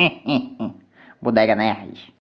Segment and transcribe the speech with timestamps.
[1.20, 2.14] Bodega Nerd.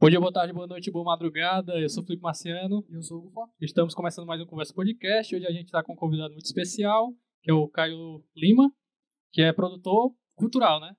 [0.00, 1.72] Bom dia, boa tarde, boa noite, boa madrugada.
[1.80, 2.86] Eu sou o Felipe Marciano.
[2.88, 5.34] E eu sou o Hugo Estamos começando mais um Conversa Podcast.
[5.34, 7.12] Hoje a gente está com um convidado muito especial,
[7.42, 8.72] que é o Caio Lima,
[9.32, 10.94] que é produtor cultural, né?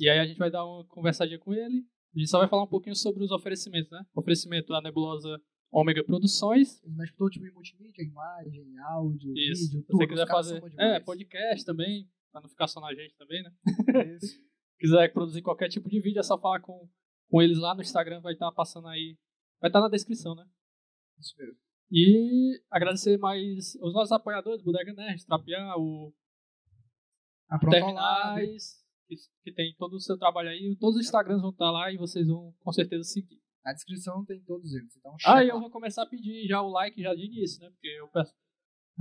[0.00, 1.84] E aí a gente vai dar uma conversadinha com ele.
[2.16, 4.02] A gente só vai falar um pouquinho sobre os oferecimentos, né?
[4.14, 5.38] Oferecimento da Nebulosa
[5.74, 6.80] Ômega Produções.
[6.86, 9.64] Mexe todo tipo de multimídia, imagem, áudio, Isso.
[9.64, 9.96] vídeo, Se tudo.
[9.98, 13.52] você Os quiser fazer é, podcast também, pra não ficar só na gente também, né?
[14.14, 14.40] Isso.
[14.78, 16.88] quiser produzir qualquer tipo de vídeo, é só falar com,
[17.28, 19.18] com eles lá no Instagram, vai estar passando aí.
[19.60, 20.46] Vai estar na descrição, né?
[21.18, 21.56] Isso mesmo.
[21.90, 26.14] E agradecer mais os nossos apoiadores, Bodega Nerd, Trapear, o
[27.48, 30.76] A Terminais, que, que tem todo o seu trabalho aí.
[30.78, 33.43] Todos os Instagrams vão estar lá e vocês vão com certeza seguir.
[33.64, 34.96] Na descrição tem todos eles.
[34.96, 37.70] Então, Ah, e eu vou começar a pedir já o like já de início, né?
[37.70, 38.32] Porque eu peço.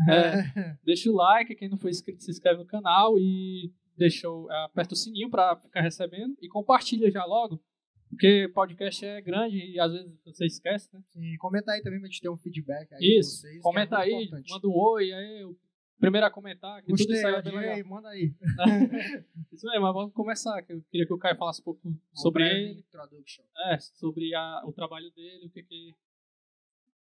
[0.08, 0.16] lá.
[0.16, 4.50] É, deixa o like, quem não for inscrito se inscreve no canal e deixa o,
[4.66, 7.62] aperta o sininho pra ficar recebendo e compartilha já logo.
[8.10, 11.02] Porque podcast é grande e às vezes você esquece, né?
[11.16, 13.56] E comenta aí também pra gente ter um feedback aí Isso, vocês.
[13.56, 14.50] que comenta é aí, importante.
[14.52, 15.58] manda um oi, aí o
[16.04, 18.34] primeiro a comentar, que tudo Gostei, isso aí é manda aí.
[19.52, 21.82] Isso mesmo, mas vamos começar, que eu queria que o Caio falasse um pouco
[22.14, 23.44] sobre Breve ele, Introduction.
[23.68, 25.96] é, sobre a- o trabalho dele, o que que...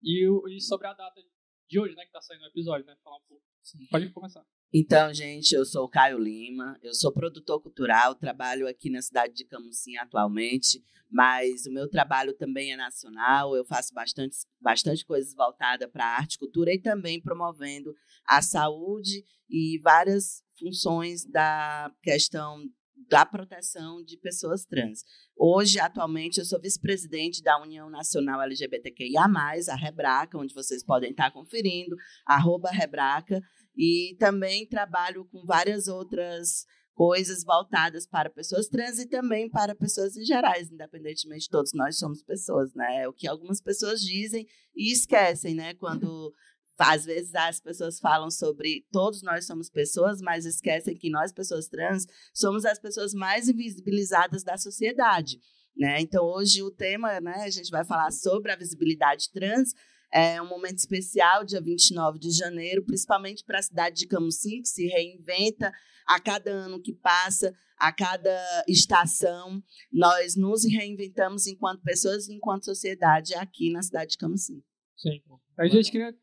[0.03, 1.21] E, o- e sobre a data
[1.69, 3.45] de hoje, né, que tá saindo o episódio, né, falar um pouco.
[3.91, 4.45] Pode começar.
[4.73, 9.33] Então, gente, eu sou o Caio Lima, eu sou produtor cultural, trabalho aqui na cidade
[9.33, 15.35] de Camusim atualmente, mas o meu trabalho também é nacional, eu faço bastante, bastante coisas
[15.35, 17.95] voltadas para arte e cultura e também promovendo
[18.27, 22.63] a saúde e várias funções da questão
[23.09, 25.03] da proteção de pessoas trans.
[25.35, 31.31] Hoje, atualmente, eu sou vice-presidente da União Nacional LGBTQIA+, a Rebraca, onde vocês podem estar
[31.31, 31.97] conferindo,
[32.27, 33.41] arroba Rebraca,
[33.79, 40.17] e também trabalho com várias outras coisas voltadas para pessoas trans e também para pessoas
[40.17, 43.03] em gerais, independentemente, todos nós somos pessoas, né?
[43.03, 44.45] É o que algumas pessoas dizem
[44.75, 45.75] e esquecem, né?
[45.75, 46.35] Quando
[46.77, 51.69] às vezes as pessoas falam sobre todos nós somos pessoas, mas esquecem que nós, pessoas
[51.69, 55.39] trans, somos as pessoas mais invisibilizadas da sociedade.
[55.77, 56.01] Né?
[56.01, 59.73] Então, hoje o tema, né, a gente vai falar sobre a visibilidade trans,
[60.13, 64.69] é um momento especial, dia 29 de janeiro, principalmente para a cidade de Camusim, que
[64.69, 65.73] se reinventa
[66.07, 69.63] a cada ano que passa, a cada estação.
[69.93, 74.63] Nós nos reinventamos enquanto pessoas e enquanto sociedade aqui na cidade de Camusim.
[74.97, 75.21] Sim.
[75.59, 76.15] A gente queria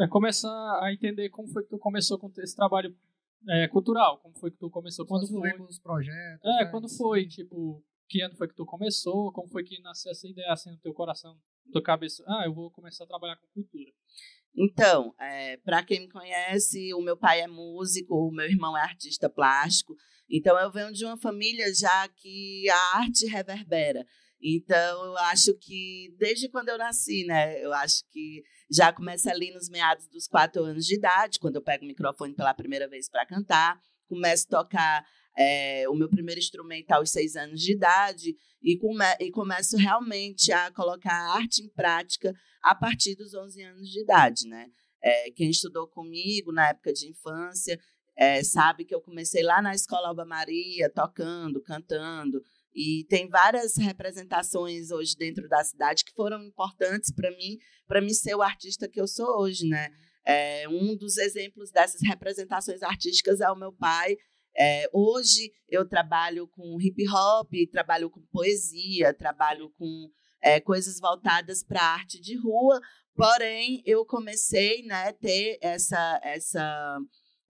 [0.00, 0.50] é, começar
[0.82, 2.94] a entender como foi que tu começou com esse trabalho
[3.48, 5.52] é, cultural, como foi que tu começou, quando Quando foi.
[5.58, 6.44] com os projetos.
[6.44, 6.70] É, né?
[6.70, 10.52] quando foi, tipo, que ano foi que tu começou, como foi que nasceu essa ideia
[10.52, 11.38] assim no teu coração,
[11.72, 13.90] tua cabeça, ah, eu vou começar a trabalhar com cultura.
[14.56, 18.82] Então, é, para quem me conhece, o meu pai é músico, o meu irmão é
[18.82, 19.96] artista plástico.
[20.30, 24.06] Então, eu venho de uma família já que a arte reverbera.
[24.40, 27.64] Então, eu acho que desde quando eu nasci, né?
[27.64, 31.62] Eu acho que já começa ali nos meados dos quatro anos de idade, quando eu
[31.62, 36.38] pego o microfone pela primeira vez para cantar, começo a tocar é, o meu primeiro
[36.38, 41.62] instrumento aos seis anos de idade e, come e começo realmente a colocar a arte
[41.62, 44.68] em prática a partir dos 11 anos de idade, né?
[45.02, 47.78] É, quem estudou comigo na época de infância
[48.16, 52.40] é, sabe que eu comecei lá na Escola Alba Maria, tocando, cantando,
[52.74, 58.12] e tem várias representações hoje dentro da cidade que foram importantes para mim, para mim
[58.12, 59.90] ser o artista que eu sou hoje, né?
[60.26, 64.16] É, um dos exemplos dessas representações artísticas é o meu pai.
[64.56, 70.08] É, hoje eu trabalho com hip hop, trabalho com poesia, trabalho com
[70.42, 72.80] é, coisas voltadas para a arte de rua,
[73.14, 76.98] porém eu comecei né, a ter essa, essa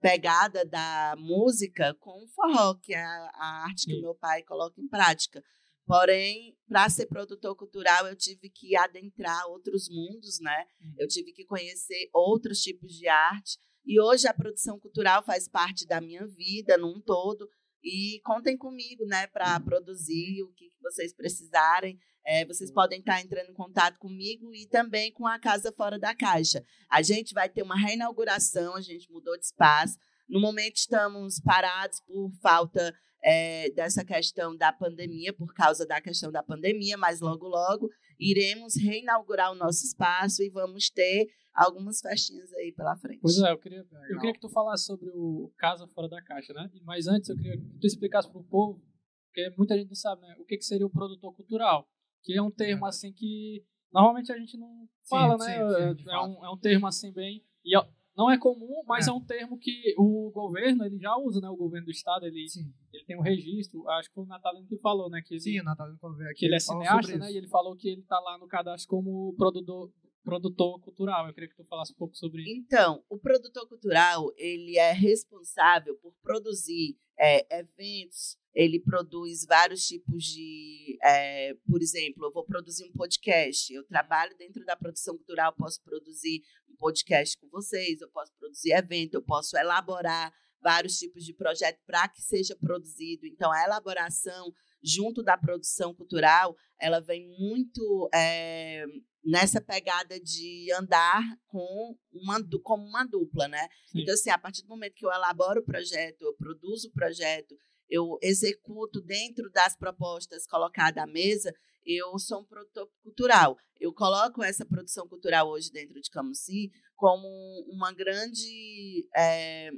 [0.01, 4.79] pegada da música com o forró, que é a, arte que o meu pai coloca
[4.79, 5.43] em prática.
[5.85, 10.65] Porém, para ser produtor cultural, eu tive que adentrar outros mundos, né?
[10.97, 13.59] Eu tive que conhecer outros tipos de arte.
[13.85, 17.47] E hoje a produção cultural faz parte da minha vida num todo.
[17.83, 21.99] E contem comigo, né, para produzir o que vocês precisarem.
[22.25, 26.15] É, vocês podem estar entrando em contato comigo e também com a Casa Fora da
[26.15, 26.63] Caixa.
[26.89, 29.95] A gente vai ter uma reinauguração, a gente mudou de espaço.
[30.27, 32.91] No momento estamos parados por falta
[33.23, 38.75] é, dessa questão da pandemia, por causa da questão da pandemia, mas logo, logo iremos
[38.75, 43.19] reinaugurar o nosso espaço e vamos ter algumas festinhas aí pela frente.
[43.21, 46.53] Pois é, eu queria, eu queria que tu falasse sobre o Casa Fora da Caixa,
[46.53, 46.69] né?
[46.83, 48.81] Mas antes eu queria que tu explicasse pro povo,
[49.27, 50.35] porque muita gente não sabe, né?
[50.39, 51.87] O que, que seria o produtor cultural,
[52.23, 55.55] que é um termo assim que normalmente a gente não fala, sim, né?
[55.55, 57.45] sim, de é, um, é um termo assim bem...
[57.63, 57.85] E, ó,
[58.15, 59.09] Não é comum, mas é.
[59.09, 59.13] É.
[59.13, 61.49] um termo que o governo ele já usa, né?
[61.49, 62.71] O governo do estado ele, Sim.
[62.93, 63.87] ele tem um registro.
[63.89, 65.21] Acho que o Natalino que falou, né?
[65.21, 66.39] Que ele, Sim, o Natalino quando veio aqui.
[66.39, 67.31] que ele é falou cineasta, né?
[67.31, 69.91] E ele falou que ele tá lá no cadastro como produtor,
[70.25, 71.27] produtor cultural.
[71.27, 72.65] Eu queria que tu falasse um pouco sobre isso.
[72.65, 78.37] Então, o produtor cultural ele é responsável por produzir é, eventos.
[78.53, 83.71] Ele produz vários tipos de, é, por exemplo, eu vou produzir um podcast.
[83.71, 88.71] Eu trabalho dentro da produção cultural, posso produzir um podcast com vocês, eu posso produzir
[88.71, 93.27] evento, eu posso elaborar vários tipos de projeto para que seja produzido.
[93.27, 94.51] Então, a elaboração
[94.85, 98.85] junto da produção cultural, ela vem muito é,
[99.23, 103.67] nessa pegada de andar com uma, como uma dupla, né?
[103.87, 104.01] Sim.
[104.01, 107.55] Então, assim, a partir do momento que eu elaboro o projeto, eu produzo o projeto,
[107.89, 111.51] eu executo dentro das propostas colocadas à mesa,
[111.85, 113.57] eu sou um produtor cultural.
[113.79, 117.27] Eu coloco essa produção cultural hoje dentro de Camusim como
[117.67, 119.69] uma grande é,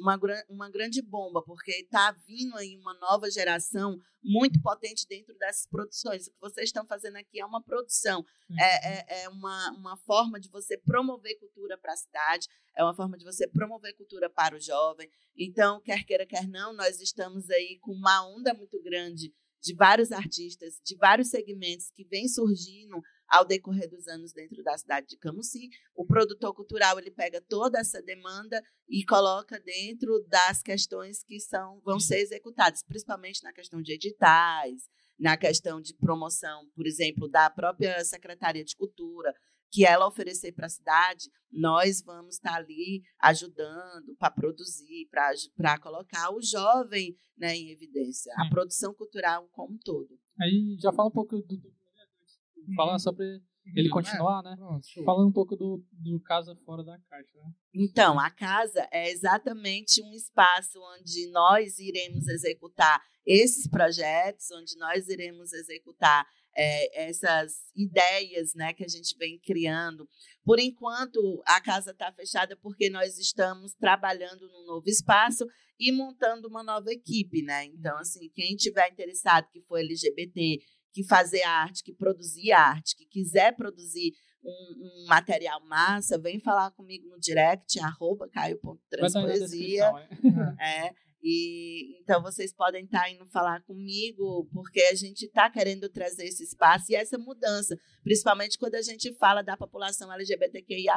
[0.00, 0.18] uma,
[0.48, 6.26] uma grande bomba, porque está vindo aí uma nova geração muito potente dentro dessas produções.
[6.26, 8.24] O que vocês estão fazendo aqui é uma produção,
[8.58, 12.94] é, é, é uma, uma forma de você promover cultura para a cidade, é uma
[12.94, 15.10] forma de você promover cultura para o jovem.
[15.36, 19.32] Então, quer queira, quer não, nós estamos aí com uma onda muito grande
[19.62, 24.76] de vários artistas, de vários segmentos que vem surgindo ao decorrer dos anos dentro da
[24.76, 25.68] cidade de Camusim.
[25.94, 31.80] O produtor cultural ele pega toda essa demanda e coloca dentro das questões que são
[31.84, 37.50] vão ser executadas, principalmente na questão de editais, na questão de promoção, por exemplo, da
[37.50, 39.32] própria Secretaria de Cultura,
[39.70, 45.08] que ela oferecer para a cidade, nós vamos estar ali ajudando para produzir,
[45.56, 50.18] para colocar o jovem né, em evidência, a produção cultural como um todo.
[50.40, 51.56] Aí já fala um pouco do.
[51.56, 53.40] do falar sobre
[53.74, 54.52] ele Uhum, continuar, né?
[54.52, 55.04] é, pronto, show.
[55.04, 57.52] Falando um pouco do, do Casa Fora da Caixa, né?
[57.74, 65.08] Então, a casa é exatamente um espaço onde nós iremos executar esses projetos, onde nós
[65.08, 66.26] iremos executar
[66.56, 70.08] é, essas ideias né, que a gente vem criando.
[70.44, 75.46] Por enquanto, a casa está fechada porque nós estamos trabalhando num novo espaço
[75.78, 77.42] e montando uma nova equipe.
[77.42, 77.66] Né?
[77.66, 80.58] Então, assim, quem tiver interessado, que for LGBT,
[80.92, 84.12] que fazer arte, que produzir arte, que quiser produzir
[84.42, 89.90] um, um material massa, vem falar comigo no direct, arroba caio.transpoesia.
[89.92, 90.94] descrição, é.
[91.22, 96.44] E então vocês podem estar indo falar comigo, porque a gente está querendo trazer esse
[96.44, 100.94] espaço e essa mudança, principalmente quando a gente fala da população LGBTQIA.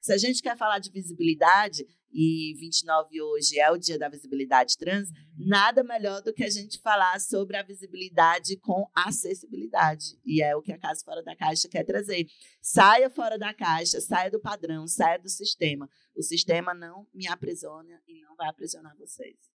[0.00, 4.76] Se a gente quer falar de visibilidade, e 29 hoje é o dia da visibilidade
[4.76, 10.18] trans, nada melhor do que a gente falar sobre a visibilidade com acessibilidade.
[10.24, 12.26] E é o que a Casa Fora da Caixa quer trazer.
[12.60, 15.88] Saia fora da caixa, saia do padrão, saia do sistema.
[16.14, 19.49] O sistema não me aprisiona e não vai aprisionar vocês.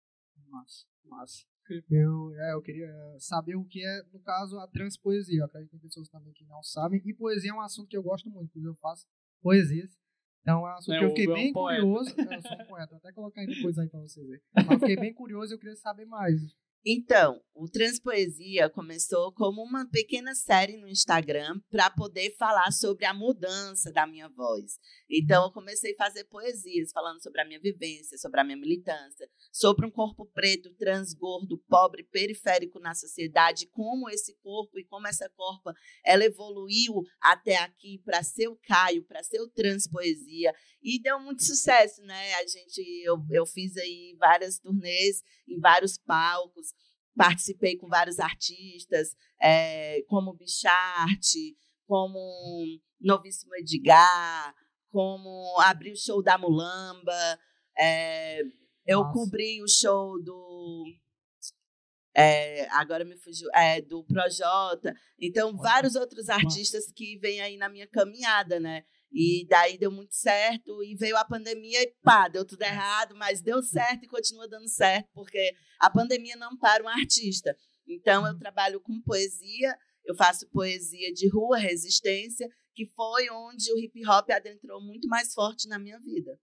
[0.52, 1.46] Massa, massa.
[1.90, 5.40] Eu, é, eu queria saber o que é, no caso, a transpoesia.
[5.40, 7.02] Eu acredito que tem pessoas também que não sabem.
[7.06, 9.08] E poesia é um assunto que eu gosto muito, eu faço
[9.42, 9.98] poesias.
[10.42, 12.10] Então é um assunto É, que eu fiquei é um bem curioso.
[12.20, 14.44] É, eu sou um poeta, vou até colocar aí depois aí pra vocês verem.
[14.54, 16.42] Mas eu fiquei bem curioso e eu queria saber mais.
[16.84, 23.14] Então, o Transpoesia começou como uma pequena série no Instagram para poder falar sobre a
[23.14, 24.80] mudança da minha voz.
[25.08, 29.30] Então, eu comecei a fazer poesias falando sobre a minha vivência, sobre a minha militância,
[29.52, 35.30] sobre um corpo preto, transgordo, pobre, periférico na sociedade, como esse corpo e como essa
[35.36, 40.52] corpa ela evoluiu até aqui para ser o Caio, para ser o Transpoesia.
[40.82, 42.34] E deu muito sucesso, né?
[42.36, 46.74] A gente, eu, eu fiz aí várias turnês em vários palcos,
[47.16, 52.20] participei com vários artistas, é, como Bicharte, como
[53.00, 54.56] Novíssimo Edgar,
[54.90, 57.40] como abri o show da Mulamba,
[57.78, 58.42] é,
[58.86, 59.14] eu Nossa.
[59.14, 60.86] cobri o show do.
[62.16, 64.94] é, agora me fugiu, é, do Projota.
[65.20, 68.84] Então, vários outros artistas que vêm aí na minha caminhada, né?
[69.12, 73.42] E daí deu muito certo e veio a pandemia e pá, deu tudo errado, mas
[73.42, 77.56] deu certo e continua dando certo, porque a pandemia não para um artista.
[77.86, 83.78] Então eu trabalho com poesia, eu faço poesia de rua, resistência, que foi onde o
[83.78, 86.40] hip hop adentrou muito mais forte na minha vida.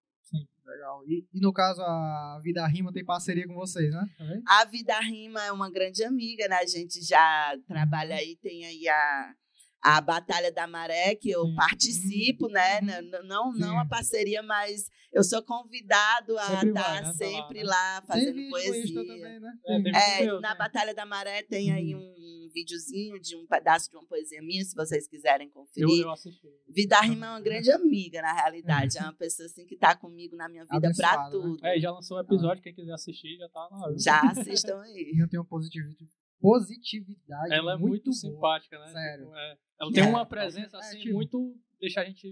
[0.68, 1.02] Legal.
[1.06, 4.04] E, e no caso, a Vida Rima tem parceria com vocês, né?
[4.18, 4.42] Também?
[4.46, 6.56] A Vida Rima é uma grande amiga, né?
[6.56, 9.34] A gente já trabalha aí, tem aí a,
[9.82, 11.54] a Batalha da Maré, que eu Sim.
[11.54, 12.80] participo, né?
[12.80, 13.26] Uhum.
[13.26, 17.12] Não, não a parceria, mas eu sou convidado a Sempre estar vai, né?
[17.14, 17.64] Sempre né?
[17.64, 18.94] lá, Tem fazendo no poesia.
[18.94, 19.52] Também, né?
[19.66, 20.54] É, tem É, meu, na né?
[20.56, 24.64] Batalha da Maré tem aí um um videozinho de um pedaço de uma poesia minha,
[24.64, 25.88] se vocês quiserem conferir.
[25.88, 26.49] Eu, eu assisti.
[26.66, 28.99] Vida Rima é uma grande amiga, na realidade.
[28.99, 31.30] É uma pessoa assim que tá comigo na minha vida pra Abençoada, né?
[31.30, 31.66] tudo.
[31.66, 33.92] É, já lançou o episódio, quem quiser assistir já tá lá.
[33.97, 35.12] Já assistam aí.
[35.14, 38.14] E eu tenho positividade, positividade Ela é muito, boa.
[38.14, 38.87] simpática, né?
[38.88, 39.25] Sério.
[39.26, 40.07] Tipo, é, ela tem É.
[40.07, 41.57] uma presença É, assim, tipo- muito.
[41.80, 42.23] deixa a gente.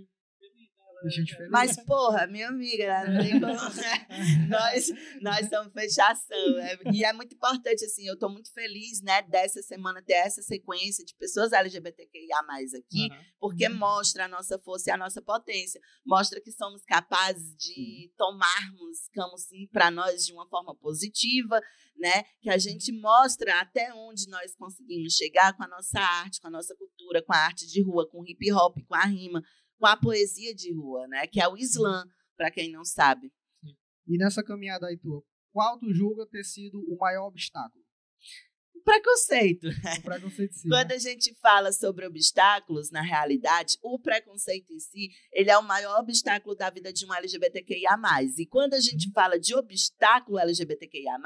[0.41, 0.96] Deixa a gente feliz.
[1.51, 3.07] Mas, porra, minha amiga, né?
[3.09, 4.07] não tem como, né?
[4.49, 4.89] nós,
[5.21, 6.59] nós somos fechação.
[6.59, 10.43] é- e é muito importante, assim, eu tô muito feliz, né, dessa semana ter essa
[10.43, 12.37] sequência de pessoas LGBTQIA
[12.79, 13.25] aqui, Aham.
[13.39, 15.81] porque mostra a nossa força e a nossa potência.
[16.05, 21.61] Mostra que somos capazes de tomarmos Camusim para nós de uma forma positiva,
[21.97, 22.25] né?
[22.41, 26.51] Que a gente mostra até onde nós conseguimos chegar com a nossa arte, com a
[26.51, 29.43] nossa cultura, com a arte de rua, com o hip hop, com a rima,
[29.79, 31.27] com a poesia de rua, né?
[31.27, 32.05] Que é o slam,
[32.37, 33.33] para quem não sabe.
[34.07, 37.87] E nessa caminhada aí tua, qual tu julga ter sido o maior obstáculo?
[38.87, 39.67] Preconceito.
[39.67, 40.95] O preconceito de si, Quando né?
[40.95, 45.99] a gente fala sobre obstáculos, na realidade, o preconceito em si, ele é o maior
[45.99, 47.99] obstáculo da vida de um LGBTQIA+.
[48.39, 51.19] E quando a gente fala de obstáculo LGBTQIA+,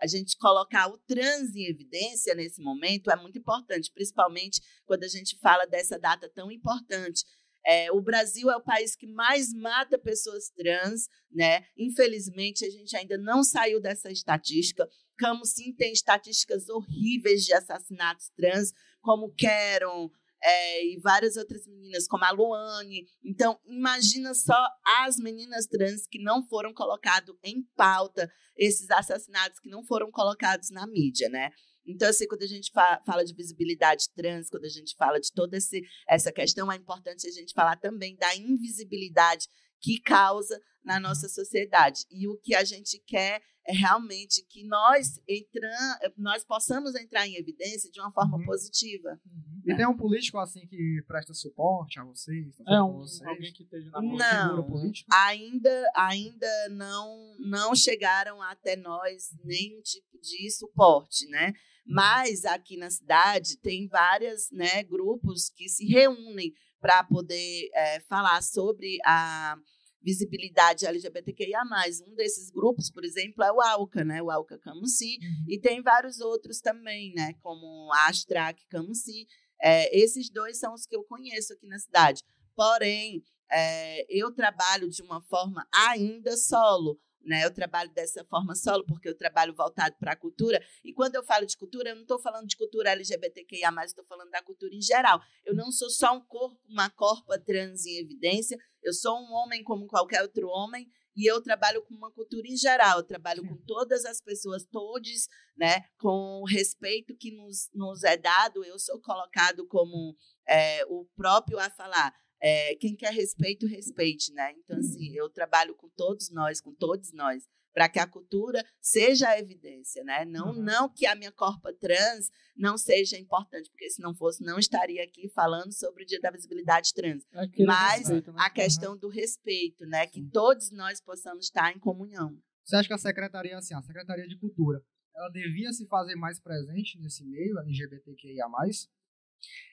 [0.00, 5.08] a gente colocar o trans em evidência nesse momento é muito importante, principalmente quando a
[5.08, 7.24] gente fala dessa data tão importante.
[7.66, 11.64] É, o Brasil é o país que mais mata pessoas trans, né?
[11.76, 14.88] Infelizmente, a gente ainda não saiu dessa estatística.
[15.18, 20.08] Camusim tem estatísticas horríveis de assassinatos trans, como Keron
[20.42, 23.04] é, e várias outras meninas, como a Luane.
[23.24, 24.56] Então, imagina só
[25.00, 30.70] as meninas trans que não foram colocadas em pauta, esses assassinatos que não foram colocados
[30.70, 31.50] na mídia, né?
[31.86, 35.32] Então, assim, quando a gente fa- fala de visibilidade trans, quando a gente fala de
[35.32, 39.46] toda esse, essa questão, é importante a gente falar também da invisibilidade
[39.80, 42.00] que causa na nossa sociedade.
[42.10, 45.68] E o que a gente quer é realmente que nós, entram,
[46.16, 48.44] nós possamos entrar em evidência de uma forma Uhum.
[48.46, 49.20] positiva.
[49.66, 52.56] E tem um político assim que presta suporte a vocês?
[52.58, 53.26] tá É um, vocês?
[53.28, 54.16] alguém que esteja na mão.
[54.16, 54.70] Não.
[54.70, 55.08] política?
[55.12, 61.52] Ainda, ainda não, não chegaram até nós nenhum tipo de suporte, né?
[61.86, 68.42] Mas aqui na cidade tem vários né, grupos que se reúnem para poder é, falar
[68.42, 69.56] sobre a
[70.02, 71.62] visibilidade LGBTQIA+.
[72.06, 74.22] Um desses grupos, por exemplo, é o ALCA, né?
[74.22, 75.44] O ALCA Camusim, Uhum.
[75.48, 77.32] e tem vários outros também, né?
[77.40, 79.26] Como a Astrac Camusim.
[79.60, 82.22] É, esses dois são os que eu conheço aqui na cidade.
[82.54, 86.98] Porém, é, eu trabalho de uma forma ainda solo.
[87.26, 87.44] Né?
[87.44, 90.62] Eu trabalho dessa forma solo, porque eu trabalho voltado para a cultura.
[90.84, 94.04] E quando eu falo de cultura, eu não estou falando de cultura LGBTQIA, mas estou
[94.04, 95.20] falando da cultura em geral.
[95.44, 98.56] Eu não sou só um corpo, uma corpa trans em evidência.
[98.80, 100.88] Eu sou um homem como qualquer outro homem.
[101.16, 102.98] E eu trabalho com uma cultura em geral.
[102.98, 105.80] Eu trabalho com todas as pessoas, todos, né?
[105.98, 108.62] Com o respeito que nos, nos é dado.
[108.62, 110.14] Eu sou colocado como
[110.46, 112.14] é, o próprio a falar.
[112.40, 114.52] É, quem quer respeito, respeite, né?
[114.58, 119.28] Então, assim, eu trabalho com todos nós, com todos nós, para que a cultura seja
[119.28, 120.24] a evidência, né?
[120.24, 120.62] Não, Uhum.
[120.62, 125.02] não que a minha corpa trans não seja importante, porque se não fosse, não estaria
[125.04, 127.22] aqui falando sobre o Dia da Visibilidade Trans.
[127.32, 128.42] Aquele Mas respeito, né?
[128.42, 130.06] A questão do respeito, né?
[130.06, 132.38] Que todos nós possamos estar em comunhão.
[132.64, 134.82] Você acha que a secretaria, assim, a Secretaria de Cultura,
[135.14, 138.46] ela devia se fazer mais presente nesse meio LGBTQIA+.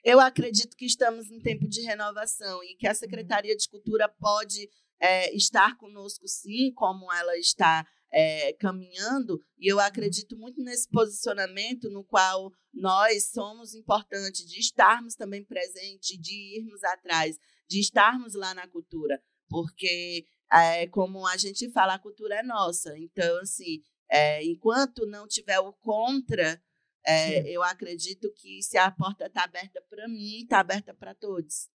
[0.04, 4.68] Eu acredito que estamos em tempo de renovação e que a Secretaria de Cultura pode
[5.00, 9.40] é, estar conosco, sim, como ela está é, caminhando.
[9.58, 16.18] E eu acredito muito nesse posicionamento no qual nós somos importantes de estarmos também presentes,
[16.20, 17.36] de irmos atrás,
[17.68, 22.96] de estarmos lá na cultura, porque é, como a gente fala, a cultura é nossa.
[22.98, 26.62] Então, assim, é, enquanto não tiver o contra
[27.06, 31.68] é, eu acredito que se a porta está aberta para mim, está aberta para todos.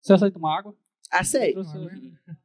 [0.00, 0.76] Você aceita uma água?
[1.10, 1.62] Aceito.
[1.62, 2.36] Né?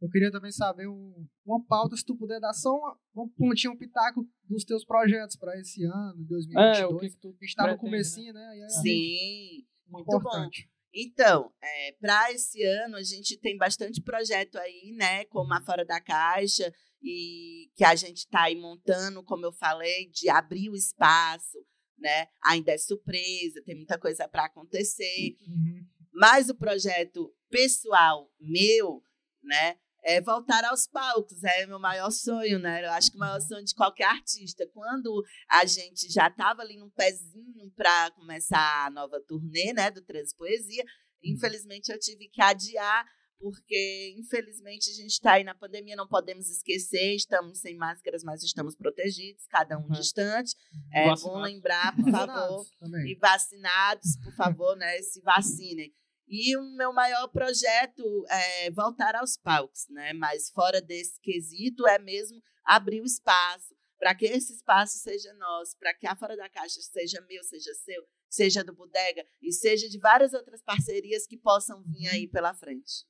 [0.00, 3.74] Eu queria também saber um- uma pauta, se tu puder dar só uma, um pontinho,
[3.74, 6.78] um pitaco dos teus projetos para esse ano, 2022.
[6.78, 7.76] É, o que, que tu A gente tá no né?
[7.78, 8.56] comecinho, né?
[8.58, 10.48] E aí, Sim, muito bom.
[10.92, 15.24] Então, é, para esse ano, a gente tem bastante projeto aí, né?
[15.26, 20.08] Como a Fora da Caixa, e que a gente está aí montando, como eu falei,
[20.10, 21.58] de abrir o espaço,
[21.98, 22.26] né?
[22.44, 25.36] Ainda é surpresa, tem muita coisa para acontecer.
[25.46, 25.86] Uhum.
[26.12, 29.02] Mas o projeto pessoal meu,
[29.42, 32.84] né, é voltar aos palcos, é meu maior sonho, né?
[32.84, 34.66] Eu acho que o maior sonho de qualquer artista.
[34.72, 40.02] Quando a gente já estava ali num pezinho para começar a nova turnê, né, do
[40.02, 40.84] Transpoesia,
[41.22, 43.04] infelizmente eu tive que adiar
[43.40, 48.42] porque infelizmente a gente está aí na pandemia, não podemos esquecer, estamos sem máscaras, mas
[48.42, 49.92] estamos protegidos, cada um uhum.
[49.92, 50.54] distante.
[50.92, 51.22] É vacinados.
[51.22, 52.66] bom lembrar, por favor,
[53.06, 55.90] e vacinados, por favor, né, se vacinem.
[56.30, 60.12] E o meu maior projeto é voltar aos palcos, né?
[60.12, 65.76] Mas fora desse quesito é mesmo abrir o espaço para que esse espaço seja nosso,
[65.78, 69.88] para que a Fora da Caixa seja meu, seja seu, seja do Bodega e seja
[69.90, 73.04] de várias outras parcerias que possam vir aí pela frente.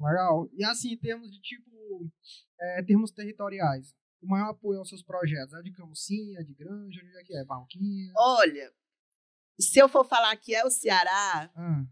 [0.00, 0.48] Legal.
[0.54, 2.10] E assim, em termos de tipo,
[2.58, 7.18] é, termos territoriais, o maior apoio aos seus projetos é de Camucinha, de Granja, onde
[7.18, 7.44] é que é?
[7.44, 8.10] Barroquinha?
[8.16, 8.72] Olha,
[9.60, 11.84] se eu for falar que é o Ceará, ah.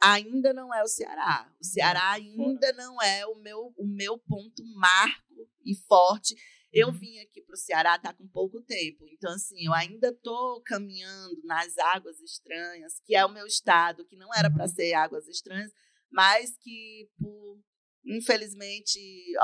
[0.00, 1.50] Ainda não é o Ceará.
[1.60, 6.34] O Ceará ainda não é o meu, o meu ponto marco e forte
[6.74, 6.92] eu uhum.
[6.92, 11.40] vim aqui para o Ceará tá com pouco tempo, então assim eu ainda tô caminhando
[11.44, 14.74] nas águas estranhas, que é o meu estado, que não era para uhum.
[14.74, 15.70] ser águas estranhas,
[16.10, 17.62] mas que por
[18.04, 18.98] infelizmente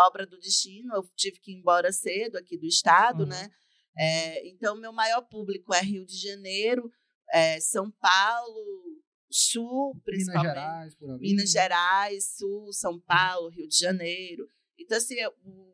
[0.08, 3.36] obra do destino eu tive que ir embora cedo aqui do estado, né?
[3.36, 3.42] uhum.
[3.42, 3.50] né?
[3.96, 6.90] É, então meu maior público é Rio de Janeiro,
[7.32, 8.89] é, São Paulo,
[9.30, 10.42] Sul, principalmente.
[10.42, 11.20] Minas Gerais, por ali.
[11.20, 14.48] Minas Gerais, Sul, São Paulo, Rio de Janeiro.
[14.78, 15.70] Então, assim, o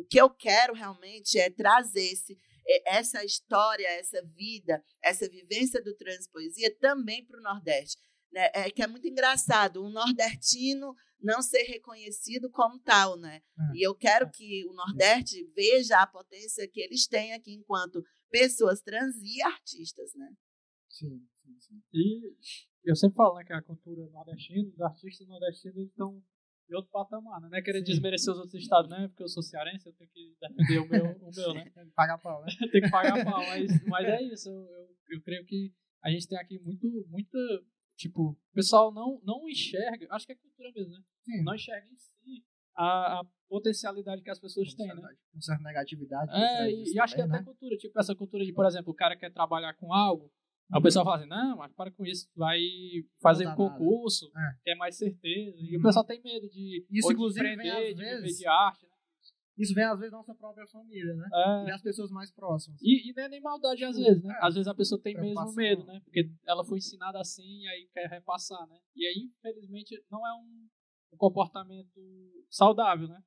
[0.00, 2.38] o que eu quero realmente é trazer esse,
[2.86, 8.00] essa história, essa vida, essa vivência do Transpoesia também para o Nordeste.
[8.32, 8.48] Né?
[8.54, 13.42] É que é muito engraçado um nordestino não ser reconhecido como tal, né?
[13.58, 13.76] É.
[13.76, 14.30] E eu quero é.
[14.30, 20.12] que o Nordeste veja a potência que eles têm aqui enquanto pessoas trans e artistas,
[20.14, 20.32] né?
[20.88, 21.20] Sim,
[21.58, 21.82] sim, sim.
[21.92, 22.34] E
[22.84, 26.22] eu sempre falo né, que a cultura nordestina, os artistas nordestinos estão
[26.70, 27.48] em outro patamar, né?
[27.50, 29.08] Não é querer desmerecer os outros estados, né?
[29.08, 31.64] Porque eu sou cearense, eu tenho que defender o meu, o meu né?
[31.74, 32.46] Tem que pagar pau, né?
[32.72, 34.48] tem que pagar pau, mas, mas é isso.
[34.48, 37.38] Eu, eu, eu, creio que a gente tem aqui muito, muita.
[37.96, 41.02] Tipo, o pessoal não, não enxerga, acho que é cultura mesmo, né?
[41.24, 41.42] Sim.
[41.42, 42.44] Não enxerga em si
[42.76, 45.16] a, a potencialidade que as pessoas têm, né?
[45.32, 46.30] Com certa negatividade.
[46.32, 48.96] É, e, e acho que é até cultura, tipo, essa cultura de, por exemplo, o
[48.96, 50.32] cara quer trabalhar com algo,
[50.72, 52.60] Aí o pessoal fala assim, não, mas para com isso, vai
[53.20, 54.54] fazer um concurso, é.
[54.64, 55.56] quer mais certeza.
[55.58, 55.82] E o uhum.
[55.82, 58.86] pessoal tem medo de, isso, inclusive, de aprender, de vezes, de arte.
[58.86, 58.90] Né?
[59.58, 61.28] Isso vem às vezes da nossa própria família, né?
[61.32, 61.64] É.
[61.64, 62.80] E das pessoas mais próximas.
[62.80, 64.34] E, e não é nem maldade às vezes, né?
[64.34, 64.46] É.
[64.46, 66.00] Às vezes a pessoa tem mesmo medo, né?
[66.04, 68.78] Porque ela foi ensinada assim e aí quer repassar, né?
[68.96, 70.68] E aí, infelizmente, não é um,
[71.12, 72.00] um comportamento
[72.48, 73.20] saudável, né?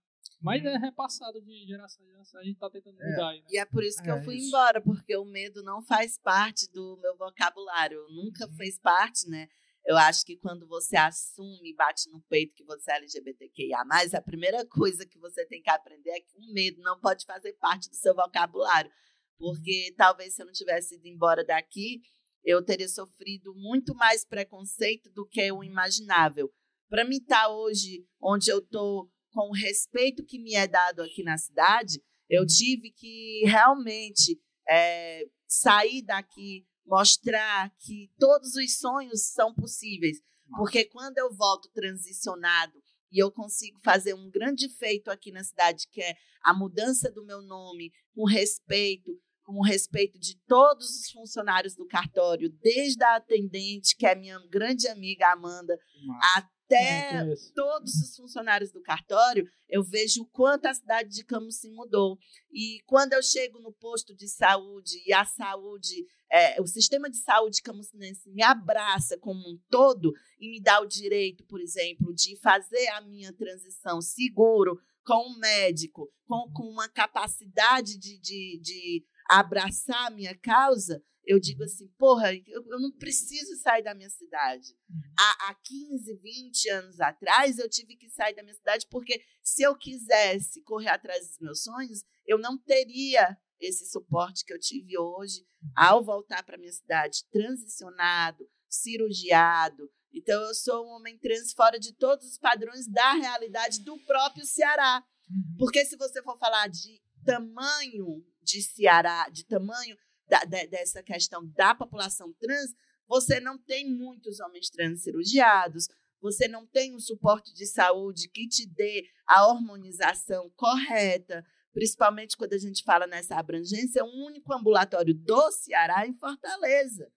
[0.44, 0.70] Mas uhum.
[0.70, 3.10] é repassado de geração em geração, a gente tá tentando é.
[3.10, 3.48] mudar aí, né?
[3.50, 4.48] E é por isso que é, eu fui isso.
[4.50, 8.06] embora, porque o medo não faz parte do meu vocabulário.
[8.10, 8.54] Nunca uhum.
[8.56, 9.48] fez parte, né?
[9.86, 13.78] Eu acho que quando você assume e bate no peito que você é LGBTQIA,
[14.14, 17.54] a primeira coisa que você tem que aprender é que o medo não pode fazer
[17.54, 18.92] parte do seu vocabulário.
[19.38, 22.02] Porque talvez se eu não tivesse ido embora daqui,
[22.44, 26.52] eu teria sofrido muito mais preconceito do que o imaginável.
[26.90, 31.02] Para mim estar tá hoje onde eu estou com o respeito que me é dado
[31.02, 32.48] aqui na cidade, eu uhum.
[32.48, 40.20] tive que realmente é, sair daqui, mostrar que todos os sonhos são possíveis.
[40.56, 42.74] Porque quando eu volto transicionado
[43.12, 47.26] e eu consigo fazer um grande feito aqui na cidade, que é a mudança do
[47.26, 49.12] meu nome, com respeito,
[49.44, 54.40] com o respeito de todos os funcionários do cartório, desde a atendente, que é minha
[54.50, 60.74] grande amiga Amanda, Nossa até todos os funcionários do cartório, eu vejo o quanto a
[60.74, 62.18] cidade de Camusim mudou.
[62.52, 67.18] E quando eu chego no posto de saúde e a saúde, é, o sistema de
[67.18, 72.36] saúde camusinense me abraça como um todo e me dá o direito, por exemplo, de
[72.38, 79.06] fazer a minha transição seguro com um médico, com, com uma capacidade de, de, de
[79.30, 84.10] abraçar a minha causa, eu digo assim, porra, eu, eu não preciso sair da minha
[84.10, 84.68] cidade.
[84.90, 85.02] Uhum.
[85.18, 89.64] Há, há 15, 20 anos atrás, eu tive que sair da minha cidade porque se
[89.64, 94.98] eu quisesse correr atrás dos meus sonhos, eu não teria esse suporte que eu tive
[94.98, 95.72] hoje uhum.
[95.76, 99.90] ao voltar para minha cidade, transicionado, cirurgiado.
[100.14, 104.46] Então, eu sou um homem trans fora de todos os padrões da realidade do próprio
[104.46, 105.04] Ceará.
[105.30, 105.56] Uhum.
[105.58, 111.46] Porque se você for falar de tamanho de Ceará, de tamanho da, da, dessa questão
[111.48, 112.74] da população trans,
[113.08, 115.88] você não tem muitos homens trans cirurgiados,
[116.22, 122.54] você não tem um suporte de saúde que te dê a hormonização correta, principalmente quando
[122.54, 127.12] a gente fala nessa abrangência, é um único ambulatório do Ceará em Fortaleza.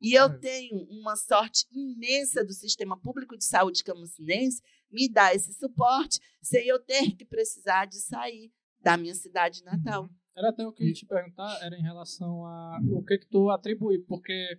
[0.00, 5.52] E eu tenho uma sorte imensa do sistema público de saúde camusinense me dar esse
[5.54, 10.08] suporte sem eu ter que precisar de sair da minha cidade natal.
[10.36, 13.28] Era até o que eu ia te perguntar, era em relação a o que que
[13.28, 14.58] tu atribui, porque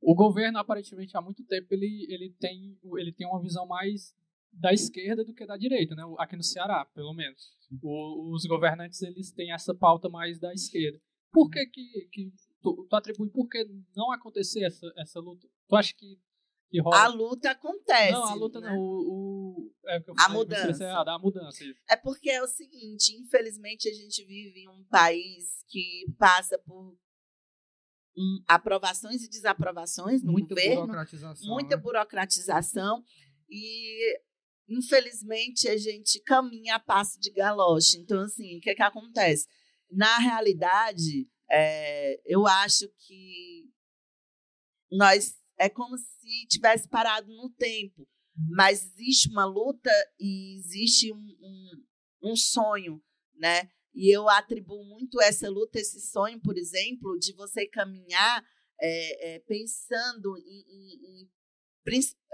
[0.00, 4.14] o governo aparentemente há muito tempo ele, ele tem ele tem uma visão mais
[4.52, 6.02] da esquerda do que da direita, né?
[6.18, 7.56] Aqui no Ceará, pelo menos.
[7.82, 11.00] O, os governantes eles têm essa pauta mais da esquerda.
[11.32, 13.64] Por que que, que tu, tu atribui por que
[13.96, 15.48] não acontecer essa, essa luta?
[15.66, 16.18] Tu acha que?
[16.92, 18.12] A luta acontece.
[18.12, 18.70] Não, a luta né?
[18.70, 18.78] não.
[18.78, 20.84] O, o, é eu A falei, mudança.
[20.84, 21.64] errado, a mudança.
[21.88, 26.96] É porque é o seguinte, infelizmente a gente vive em um país que passa por
[28.16, 31.46] hum, aprovações e desaprovações no Muita governo, burocratização.
[31.48, 31.82] muita né?
[31.82, 33.04] burocratização
[33.50, 34.20] e
[34.68, 37.98] infelizmente a gente caminha a passo de galoche.
[37.98, 39.46] Então assim, o que que acontece?
[39.90, 43.68] Na realidade, é, eu acho que
[44.90, 48.06] nós é como se tivesse parado no tempo,
[48.50, 53.02] mas existe uma luta e existe um, um, um sonho,
[53.36, 53.70] né?
[53.94, 58.42] E eu atribuo muito essa luta, esse sonho, por exemplo, de você caminhar
[58.80, 61.30] é, é, pensando em, em- em-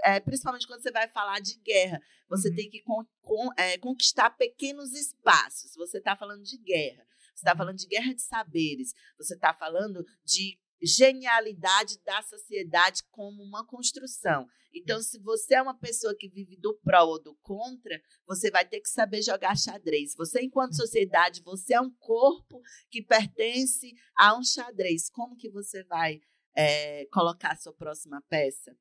[0.05, 2.55] é, principalmente quando você vai falar de guerra, você Uhum.
[2.55, 5.73] tem que con- con- é, conquistar pequenos espaços.
[5.75, 10.03] Você está falando de guerra, você está falando de guerra de saberes, você está falando
[10.23, 14.47] de genialidade da sociedade como uma construção.
[14.73, 18.67] Então, se você é uma pessoa que vive do pró ou do contra, você vai
[18.67, 20.15] ter que saber jogar xadrez.
[20.15, 25.09] Você, enquanto sociedade, você é um corpo que pertence a um xadrez.
[25.09, 26.19] Como que você vai
[26.55, 28.75] é, colocar a sua próxima peça?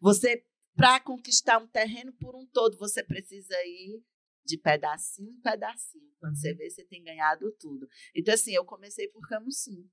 [0.00, 4.02] Você, para conquistar um terreno por um todo, você precisa ir
[4.44, 6.10] de pedacinho em pedacinho.
[6.18, 7.88] Quando você vê, você tem ganhado tudo.
[8.14, 9.90] Então, assim, eu comecei por Camusim.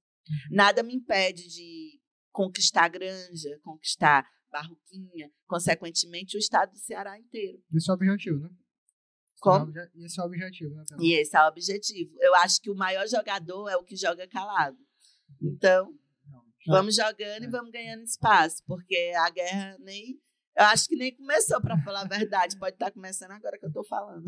[0.50, 2.00] Nada me impede de
[2.32, 7.62] conquistar Granja, conquistar Barroquinha, consequentemente o estado do Ceará inteiro.
[7.74, 8.50] Esse é o objetivo, né?
[9.40, 9.74] Como?
[9.96, 10.84] Esse é o objetivo, né?
[11.00, 12.16] E esse é o objetivo.
[12.20, 14.78] Eu acho que o maior jogador é o que joga calado.
[15.42, 15.92] Então,
[16.68, 17.50] vamos jogando e É.
[17.50, 20.20] vamos ganhando espaço, porque a guerra nem.
[20.58, 22.58] Eu acho que nem começou, para falar a verdade.
[22.60, 24.24] Pode estar começando agora que eu estou falando.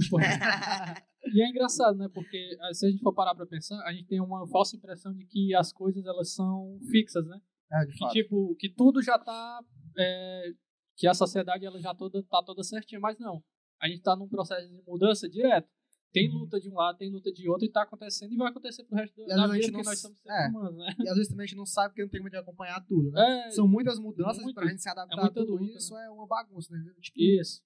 [1.25, 2.07] E é engraçado, né?
[2.13, 5.13] Porque ah, se a gente for parar pra pensar, a gente tem uma falsa impressão
[5.13, 7.39] de que as coisas elas são fixas, né?
[7.71, 8.11] É, de Que fato.
[8.13, 9.59] tipo, que tudo já tá.
[9.97, 10.51] é,
[10.95, 13.43] que a sociedade ela já toda, tá toda certinha, mas não.
[13.81, 15.67] A gente tá num processo de mudança direto.
[16.13, 16.41] Tem Uhum.
[16.41, 18.95] luta de um lado, tem luta de outro, e tá acontecendo e vai acontecer pro
[18.95, 20.47] resto da vida, não nós s- somos seres é.
[20.49, 20.95] humanos, né?
[20.99, 23.09] E às vezes também a gente não sabe porque não tem como de acompanhar tudo,
[23.11, 23.47] né?
[23.47, 26.09] É, São muitas mudanças muito- pra gente se adaptar é a tudo luta, isso, é
[26.11, 26.93] uma bagunça, né?
[27.01, 27.61] Tipo, Isso.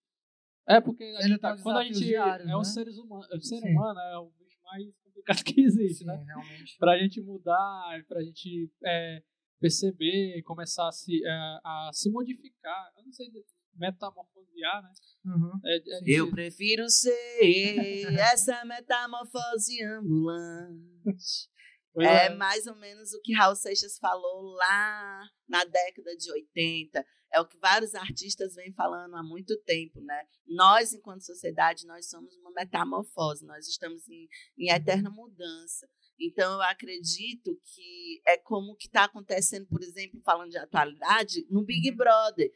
[0.69, 2.63] É porque a gente tá- os quando a gente diários, é um né?
[2.63, 3.69] seres humanos, o ser Sim.
[3.69, 6.23] humano é o bicho mais complicado que existe, sim, né?
[6.25, 6.77] realmente.
[6.77, 9.21] Pra gente mudar, pra gente é,
[9.59, 11.29] perceber, começar a se, é,
[11.63, 13.29] a se modificar, eu não sei,
[13.77, 14.91] metamorfosear, né?
[15.25, 15.51] Uhum.
[15.65, 17.11] É, é Eu prefiro ser
[18.19, 21.49] essa metamorfose ambulante.
[21.93, 27.03] Pois É mais ou menos o que Raul Seixas falou lá na década de 80.
[27.33, 30.23] É o que vários artistas vêm falando há muito tempo, né?
[30.47, 35.89] Nós, enquanto sociedade, nós somos uma metamorfose, nós estamos em, em eterna mudança.
[36.19, 41.63] Então, eu acredito que é como que está acontecendo, por exemplo, falando de atualidade, no
[41.63, 42.51] Big Brother.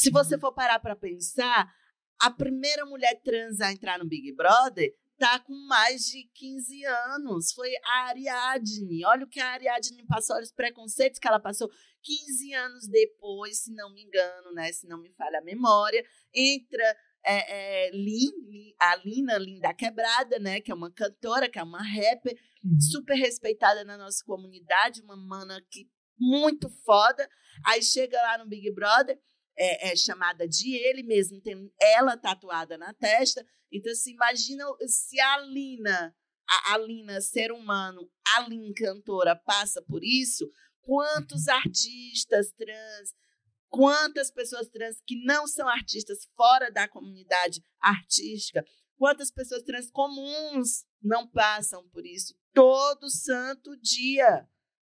[0.00, 1.70] Se você for parar para pensar,
[2.22, 7.52] a primeira mulher trans a entrar no Big Brother tá com mais de 15 anos.
[7.52, 9.04] Foi a Ariadne.
[9.04, 11.68] Olha o que a Ariadne passou, olha os preconceitos que ela passou.
[12.02, 14.72] 15 anos depois, se não me engano, né?
[14.72, 16.02] Se não me falha a memória,
[16.34, 20.62] entra é, é, Lin, Lin- a Lina, Lin da Quebrada, né?
[20.62, 22.34] Que é uma cantora, que é uma rapper,
[22.64, 22.80] Uhum.
[22.80, 25.86] super respeitada na nossa comunidade, uma mana que
[26.18, 27.28] muito foda.
[27.66, 29.18] Aí chega lá no Big Brother,
[29.60, 33.46] é, é chamada de ele mesmo, tem ela tatuada na testa.
[33.70, 36.16] Então, se imagina se a Lina,
[36.48, 40.48] a, a Lina, ser humano, a Lin, cantora, passa por isso,
[40.80, 43.14] quantos artistas trans,
[43.68, 48.64] quantas pessoas trans que não são artistas fora da comunidade artística,
[48.96, 54.48] quantas pessoas trans comuns não passam por isso todo santo dia.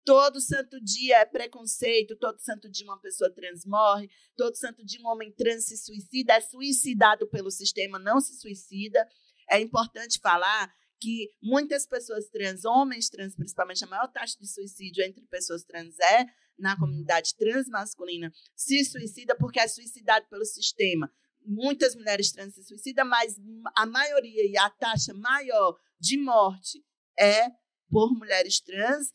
[0.05, 5.01] Todo santo dia é preconceito, todo santo dia uma pessoa trans morre, todo santo dia
[5.01, 9.03] um homem trans se suicida, é suicidado pelo sistema, não se suicida.
[9.49, 15.03] É importante falar que muitas pessoas trans, homens trans, principalmente a maior taxa de suicídio
[15.03, 16.25] entre pessoas trans é
[16.57, 21.11] na comunidade transmasculina, se suicida porque é suicidado pelo sistema.
[21.43, 23.35] Muitas mulheres trans se suicidam, mas
[23.75, 26.83] a maioria e a taxa maior de morte
[27.19, 27.49] é
[27.89, 29.11] por mulheres trans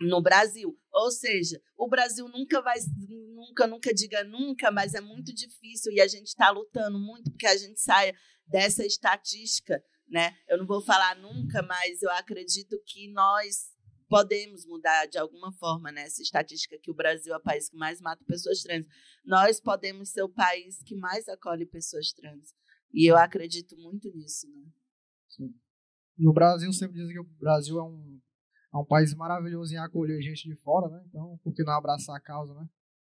[0.00, 0.78] no Brasil.
[0.92, 2.76] Ou seja, o Brasil nunca vai,
[3.34, 7.46] nunca, nunca diga nunca, mas é muito difícil e a gente está lutando muito porque
[7.46, 8.14] a gente saia
[8.46, 10.36] dessa estatística, né?
[10.48, 13.74] Eu não vou falar nunca, mas eu acredito que nós
[14.08, 16.02] podemos mudar de alguma forma né?
[16.02, 18.86] essa estatística que o Brasil é o país que mais mata pessoas trans.
[19.24, 22.54] Nós podemos ser o país que mais acolhe pessoas trans.
[22.92, 24.70] E eu acredito muito nisso, né?
[25.28, 25.54] Sim.
[26.18, 28.20] E o Brasil sempre diz que o Brasil é um,
[28.76, 31.02] é um país maravilhoso em acolher gente de fora, né?
[31.08, 32.68] Então, por que não abraçar a causa, né?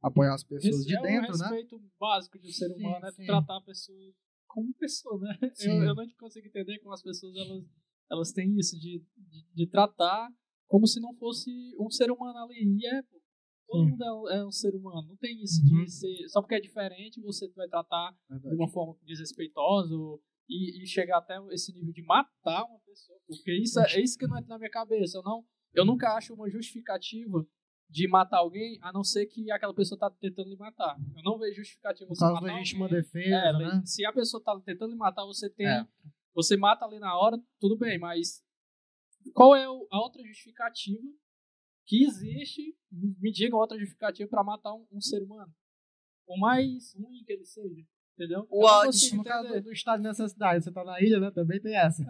[0.02, 1.44] Apoiar as pessoas Esse de é dentro, o né?
[1.48, 3.26] respeito básico de um ser Sim, humano, é sim.
[3.26, 4.12] tratar a pessoa
[4.46, 5.50] como pessoa, né?
[5.54, 5.70] Sim.
[5.70, 7.64] Eu, eu não consigo entender como as pessoas elas,
[8.10, 10.28] elas têm isso de, de, de tratar
[10.68, 12.62] como se não fosse um ser humano ali.
[12.78, 13.16] E é, pô.
[13.68, 13.90] Todo Sim.
[13.90, 15.08] mundo é um, é um ser humano.
[15.08, 15.84] Não tem isso Uhum.
[15.84, 16.28] de ser.
[16.28, 18.54] Só porque é diferente, você vai tratar de Verdade.
[18.54, 23.18] uma forma desrespeitosa ou- e, e chegar até esse nível de matar uma pessoa.
[23.26, 25.18] Porque isso é, é isso que não entra na minha cabeça.
[25.18, 27.46] Eu, não, eu nunca acho uma justificativa
[27.88, 30.96] de matar alguém, a não ser que aquela pessoa tá tentando lhe matar.
[31.14, 32.56] Eu não vejo justificativa você matar alguém.
[32.88, 33.82] defesa, É, né?
[33.84, 35.66] se a pessoa tá tentando lhe matar, você tem.
[35.66, 35.86] É.
[36.34, 38.44] Você mata ali na hora, tudo bem, mas
[39.32, 41.08] qual é a outra justificativa
[41.86, 42.76] que existe?
[42.90, 45.52] Me diga outra justificativa para matar um, um ser humano.
[46.26, 47.86] O mais ruim que ele seja.
[48.18, 48.46] Entendeu?
[48.50, 48.86] O Eu não ódio.
[48.86, 51.30] consigo No caso do, do estado de necessidade, você tá na ilha, né?
[51.34, 52.02] Também tem essa.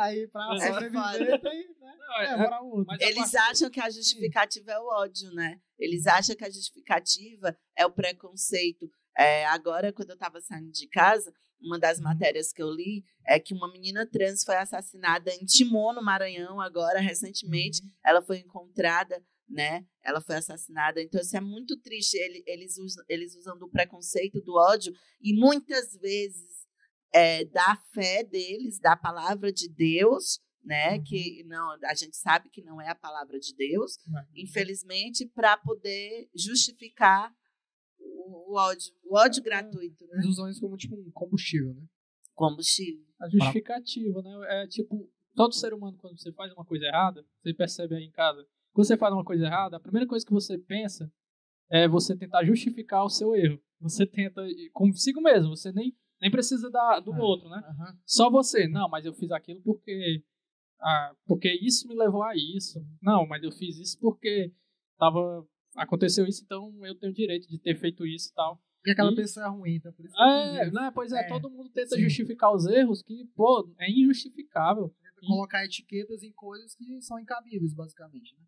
[0.00, 1.94] Aí, pra É sobreviver, tem, né?
[1.98, 5.60] Não, é- É, a Eles partir- acham que a justificativa é o ódio, né?
[5.78, 8.88] Eles acham que a justificativa é o preconceito.
[9.16, 13.38] É, agora, quando eu estava saindo de casa, uma das matérias que eu li é
[13.38, 17.80] que uma menina trans foi assassinada em Timon, no Maranhão, agora, recentemente.
[18.04, 19.86] Ela foi encontrada, né?
[20.02, 21.00] Ela foi assassinada.
[21.00, 22.16] Então, isso é muito triste.
[22.16, 26.66] Ele- Eles usam, eles usam do preconceito, do ódio, e muitas vezes
[27.12, 30.96] é, da fé deles, da palavra de Deus, né?
[30.96, 31.04] Uhum.
[31.04, 34.22] Que não, a gente sabe que não é a palavra de Deus, Uhum.
[34.34, 37.32] infelizmente, para poder justificar
[37.98, 40.14] o, o ódio, o ódio gratuito, né?
[40.16, 41.82] Eles usam isso como tipo um combustível, né?
[42.34, 43.06] Combustível.
[43.20, 44.62] A justificativa, né?
[44.62, 48.10] É tipo, todo ser humano, quando você faz uma coisa errada, você percebe aí em
[48.10, 48.46] casa.
[48.76, 51.10] Quando você faz uma coisa errada, a primeira coisa que você pensa
[51.70, 53.58] é você tentar justificar o seu erro.
[53.80, 57.18] Você tenta, consigo mesmo, você nem, nem precisa da, do É.
[57.18, 57.56] outro, né?
[57.66, 57.98] Aham.
[58.04, 58.68] Só você.
[58.68, 60.22] Não, mas eu fiz aquilo porque.
[60.78, 62.86] Ah, porque isso me levou a isso.
[63.00, 64.52] Não, mas eu fiz isso porque
[64.98, 65.48] tava.
[65.74, 68.60] Aconteceu isso, então eu tenho direito de ter feito isso e tal.
[68.80, 70.90] Porque aquela E- pessoa é ruim, então por isso É, né?
[70.94, 72.02] Pois é, É, todo mundo tenta sim.
[72.02, 74.94] justificar os erros que, pô, é injustificável.
[75.26, 78.44] Colocar etiquetas em coisas que são incabíveis, basicamente, né?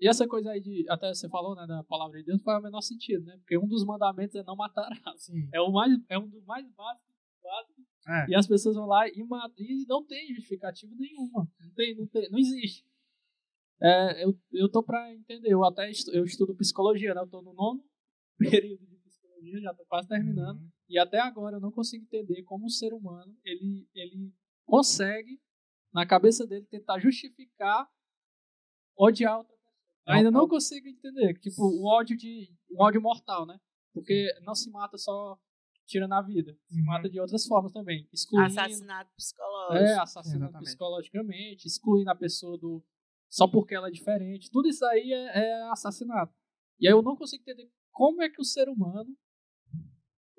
[0.00, 0.84] E essa coisa aí de.
[0.88, 3.36] Até você falou, né, da palavra de Deus, faz o menor sentido, né?
[3.38, 5.00] Porque um dos mandamentos é não matarás.
[5.16, 5.48] Sim.
[5.52, 7.14] É, o mais, é um dos mais básicos.
[7.42, 8.30] básicos É.
[8.30, 9.64] E as pessoas vão lá e matam.
[9.64, 11.48] E não tem justificativa nenhuma.
[11.60, 12.84] Não tem, não tem, não existe.
[13.80, 15.52] É, eu, eu tô pra entender.
[15.52, 17.20] Eu até estu, eu estudo psicologia, né?
[17.20, 17.84] Eu tô no nono
[18.38, 20.58] período de psicologia, já tô quase terminando.
[20.58, 20.70] Uhum.
[20.88, 24.32] E até agora eu não consigo entender como um ser humano ele, ele
[24.66, 25.40] consegue,
[25.92, 27.88] na cabeça dele, tentar justificar
[28.96, 29.74] odiar outra pessoa.
[30.06, 31.34] Eu ainda não consigo entender.
[31.40, 32.48] Tipo, o ódio de.
[32.70, 33.58] O ódio mortal, né?
[33.92, 35.38] Porque não se mata só
[35.86, 36.56] tirando a vida.
[36.68, 36.86] Se Uhum.
[36.86, 38.08] mata de outras formas também.
[38.12, 38.46] Excluindo.
[38.46, 39.84] Assassinato psicológico.
[39.84, 40.64] É, assassinando Exatamente.
[40.66, 42.82] psicologicamente, excluindo a pessoa do.
[43.30, 44.50] Só porque ela é diferente.
[44.50, 46.32] Tudo isso aí é, é assassinato.
[46.78, 49.16] E aí eu não consigo entender como é que o ser humano.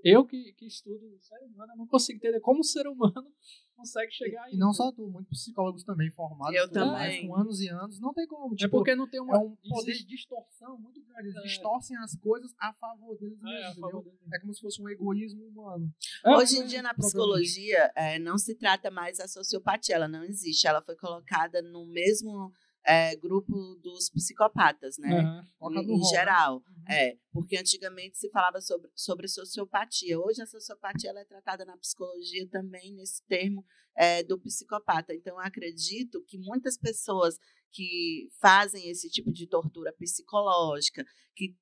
[0.08, 3.26] Eu que, que estudo o ser humano, eu não consigo entender como o ser humano
[3.76, 4.54] consegue chegar aí.
[4.54, 6.56] E não só tu, muitos psicólogos também formados.
[6.56, 7.28] Eu tudo mais, também.
[7.28, 8.54] Com anos e anos, não tem como.
[8.54, 9.36] É Tipo, porque não tem uma.
[9.36, 11.30] é um poder existe- de distorção muito grande.
[11.30, 11.42] Eles É.
[11.42, 14.20] distorcem as coisas a favor deles É, mesmos, favor entendeu?
[14.20, 14.36] dele.
[14.36, 15.92] É como se fosse um egoísmo humano.
[16.24, 20.08] É, Hoje em mas- dia, na psicologia, é, não se trata mais a sociopatia, ela
[20.08, 20.68] não existe.
[20.68, 22.52] Ela foi colocada no mesmo
[22.86, 25.44] é, grupo dos psicopatas, né?
[25.58, 26.06] Coloca em né?
[26.06, 26.58] geral.
[26.58, 26.84] Uhum.
[26.88, 30.20] É, porque antigamente se falava sobre, sobre sociopatia.
[30.20, 35.14] Hoje a sociopatia ela é tratada na psicologia também nesse termo é, do psicopata.
[35.16, 37.40] Então eu acredito que muitas pessoas
[37.72, 41.04] que fazem esse tipo de tortura psicológica,
[41.36, 41.56] que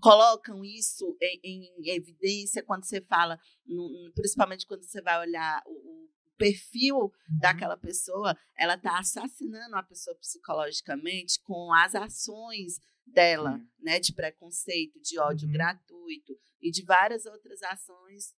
[0.00, 1.40] colocam isso em,
[1.82, 5.99] em evidência quando você fala, no- principalmente quando você vai olhar o
[6.40, 7.12] perfil Uhum.
[7.40, 13.68] daquela pessoa, ela está assassinando a pessoa psicologicamente com as ações dela, Sim.
[13.80, 15.52] né, de preconceito, de ódio Uhum.
[15.52, 18.34] gratuito e de várias outras ações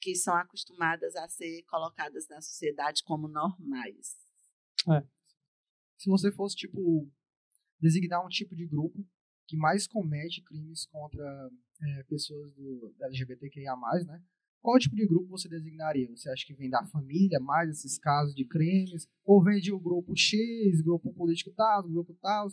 [0.00, 4.16] que são acostumadas a ser colocadas na sociedade como normais.
[5.96, 7.08] Se você fosse, tipo,
[7.80, 9.06] designar um tipo de grupo
[9.46, 14.22] que mais comete crimes contra é, pessoas do da LGBTQIA+, né?
[14.62, 16.08] Qual tipo de grupo você designaria?
[16.16, 19.08] Você acha que vem da família, mais esses casos de crimes?
[19.24, 22.46] Ou vem de um grupo X, grupo político tal, grupo tal?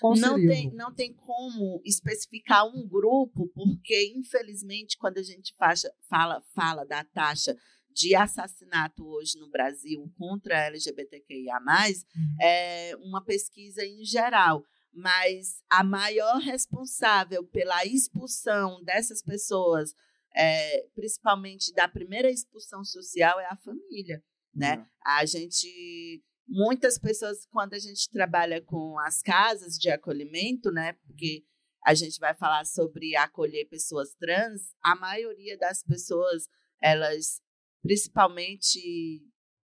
[0.00, 5.92] Qual não tem, não tem como especificar um grupo, porque, infelizmente, quando a gente faixa-
[6.08, 7.54] fala, fala da taxa
[7.90, 12.36] de assassinato hoje no Brasil contra a LGBTQIA, Uhum.
[12.40, 14.64] é uma pesquisa em geral.
[14.92, 19.94] Mas a maior responsável pela expulsão dessas pessoas
[20.34, 24.22] é, principalmente da primeira expulsão social, é a família,
[24.54, 24.76] né?
[24.76, 24.86] Uhum.
[25.04, 30.94] A gente muitas pessoas quando a gente trabalha com as casas de acolhimento, né?
[31.06, 31.44] Porque
[31.84, 36.48] a gente vai falar sobre acolher pessoas trans, a maioria das pessoas,
[36.82, 37.40] elas,
[37.82, 39.22] principalmente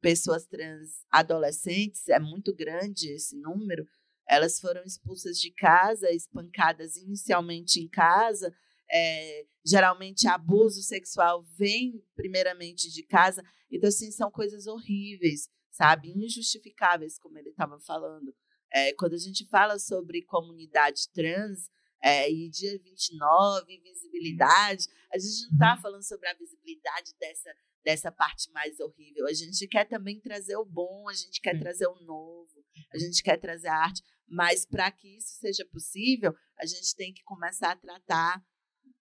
[0.01, 3.87] pessoas trans adolescentes, é muito grande esse número,
[4.29, 8.55] elas foram expulsas de casa, espancadas inicialmente em casa.
[8.90, 13.42] É, geralmente, abuso sexual vem primeiramente de casa.
[13.70, 16.11] Então, assim, são coisas horríveis, sabe?
[16.11, 18.35] Injustificáveis, como ele estava falando.
[18.73, 21.70] É, quando a gente fala sobre comunidade trans,
[22.05, 25.81] é, e dia 29, visibilidade, a gente não está uhum.
[25.81, 29.27] falando sobre a visibilidade dessa, dessa parte mais horrível.
[29.27, 33.23] A gente quer também trazer o bom, a gente quer trazer o novo, a gente
[33.23, 34.03] quer trazer a arte.
[34.29, 38.44] Mas para que isso seja possível, a gente tem que começar a tratar,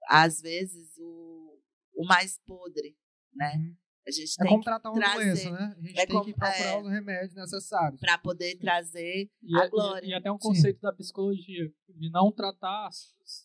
[0.07, 1.59] às vezes, o,
[1.95, 2.95] o mais podre,
[3.33, 3.53] né?
[3.55, 3.75] Uhum.
[4.07, 5.75] A gente é tem como tratar uma trazer, doença, né?
[5.77, 7.99] A gente é tem como, que procurar é, os remédios necessários.
[7.99, 10.05] Para poder trazer e, a glória.
[10.05, 10.81] E, e, até um conceito Sim.
[10.81, 12.89] da psicologia, de não tratar...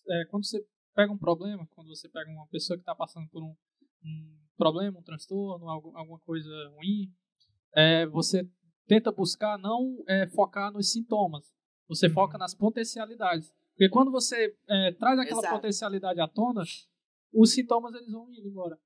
[0.09, 0.65] É, quando você
[0.95, 3.55] pega um problema, quando você pega uma pessoa que está passando por um,
[4.03, 7.13] um, problema, um transtorno, alguma coisa ruim,
[7.75, 8.49] é, você
[8.87, 11.53] tenta buscar não é, focar nos sintomas,
[11.87, 12.41] você foca uhum.
[12.41, 13.53] nas potencialidades.
[13.77, 15.55] Porque quando você é, traz aquela Exato.
[15.55, 16.63] potencialidade à tona,
[17.33, 18.79] os sintomas eles vão indo embora.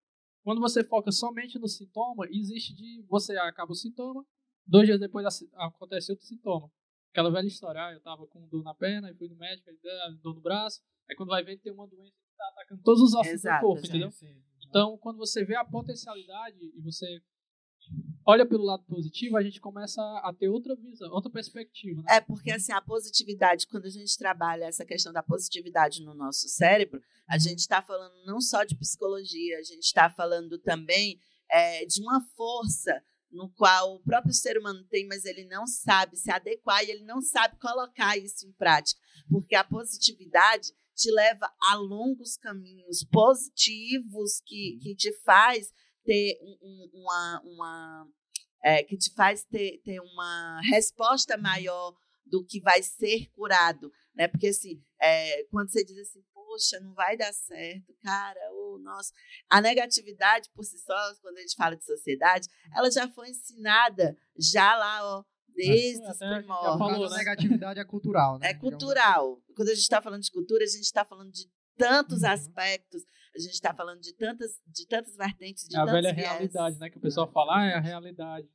[0.43, 4.27] Quando você foca somente no sintoma, existe de você acaba o sintoma,
[4.67, 5.25] dois dias depois
[5.55, 6.69] acontece outro sintoma.
[7.13, 9.77] Aquela velha história, ah, eu tava com dor na perna, e fui no médico, aí
[10.21, 13.15] dor no braço, aí quando vai ver tem uma doença que está atacando todos os
[13.15, 14.11] ossos Exato, do corpo, entendeu?
[14.11, 14.43] Sim, sim.
[14.69, 17.23] Então, quando você vê a potencialidade e você
[18.25, 22.03] olha pelo lado positivo, a gente começa a ter outra visão, outra perspectiva.
[22.03, 22.17] Né?
[22.17, 26.49] É porque assim, a positividade, quando a gente trabalha essa questão da positividade no nosso
[26.49, 27.41] cérebro, a uhum.
[27.41, 31.19] gente está falando não só de psicologia, a gente está falando também
[31.51, 36.17] é, de uma força no qual o próprio ser humano tem, mas ele não sabe
[36.17, 41.51] se adequar e ele não sabe colocar isso em prática, porque a positividade te leva
[41.63, 45.73] a longos caminhos positivos que, que te faz
[46.05, 48.09] ter um, uma, uma
[48.63, 54.29] é, que te faz ter, ter uma resposta maior do que vai ser curado, né?
[54.29, 59.13] Porque assim, é, quando você diz assim, poxa, não vai dar certo, cara, oh, nossa,
[59.49, 64.17] a negatividade por si só, quando a gente fala de sociedade, ela já foi ensinada
[64.39, 67.13] já lá, ó, desde os primórdios.
[67.13, 68.51] A negatividade é cultural, né?
[68.51, 69.43] É cultural.
[69.55, 72.31] Quando a gente está falando de cultura, a gente está falando de tantos uhum.
[72.31, 73.03] aspectos
[73.35, 76.91] a gente está falando de tantas, de tantas vertentes, de é a velha realidade, né?
[76.91, 78.49] Que o pessoal fala, ah, é a realidade.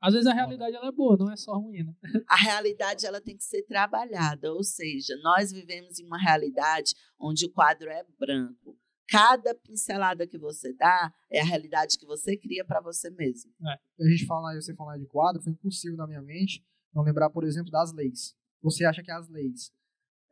[0.00, 1.94] Às vezes a realidade ela é boa, não é só ruim, né?
[2.26, 7.44] A realidade ela tem que ser trabalhada, ou seja, nós vivemos em uma realidade onde
[7.44, 8.78] o quadro é branco.
[9.06, 13.52] Cada pincelada que você dá é a realidade que você cria para você mesmo.
[13.68, 14.04] É.
[14.04, 17.44] A gente fala, você falar de quadro, foi impossível na minha mente não lembrar, por
[17.44, 18.34] exemplo, das leis.
[18.62, 19.70] Você acha que as leis,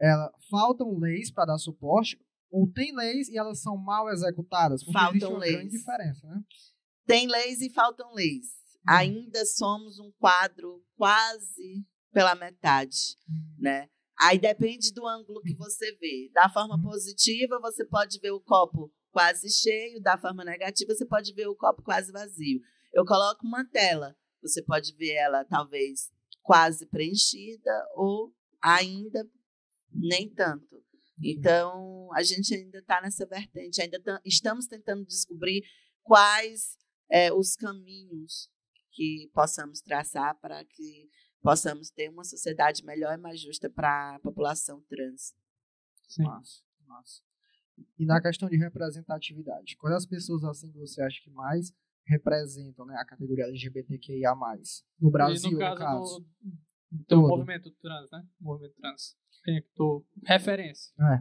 [0.00, 2.18] ela, faltam leis para dar suporte
[2.52, 4.84] ou tem leis e elas são mal executadas?
[4.84, 5.52] Porque faltam existe uma leis.
[5.54, 6.42] grande diferença, né?
[7.06, 8.44] Tem leis e faltam leis.
[8.76, 8.92] Hum.
[8.92, 13.56] Ainda somos um quadro quase pela metade, hum.
[13.58, 13.88] né?
[14.20, 16.30] Aí depende do ângulo que você vê.
[16.34, 16.82] Da forma hum.
[16.82, 21.56] positiva, você pode ver o copo quase cheio, da forma negativa, você pode ver o
[21.56, 22.60] copo quase vazio.
[22.92, 26.10] Eu coloco uma tela, você pode ver ela talvez
[26.42, 29.26] quase preenchida ou ainda
[29.90, 30.82] nem tanto.
[31.22, 35.62] Então, a gente ainda está nessa vertente, ainda estamos tentando descobrir
[36.02, 36.76] quais
[37.10, 38.50] é, os caminhos
[38.90, 41.08] que possamos traçar para que
[41.40, 45.34] possamos ter uma sociedade melhor e mais justa para a população trans.
[46.08, 46.24] Sim.
[46.24, 47.22] Massa, massa.
[47.98, 51.72] E na questão de representatividade, quais as pessoas assim que você acha que mais
[52.04, 54.34] representam né, a categoria LGBTQIA+,
[55.00, 56.26] no Brasil, e no caso, no caso?
[56.90, 58.26] Do, do movimento trans, né?
[58.40, 59.16] movimento trans.
[59.44, 60.04] Quem é que tu...
[60.24, 60.92] Referência.
[61.00, 61.18] É.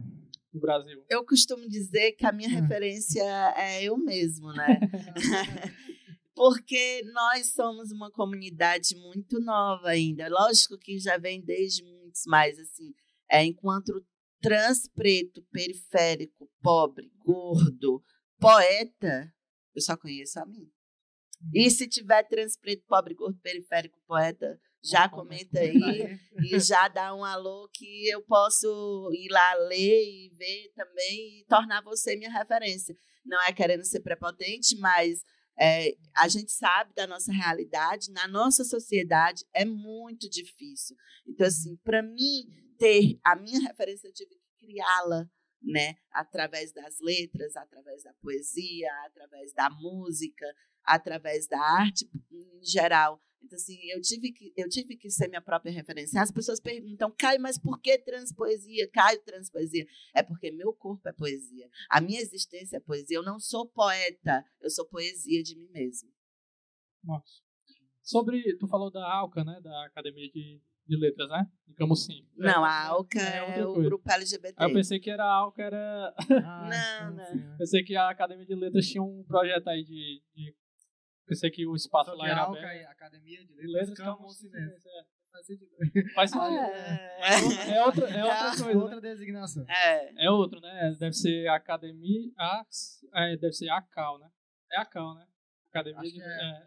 [0.52, 1.04] No Brasil.
[1.08, 2.60] Eu costumo dizer que a minha é.
[2.60, 3.22] referência
[3.56, 4.78] é eu mesmo, né?
[6.34, 10.28] Porque nós somos uma comunidade muito nova ainda.
[10.28, 12.94] Lógico que já vem desde muitos mais, assim.
[13.30, 14.04] É, enquanto
[14.40, 18.02] trans preto, periférico, pobre, gordo,
[18.38, 19.32] poeta,
[19.74, 20.68] eu só conheço a mim.
[21.54, 27.14] E se tiver trans preto, pobre, gordo, periférico, poeta, já comenta aí e já dá
[27.14, 32.30] um alô que eu posso ir lá ler e ver também e tornar você minha
[32.30, 32.96] referência.
[33.24, 35.22] Não é querendo ser prepotente, mas
[35.58, 40.96] é, a gente sabe da nossa realidade, na nossa sociedade é muito difícil.
[41.26, 42.46] Então, assim, para mim
[42.78, 45.28] ter a minha referência, eu tive que criá-la
[45.64, 45.94] né?
[46.12, 50.46] Através das letras, através da poesia, através da música,
[50.84, 53.20] através da arte em geral.
[53.44, 56.22] Então, assim, eu tive que, eu tive que ser minha própria referência.
[56.22, 58.88] As pessoas perguntam, Caio, mas por que transpoesia?
[58.90, 59.84] Caio, transpoesia.
[60.14, 61.68] É porque meu corpo é poesia.
[61.90, 63.16] A minha existência é poesia.
[63.16, 66.08] Eu não sou poeta, eu sou poesia de mim mesmo.
[67.04, 67.42] Nossa.
[68.02, 69.60] Sobre, tu falou da ALCA, né?
[69.62, 71.46] Da Academia de, de Letras, né?
[71.66, 72.26] De Camusim.
[72.36, 73.88] Não, a ALCA é, é o coisa.
[73.88, 74.54] grupo LGBT.
[74.56, 76.14] Aí eu pensei que era a ALCA, era...
[76.44, 77.26] Ah, Não, não.
[77.26, 80.22] sim, pensei que a Academia de Letras tinha um projeto aí de...
[80.34, 80.54] de...
[81.32, 82.86] Pensei que o espaço Só que lá era Alca aberto.
[82.86, 84.50] a Academia de Letras Letras Camusim Camusim.
[84.50, 84.88] mesmo.
[84.88, 85.04] é.
[85.32, 85.70] Faz sentido.
[86.14, 86.52] Faz sentido.
[86.54, 88.74] É, É outra, é outra coisa, né?
[88.76, 89.64] Outra designação.
[89.68, 90.26] é.
[90.26, 90.94] É outro, né?
[90.98, 92.30] Deve ser Academia.
[92.38, 92.62] A,
[93.14, 94.28] é, deve ser a Cal, né?
[94.70, 95.26] É a Cal, né?
[95.70, 96.20] Academia Acho de.
[96.22, 96.66] é.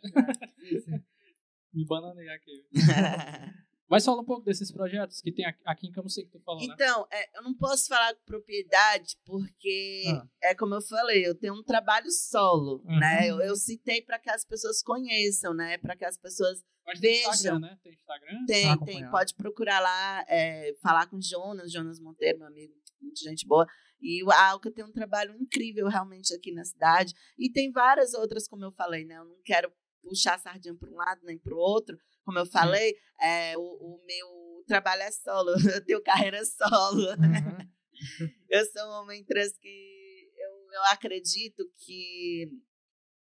[0.75, 0.79] é.
[0.79, 1.03] Sim.
[1.73, 2.65] Me bananei aqui.
[3.87, 6.73] Mas fala um pouco desses projetos que tem aqui- em Camusim que tu falou, né?
[6.73, 10.27] Então, é, eu não posso falar com propriedade porque Ah.
[10.43, 12.99] é como eu falei, eu tenho um trabalho solo, Uhum.
[12.99, 13.29] né?
[13.29, 15.77] Eu, eu citei para que as pessoas conheçam, né?
[15.77, 17.31] Para que as pessoas Mas tem vejam.
[17.31, 17.79] Instagram, né?
[17.83, 18.45] Tem Instagram.
[18.47, 23.21] tem, tem, pode procurar lá, é, falar com o Jonas, Jonas Monteiro, meu amigo, muita
[23.29, 23.67] gente boa.
[24.01, 27.13] E o- Alca tem um trabalho incrível realmente aqui na cidade.
[27.37, 29.15] E tem várias outras, como eu falei, né?
[29.17, 29.71] Eu não quero
[30.03, 31.97] puxar a sardinha para um lado nem para o outro.
[32.25, 37.11] Como eu falei, é, o, o meu trabalho é solo, eu tenho carreira solo.
[37.11, 38.35] Uhum.
[38.49, 42.49] Eu sou um homem trans que eu, eu acredito que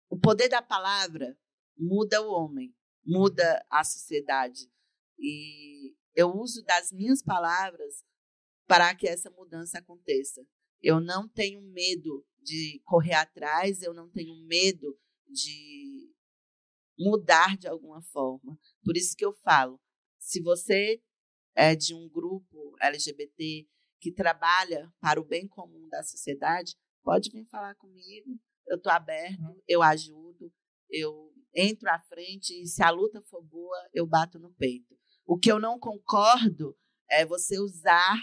[0.09, 1.36] o poder da palavra
[1.76, 2.74] muda o homem,
[3.05, 4.70] muda a sociedade.
[5.18, 8.05] E eu uso das minhas palavras
[8.66, 10.47] para que essa mudança aconteça.
[10.80, 16.12] Eu não tenho medo de correr atrás, eu não tenho medo de
[16.99, 18.59] mudar de alguma forma.
[18.85, 19.80] Por isso que eu falo,
[20.18, 21.01] se você
[21.57, 23.66] é de um grupo LGBT
[24.01, 28.39] que trabalha para o bem comum da sociedade, pode vir falar comigo.
[28.66, 30.53] Eu estou aberto, eu ajudo,
[30.91, 34.95] eu entro à frente e se a luta for boa, eu bato no peito.
[35.26, 36.76] O que eu não concordo
[37.11, 38.16] é você usar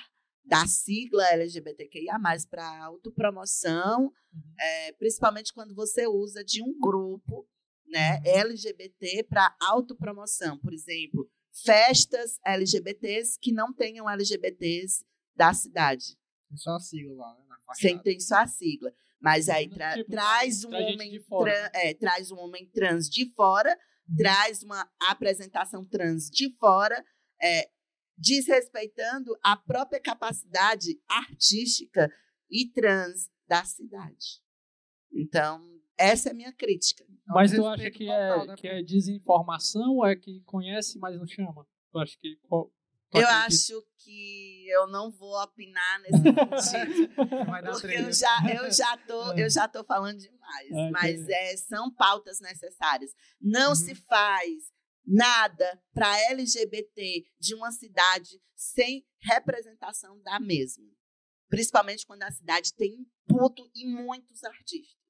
[0.43, 4.11] da sigla LGBTQIA+, para autopromoção,
[4.59, 7.47] é, principalmente quando você usa de um grupo
[7.91, 10.57] né, LGBT para autopromoção.
[10.57, 11.29] Por exemplo,
[11.63, 16.17] festas LGBTs que não tenham LGBTs da cidade.
[16.49, 17.45] Tem só a sigla lá, né?
[17.47, 18.03] Na Sem fachada.
[18.03, 18.93] tem só a sigla.
[19.19, 21.11] Mas aí tra- Tipo, traz um traz gente homem
[21.73, 23.77] é, traz um homem trans de fora,
[24.17, 27.05] traz uma apresentação trans de fora,
[27.41, 27.69] é,
[28.17, 32.11] desrespeitando a própria capacidade artística
[32.49, 34.41] e trans da cidade.
[35.13, 37.03] Então, essa é a minha crítica.
[37.03, 38.55] É um Mas tu acha que, total, é, né?
[38.55, 41.65] que é desinformação ou é que conhece, mas não chama?
[41.91, 42.37] Tu acha que.
[42.47, 42.71] Qual,
[43.13, 47.13] Eu acho que eu não vou opinar nesse sentido.
[47.15, 50.71] Porque eu já, eu já tô, eu já tô falando demais.
[50.73, 53.11] Ah, mas é, são pautas necessárias.
[53.39, 53.75] Não Uhum.
[53.75, 54.71] se faz
[55.05, 60.85] nada para LGBT de uma cidade sem representação da mesma.
[61.49, 62.95] Principalmente quando a cidade tem
[63.27, 65.00] inputo e muitos artistas.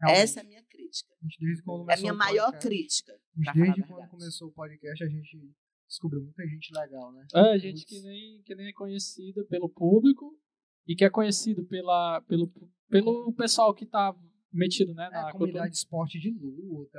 [0.00, 0.22] Realmente.
[0.22, 1.14] Essa é a minha crítica.
[1.14, 1.26] A
[1.90, 3.20] É a minha o maior podcast, crítica.
[3.54, 5.54] Desde quando começou o podcast, a gente
[5.88, 7.26] descobriu muita gente legal, né?
[7.34, 10.36] É, gente Muitos- que nem, que nem é conhecida pelo público
[10.86, 12.52] e que é conhecido pela, pelo,
[12.88, 14.14] pelo pessoal que tá
[14.52, 16.98] metido, né, É, na a comunidade de esporte de luta,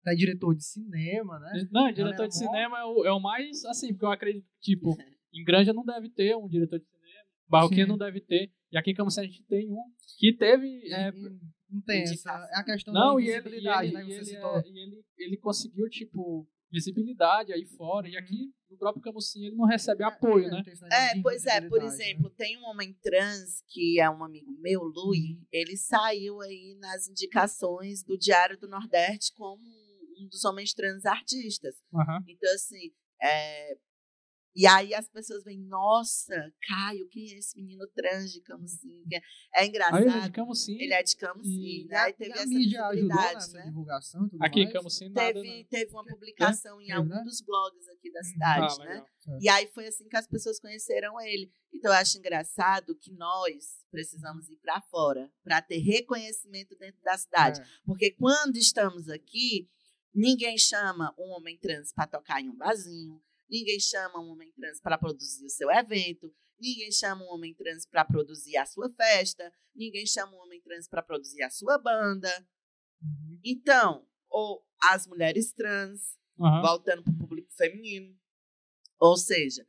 [0.00, 1.50] até diretor de cinema, né?
[1.60, 1.68] cultura.
[1.72, 4.96] Não, diretor de cinema é o, é o mais, assim, porque eu acredito que, tipo,
[5.32, 8.90] em Granja não deve ter um diretor de cinema, Barroquinha não deve ter, e aqui
[8.90, 9.82] em Camusim a gente tem um
[10.18, 10.92] que teve...
[10.92, 12.30] é, E não tem essa.
[12.52, 13.84] É a questão não, da e e ele, né?
[13.86, 14.56] e você ele, citou.
[14.56, 18.18] é- e ele, ele conseguiu, tipo, visibilidade aí fora, e Uhum.
[18.18, 20.62] aqui no próprio Camusim ele não recebe apoio, É, né?
[20.92, 21.86] É, pois é, por né?
[21.86, 25.46] exemplo, tem um homem trans que é um amigo meu, Lui, Uhum.
[25.50, 29.62] ele saiu aí nas indicações do Diário do Nordeste como
[30.20, 31.76] um dos homens trans artistas.
[31.94, 32.22] Aham.
[32.26, 32.90] Então, assim,
[33.22, 33.78] é,
[34.56, 39.04] e aí as pessoas veem, nossa, Caio, quem é esse menino trans de Camusim?
[39.12, 39.22] É Aí
[39.52, 40.22] ele é engraçado.
[40.24, 41.96] de Camusim, Ele é de Camusim, E- E né?
[41.96, 43.64] a, E teve e a essa mídia ajudou nessa né?
[43.64, 44.72] divulgação e tudo aqui em mais.
[44.72, 45.64] Camusim nada, Teve, né?
[45.70, 47.22] teve uma publicação em Teve, algum né?
[47.22, 48.24] dos blogs aqui da Uhum.
[48.24, 48.90] cidade, Ah, né?
[48.94, 49.40] legal.
[49.40, 51.52] E aí foi assim que as pessoas conheceram ele.
[51.72, 57.16] Então eu acho engraçado que nós precisamos ir para fora para ter reconhecimento dentro da
[57.16, 57.60] cidade.
[57.60, 57.64] É.
[57.84, 59.68] Porque quando estamos aqui,
[60.14, 64.80] ninguém chama um homem trans para tocar em um barzinho, ninguém chama um homem trans
[64.80, 69.52] para produzir o seu evento, ninguém chama um homem trans para produzir a sua festa,
[69.74, 72.28] ninguém chama um homem trans para produzir a sua banda.
[73.02, 73.40] Uhum.
[73.44, 76.62] Então, ou as mulheres trans, Aham.
[76.62, 78.16] voltando para o público feminino.
[79.00, 79.66] Ou seja,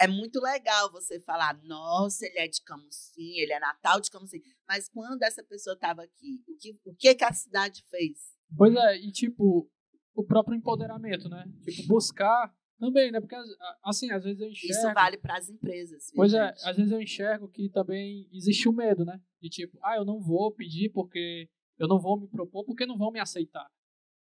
[0.00, 4.40] é muito legal você falar, nossa, ele é de Camusim, ele é Natal de Camusim.
[4.66, 8.18] Mas quando essa pessoa estava aqui, o que, o que que a cidade fez?
[8.56, 9.70] Pois é, e tipo,
[10.14, 11.44] o próprio empoderamento, né?
[11.64, 13.20] Tipo, buscar também, né?
[13.20, 13.36] Porque,
[13.82, 14.72] assim, às vezes eu enxergo...
[14.72, 16.06] Isso vale para as empresas.
[16.10, 16.68] Viu, Pois é, gente?
[16.68, 19.20] às vezes eu enxergo que também existe o medo, né?
[19.40, 21.48] De tipo, ah, eu não vou pedir porque
[21.78, 23.68] eu não vou me propor porque não vão me aceitar.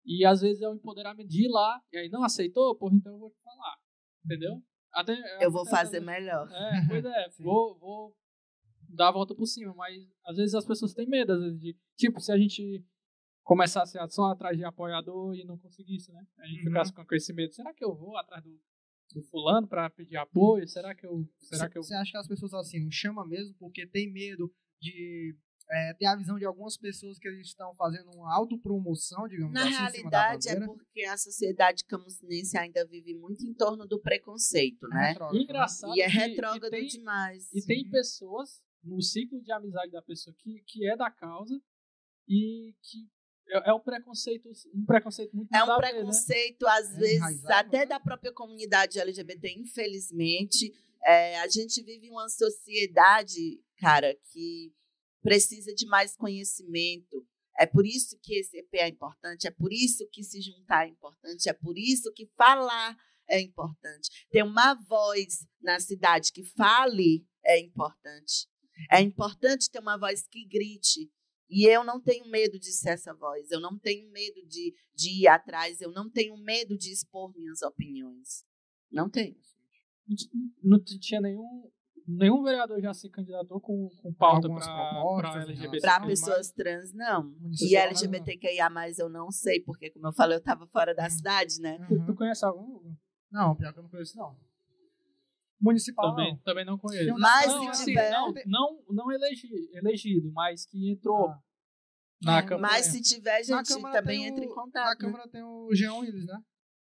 [0.04, 3.12] E às vezes é o empoderamento de ir lá, e aí não aceitou, porra, então
[3.12, 3.76] eu vou te falar.
[4.24, 4.62] Entendeu?
[4.92, 6.48] Até, Eu vou acontece fazer melhor.
[6.50, 8.16] É, pois é, vou, vou
[8.88, 9.96] dar a volta por cima, mas
[10.26, 11.76] às vezes as pessoas têm medo, às vezes, de.
[11.96, 12.84] Tipo, se a gente
[13.42, 16.24] começasse a só atrás de apoiador e não conseguisse, né?
[16.38, 16.66] A gente Uhum.
[16.66, 18.60] ficasse com esse medo, será que eu vou atrás do,
[19.14, 20.66] do fulano pra pedir apoio?
[20.68, 21.28] Será que eu.
[21.38, 21.82] Será que eu.
[21.82, 25.36] Você acha que as pessoas assim não chamam mesmo porque tem medo de
[25.68, 29.62] é, ter a visão de algumas pessoas que eles estão fazendo uma autopromoção, digamos Na
[29.62, 33.86] assim, em cima da realidade, é porque a sociedade camusinense ainda vive muito em torno
[33.86, 35.08] do preconceito, né?
[35.08, 35.42] retrógrado, né?
[35.44, 35.94] Engraçado.
[35.96, 37.52] E é retrógrado e tem, demais.
[37.52, 41.60] E tem pessoas no ciclo de amizade da pessoa que, que é da causa
[42.28, 43.08] e que
[43.50, 45.92] é, é um preconceito, um preconceito muito É um a ver, né?
[45.92, 47.86] preconceito, às É vezes, até né?
[47.86, 50.72] da própria comunidade LGBT, infelizmente.
[51.04, 54.72] É, a gente vive uma sociedade, cara, que
[55.22, 57.26] precisa de mais conhecimento.
[57.58, 60.90] É por isso que esse EP é importante, é por isso que se juntar é
[60.90, 62.96] importante, é por isso que falar
[63.28, 64.10] é importante.
[64.30, 68.48] Ter uma voz na cidade que fale é importante.
[68.90, 71.10] É importante ter uma voz que grite.
[71.50, 75.22] E eu não tenho medo de ser essa voz, eu não tenho medo de, de
[75.22, 78.44] ir atrás, eu não tenho medo de expor minhas opiniões.
[78.90, 79.36] Não tenho.
[80.62, 81.70] Não tinha nenhum.
[82.06, 85.80] Nenhum vereador já se candidatou com, com pauta para LGBT.
[85.80, 87.32] Para pessoas trans, não.
[87.60, 91.10] E LGBTQIA, eu não sei, porque, como eu falei, eu estava fora da Hum.
[91.10, 91.78] cidade, né?
[91.86, 92.06] Tu, Uhum.
[92.06, 92.94] tu conhece algum?
[93.30, 94.36] Não, pior que eu não conheço, não.
[95.60, 96.38] Municipal, Também, não.
[96.38, 97.14] também não conheço.
[97.18, 101.38] Mas não, se assim, tiver- não, não, não elegi, elegido, mas que entrou Ah.
[102.22, 102.60] na Hum, campanha.
[102.60, 104.88] Mas se tiver, gente, Câmara também tem entra em o- Na contato.
[104.88, 104.96] né?
[104.98, 106.38] Câmara tem o Jean Willis, né?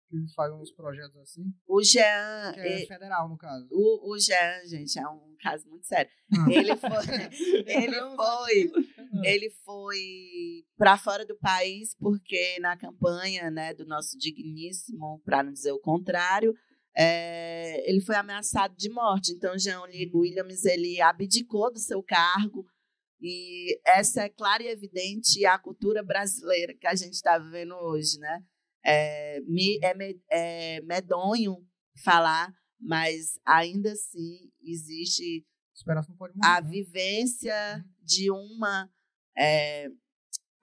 [0.10, 1.44] Que eles fazem uns projetos assim.
[1.68, 3.68] O Jean, Que é e- federal, no caso.
[3.72, 6.10] o, o Jean, gente, é um caso muito sério.
[6.34, 6.46] Ah.
[6.52, 6.90] Ele foi,
[7.68, 8.72] ele foi
[9.24, 15.52] ele foi para fora do país porque na campanha né, do nosso digníssimo, para não
[15.52, 16.54] dizer o contrário,
[16.98, 19.32] é, ele foi ameaçado de morte.
[19.32, 22.66] Então, Jean Williams ele abdicou do seu cargo
[23.22, 28.18] e essa é clara e evidente a cultura brasileira que a gente está vivendo hoje,
[28.20, 28.44] né?
[28.84, 29.94] É, me- é
[30.32, 31.58] é medonho
[32.04, 35.46] falar, mas ainda assim existe
[36.44, 36.70] a né?
[36.70, 38.90] vivência de uma
[39.38, 39.90] é,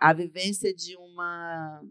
[0.01, 1.83] a vivência de uma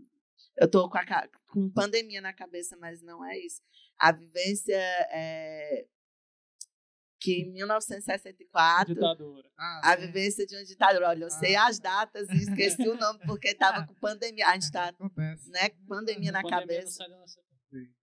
[0.58, 3.62] eu tô com, a com pandemia na cabeça mas não é isso
[4.00, 5.86] a vivência é,
[7.20, 9.50] que em 1964 ditadura.
[9.58, 10.06] Ah, a sim.
[10.08, 11.68] vivência de uma ditadura olha eu sei Ah.
[11.68, 15.50] as datas e esqueci o nome porque estava com pandemia a gente tá Acontece.
[15.50, 17.04] né com pandemia na cabeça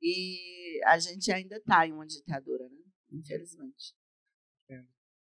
[0.03, 2.82] e a gente ainda está em uma ditadura né
[3.12, 3.95] infelizmente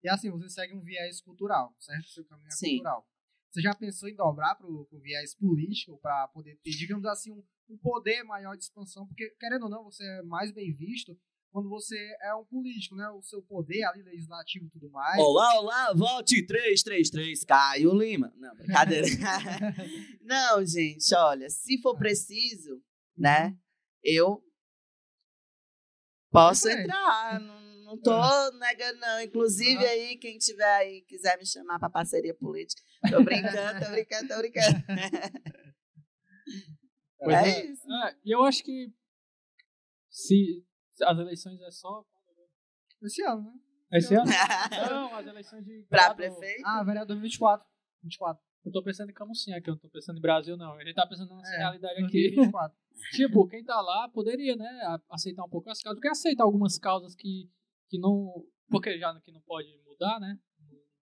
[0.04, 2.08] E assim, você segue um viés cultural, certo?
[2.08, 3.08] Seu caminho é cultural.
[3.52, 7.44] Você já pensou em dobrar pro, pro viés político para poder ter, digamos assim, um,
[7.68, 9.06] um poder maior de expansão?
[9.06, 11.16] Porque, querendo ou não, você é mais bem visto
[11.52, 13.08] quando você é um político, né?
[13.10, 15.18] O seu poder ali legislativo e tudo mais.
[15.20, 18.32] Olá, olá, volte 333, Caio Lima.
[18.36, 19.06] Não, brincadeira.
[20.22, 22.82] não, gente, olha, se for preciso,
[23.16, 23.54] né,
[24.02, 24.42] eu
[26.30, 29.20] posso entrar, não, não tô negando não.
[29.20, 34.28] Inclusive aí, quem tiver aí, quiser me chamar pra parceria política, tô brincando, tô brincando,
[34.28, 34.82] tô brincando.
[37.24, 37.66] Pois é é.
[37.66, 37.92] isso.
[37.92, 38.92] É, e eu acho que
[40.10, 42.04] se se as eleições é só
[43.02, 43.52] Esse ano, né?
[43.98, 44.24] esse ano?
[44.90, 46.62] Não, as eleições de pra grado- prefeito?
[46.66, 47.66] Ah, vereador 24.
[48.02, 48.42] 24.
[48.64, 50.78] Eu tô pensando em Camusim aqui, eu não tô pensando em Brasil, não.
[50.78, 52.30] Gente tá pensando nessa É, realidade aqui.
[52.36, 52.76] 2024.
[53.12, 55.96] tipo, quem tá lá poderia, né, aceitar um pouco as causas.
[55.98, 57.50] Porque aceita algumas causas que,
[57.88, 58.32] que não.
[58.70, 60.38] Porque já que não pode mudar, né?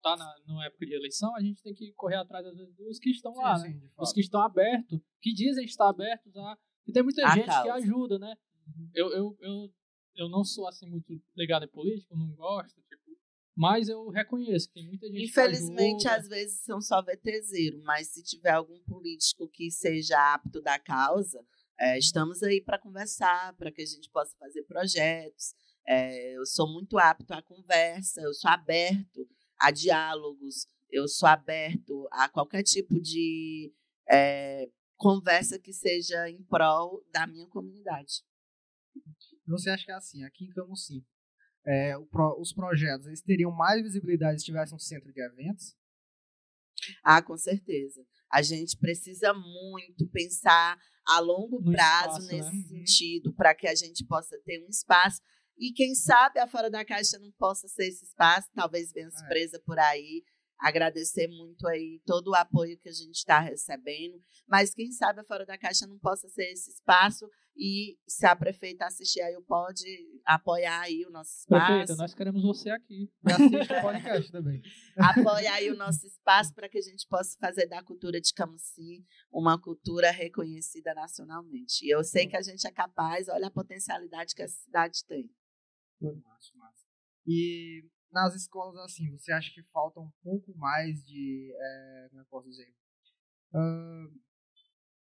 [0.02, 2.46] Tá na, na época de eleição, a gente tem que correr atrás,
[2.76, 3.72] dos que estão lá, sim, né?
[3.72, 6.56] sim, de Os que estão abertos, que dizem estar abertos a.
[6.86, 7.72] E tem muita A gente que causa.
[7.74, 8.34] ajuda, né?
[8.94, 9.72] Eu, eu, eu,
[10.16, 12.98] eu não sou assim muito ligado em política, não gosto, tipo.
[13.56, 16.22] Mas eu reconheço que tem muita gente Infelizmente, que ajuda.
[16.22, 21.44] às vezes são só VTZero, mas se tiver algum político que seja apto da causa,
[21.76, 25.54] é, estamos aí para conversar, para que a gente possa fazer projetos.
[25.84, 29.28] É, eu sou muito apto à conversa, eu sou aberto
[29.60, 33.72] a diálogos, eu sou aberto a qualquer tipo de
[34.08, 38.22] é, conversa que seja em prol da minha comunidade.
[39.46, 41.04] Você acha que é assim, aqui em Camusim,
[41.66, 45.76] é, pro, os projetos eles teriam mais visibilidade se tivesse um centro de eventos?
[47.02, 48.04] Ah, com certeza.
[48.30, 52.34] A gente precisa muito pensar a longo No prazo espaço, né?
[52.34, 52.68] nesse Uhum.
[52.84, 55.20] sentido, para que a gente possa ter um espaço.
[55.58, 59.10] E quem sabe a Fora da Caixa não possa ser esse espaço, talvez venha É.
[59.10, 60.22] surpresa por aí.
[60.60, 64.20] Agradecer muito aí todo o apoio que a gente está recebendo.
[64.46, 68.36] Mas quem sabe a Fora da Caixa não possa ser esse espaço e se a
[68.36, 69.84] prefeita assistir aí, pode
[70.24, 71.66] apoiar aí o nosso espaço.
[71.66, 73.10] Prefeita, nós queremos você aqui.
[73.24, 74.62] Assiste o podcast também.
[74.96, 79.04] apoia aí o nosso espaço para que a gente possa fazer da cultura de Camusim
[79.32, 81.84] uma cultura reconhecida nacionalmente.
[81.84, 85.28] E eu sei que a gente é capaz, olha a potencialidade que essa cidade tem.
[86.00, 86.86] Massa, massa.
[87.26, 91.52] E nas escolas, assim, você acha que falta um pouco mais de.
[91.54, 92.74] é, como eu posso dizer?
[93.54, 94.06] Ah,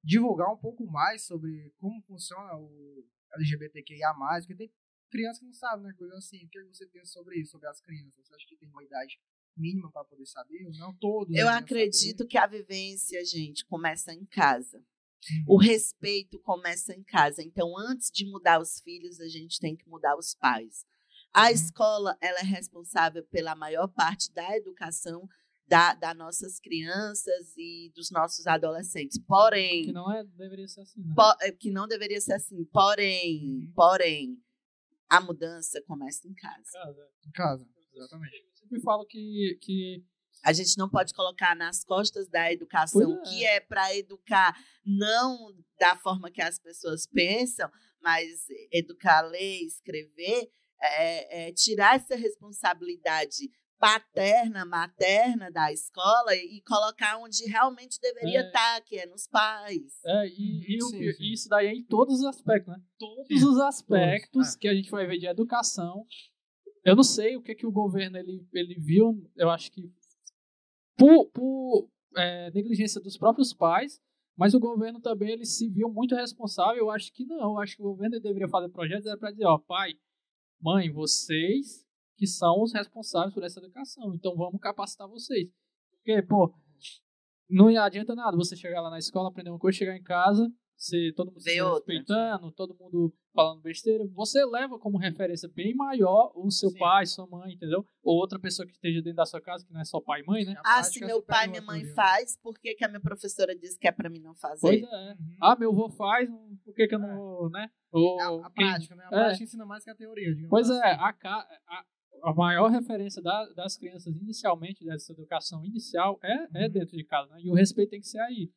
[0.04, 4.74] divulgar um pouco mais sobre como funciona o LGBTQIA, porque tem
[5.10, 5.94] criança que não sabe, né?
[5.98, 6.46] Coisa assim.
[6.46, 8.26] O que você pensa sobre isso, sobre as crianças?
[8.26, 9.20] Você acha que tem uma idade
[9.56, 10.66] mínima para poder saber?
[10.66, 11.36] Ou não todos?
[11.36, 14.84] Eu devem acredito que a vivência, gente, começa em casa.
[15.48, 17.42] O respeito começa em casa.
[17.44, 20.86] Então, antes de mudar os filhos, a gente tem que mudar os pais.
[21.34, 21.52] A Uhum.
[21.52, 25.28] escola ela é responsável pela maior parte da educação
[25.68, 29.20] da, das nossas crianças e dos nossos adolescentes.
[29.28, 31.14] Porém, Que não é, deveria ser assim, né?
[31.14, 32.64] Po- é, que não deveria ser assim.
[32.72, 33.72] Porém, Uhum.
[33.76, 34.38] porém,
[35.10, 36.72] a mudança começa em casa.
[36.72, 38.36] Cara, Em casa, exatamente.
[38.38, 40.04] Eu sempre falo que, que
[40.44, 43.30] A gente não pode colocar nas costas da educação, é.
[43.30, 47.70] que é para educar não da forma que as pessoas pensam,
[48.02, 50.50] mas educar, ler, escrever,
[50.82, 58.48] é, é tirar essa responsabilidade paterna, materna da escola e colocar onde realmente deveria É.
[58.48, 60.00] estar, que é nos pais.
[60.06, 61.24] É, e, e o sim, sim.
[61.24, 62.82] e isso daí é em todos os aspectos, né?
[62.98, 64.60] Todos os aspectos todos, é.
[64.60, 66.06] que a gente vai ver de educação.
[66.84, 69.92] Eu não sei o que, que o governo ele, ele viu, eu acho que
[70.98, 74.02] por, por é, negligência dos próprios pais,
[74.36, 76.78] mas o governo também ele se viu muito responsável.
[76.78, 79.58] Eu acho que não, eu acho que o governo deveria fazer projetos para dizer, ó,
[79.58, 79.94] pai,
[80.60, 81.86] mãe, vocês
[82.18, 85.50] que são os responsáveis por essa educação, então vamos capacitar vocês.
[85.92, 86.52] Porque, pô,
[87.48, 91.12] não adianta nada você chegar lá na escola, aprender uma coisa, chegar em casa, você,
[91.16, 91.94] todo mundo se outra.
[91.94, 94.06] respeitando, todo mundo falando besteira.
[94.14, 96.78] Você leva como referência bem maior o seu Sim.
[96.78, 97.86] pai, sua mãe, entendeu?
[98.04, 100.26] Ou outra pessoa que esteja dentro da sua casa, que não é só pai e
[100.26, 100.54] mãe, né?
[100.64, 101.96] A Ah, se é meu pai e minha mãe teoria.
[101.96, 104.62] faz, por que, que a minha professora disse que é para mim não fazer?
[104.62, 105.12] Pois é.
[105.14, 105.36] Uhum.
[105.42, 106.30] Ah, meu avô faz,
[106.64, 107.70] por que, que eu não, né?
[107.92, 109.04] Ou, É a, prática, né?
[109.04, 109.10] A é.
[109.10, 110.80] prática ensina mais que a teoria, digamos Pois assim.
[110.80, 111.86] é, a, a,
[112.24, 116.72] a maior referência da- das crianças inicialmente, dessa educação inicial, é, é Uhum.
[116.72, 117.42] dentro de casa, né?
[117.42, 118.52] E o respeito tem que ser aí.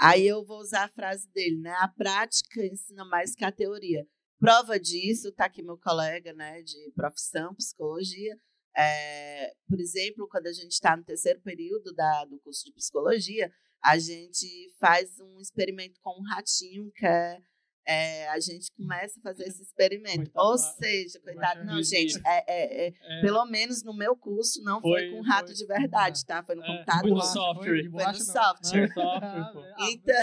[0.00, 1.74] Aí eu vou usar a frase dele, né?
[1.78, 4.06] A prática ensina mais que a teoria.
[4.38, 8.34] Prova disso, tá aqui meu colega, né, de profissão, psicologia.
[8.74, 13.52] É, por exemplo, quando a gente está no terceiro período da, do curso de psicologia,
[13.84, 14.46] a gente
[14.80, 17.38] faz um experimento com um ratinho, que é,
[17.86, 20.30] é, a gente começa a fazer esse experimento.
[20.30, 24.62] Coitado Ou seja, coitado, não, gente, é, é, é, É, pelo menos no meu curso
[24.62, 26.42] não foi, Foi- com rato foi- de verdade, tá?
[26.44, 27.00] Foi no É, computador.
[27.02, 27.90] foi no software.
[27.90, 28.06] foi?
[28.06, 28.88] No software.
[28.96, 29.84] Não, software, pô.
[29.84, 30.14] Então,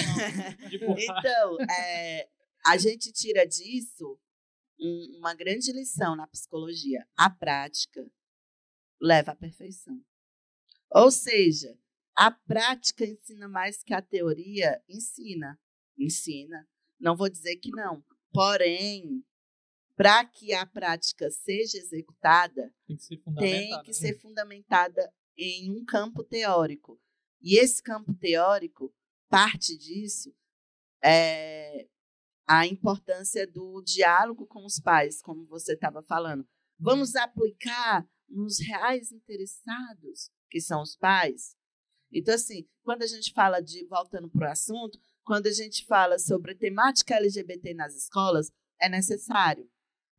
[0.98, 2.30] então é,
[2.66, 4.20] a gente tira disso
[4.80, 7.06] um- uma grande lição na psicologia.
[7.18, 8.06] A prática
[9.02, 10.00] leva à perfeição.
[10.92, 11.78] Ou seja,
[12.16, 15.60] a prática ensina mais que a teoria ensina.
[15.98, 16.68] Ensina.
[17.00, 18.04] Não vou dizer que não.
[18.32, 19.24] Porém,
[19.96, 23.82] para que a prática seja executada, Tem que ser tem fundamental.
[23.84, 23.94] que né?
[23.94, 27.00] ser fundamentada em um campo teórico.
[27.42, 28.94] E esse campo teórico,
[29.30, 30.34] parte disso
[31.04, 31.88] é
[32.48, 36.48] a importância do diálogo com os pais, como você estava falando.
[36.80, 41.56] Vamos aplicar nos reais interessados, que são os pais.
[42.12, 46.18] Então, assim, quando a gente fala de, voltando para o assunto, quando a gente fala
[46.18, 48.50] sobre temática LGBT nas escolas,
[48.80, 49.70] é necessário.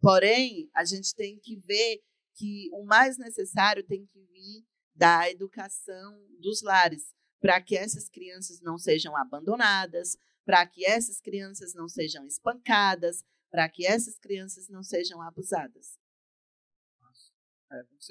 [0.02, 2.02] Porém, a gente tem que ver
[2.36, 8.60] que o mais necessário tem que vir da educação dos lares, para que essas crianças
[8.60, 14.82] não sejam abandonadas, para que essas crianças não sejam espancadas, para que essas crianças não
[14.82, 15.98] sejam abusadas.
[17.72, 18.04] É, tem que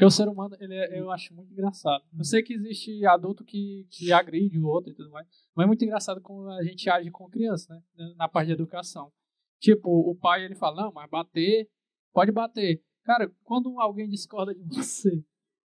[0.00, 2.02] Porque o ser humano, ele é- eu acho muito engraçado.
[2.16, 5.66] Eu sei que existe adulto que, que agride o outro e tudo mais, mas é
[5.66, 8.14] muito engraçado como a gente age com criança, né?
[8.16, 9.12] Na parte de educação.
[9.60, 11.68] Tipo, o pai, ele fala, não, mas bater,
[12.14, 12.82] pode bater.
[13.04, 15.22] Cara, quando alguém discorda de você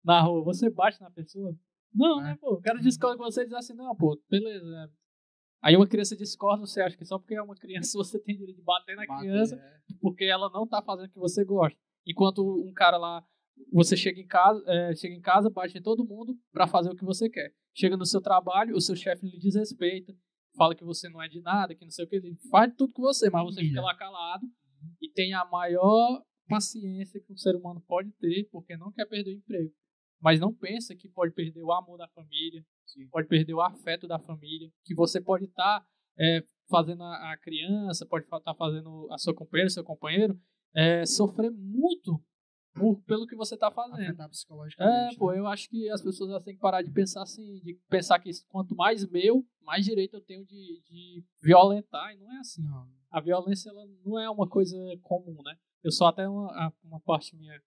[0.03, 1.55] na rua, você bate na pessoa?
[1.93, 2.23] Não, É.
[2.25, 2.55] né, pô?
[2.55, 4.91] O cara discorda com você e diz assim, não, pô, beleza,
[5.61, 8.57] Aí uma criança discorda, você acha que só porque é uma criança você tem direito
[8.57, 9.79] de bater na bater, criança, é.
[10.01, 11.79] porque ela não tá fazendo o que você gosta.
[12.05, 13.25] Enquanto um cara lá,
[13.71, 16.95] você chega em casa, é, chega em casa, bate em todo mundo para fazer o
[16.95, 17.53] que você quer.
[17.75, 20.13] Chega no seu trabalho, o seu chefe lhe desrespeita,
[20.55, 22.93] fala que você não é de nada, que não sei o que, ele faz tudo
[22.93, 24.45] com você, mas você fica lá calado
[25.01, 29.31] e tem a maior paciência que um ser humano pode ter, porque não quer perder
[29.31, 29.73] o emprego.
[30.19, 33.07] Mas não pensa que pode perder o amor da família, Sim.
[33.09, 35.87] pode perder o afeto da família, que você pode estar tá,
[36.17, 40.39] é, fazendo a, a, criança, pode estar tá fazendo a sua companheira, seu companheiro,
[40.75, 42.19] é, sofrer muito
[42.77, 44.01] por, pelo que você está fazendo.
[44.01, 45.15] Afetar psicologicamente.
[45.15, 45.39] É, pô, né?
[45.39, 48.75] eu acho que as pessoas têm que parar de pensar assim, de pensar que quanto
[48.75, 52.63] mais meu, mais direito eu tenho de, de violentar, e não é assim.
[52.63, 52.87] Não.
[53.09, 55.57] A violência ela não é uma coisa comum, né?
[55.83, 57.61] Eu sou até uma, uma parte minha,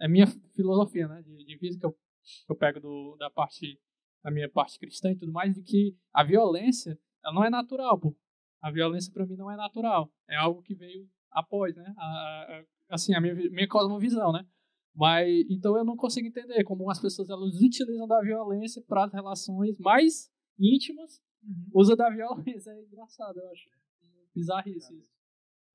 [0.00, 1.96] é minha filosofia, né, de, de vida que eu,
[2.48, 3.80] eu pego do, da parte,
[4.22, 7.98] da minha parte cristã e tudo mais, de que a violência, ela não é natural,
[7.98, 8.16] pô.
[8.60, 12.64] A violência para mim não é natural, é algo que veio após, né, a, a,
[12.92, 14.46] assim, a minha, minha cosmovisão, né.
[14.94, 19.12] Mas, então eu não consigo entender como as pessoas, elas utilizam da violência para as
[19.12, 21.80] relações mais íntimas, uhum.
[21.80, 23.70] usa da violência, é engraçado, eu acho.
[24.34, 25.11] Bizarrice isso.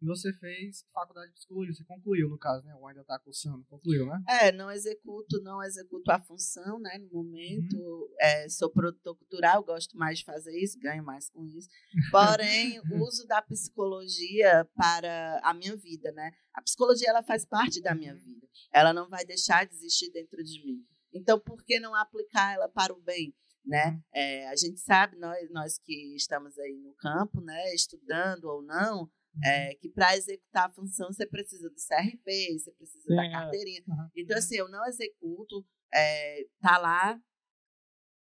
[0.01, 2.75] E você fez faculdade de psicologia, você concluiu no caso, né?
[2.75, 4.23] Ou ainda está cursando, concluiu, né?
[4.27, 6.99] É, não executo, não executo a função, né?
[6.99, 8.07] No momento, uhum.
[8.19, 11.67] é, sou produtor cultural, gosto mais de fazer isso, ganho mais com isso.
[12.11, 16.31] Porém, uso da psicologia para a minha vida, né?
[16.53, 18.47] A psicologia, ela faz parte da minha vida.
[18.71, 20.85] Ela não vai deixar de existir dentro de mim.
[21.11, 23.33] Então, por que não aplicar ela para o bem?
[23.65, 23.89] Né?
[23.91, 24.01] Uhum.
[24.13, 29.09] É, a gente sabe, nós, nós que estamos aí no campo, né, estudando ou não,
[29.43, 33.31] é, que para executar a função você precisa do CRP, você precisa Sim, da é.
[33.31, 33.83] carteirinha.
[33.87, 33.91] É.
[33.91, 34.09] Uhum.
[34.15, 37.19] Então, assim, eu não executo, é, tá lá,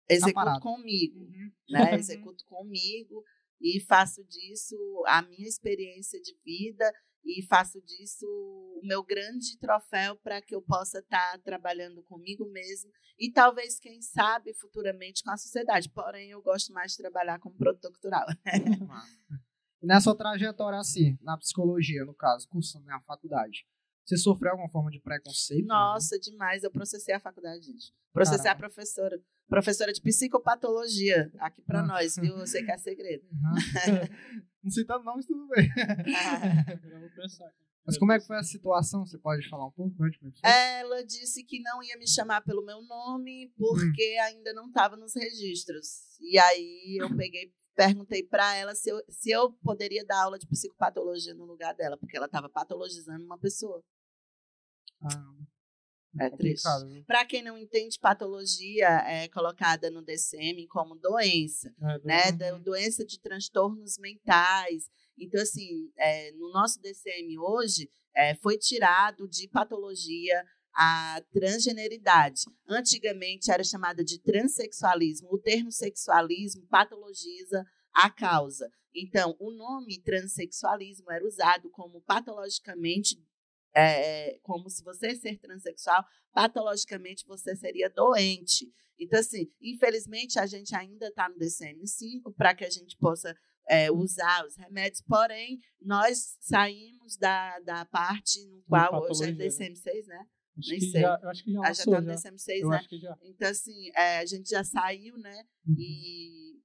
[0.08, 1.52] executo comigo, uhum.
[1.70, 1.94] né?
[1.98, 3.22] executo comigo
[3.60, 6.92] e faço disso a minha experiência de vida
[7.24, 12.48] e faço disso o meu grande troféu para que eu possa estar tá trabalhando comigo
[12.50, 15.90] mesmo e talvez, quem sabe, futuramente com a sociedade.
[15.90, 18.26] Porém, eu gosto mais de trabalhar como produtor cultural.
[19.82, 23.64] Nessa trajetória assim, na psicologia, no caso, cursando na faculdade,
[24.04, 25.66] você sofreu alguma forma de preconceito?
[25.66, 26.20] Nossa, né?
[26.22, 26.64] demais.
[26.64, 27.92] Eu processei a faculdade, gente.
[28.12, 28.66] Processei Caramba.
[28.66, 29.20] a professora.
[29.46, 31.86] Professora de psicopatologia, aqui para ah.
[31.86, 32.36] nós, viu?
[32.38, 33.24] Eu sei que é segredo.
[34.64, 35.68] Não citando nomes, tudo bem.
[37.86, 39.06] Mas como é que foi a situação?
[39.06, 39.94] Você pode falar um pouco?
[40.42, 44.22] Ela disse que não ia me chamar pelo meu nome porque hum.
[44.24, 46.18] ainda não estava nos registros.
[46.20, 50.48] E aí eu peguei perguntei para ela se eu, se eu poderia dar aula de
[50.48, 53.84] psicopatologia no lugar dela, porque ela estava patologizando uma pessoa.
[55.00, 55.34] Ah,
[56.18, 56.66] é triste.
[57.06, 62.52] Para quem não entende, patologia é colocada no DCM como doença, é, né?
[62.52, 62.60] Uhum.
[62.60, 64.90] Doença de transtornos mentais.
[65.16, 70.44] Então, assim, é, no nosso DCM hoje, é, foi tirado de patologia
[70.80, 72.42] a transgeneridade.
[72.68, 75.28] Antigamente era chamada de transexualismo.
[75.32, 78.70] O termo sexualismo patologiza a causa.
[78.94, 83.20] Então, o nome transexualismo era usado como patologicamente,
[83.74, 88.72] é, como se você ser transexual, patologicamente você seria doente.
[88.96, 93.36] Então, assim, infelizmente a gente ainda está no DCM-5 para que a gente possa
[93.68, 100.06] é, usar os remédios, porém, nós saímos da, da parte no qual hoje é DCM-6,
[100.06, 100.24] né?
[100.58, 101.00] Acho Nem sei.
[101.00, 102.86] Já, eu acho que já, ah, já tá no DSM-6, eu né?
[103.22, 105.44] Então, assim, é, a gente já saiu, né?
[105.66, 105.76] Uhum.
[105.78, 106.60] E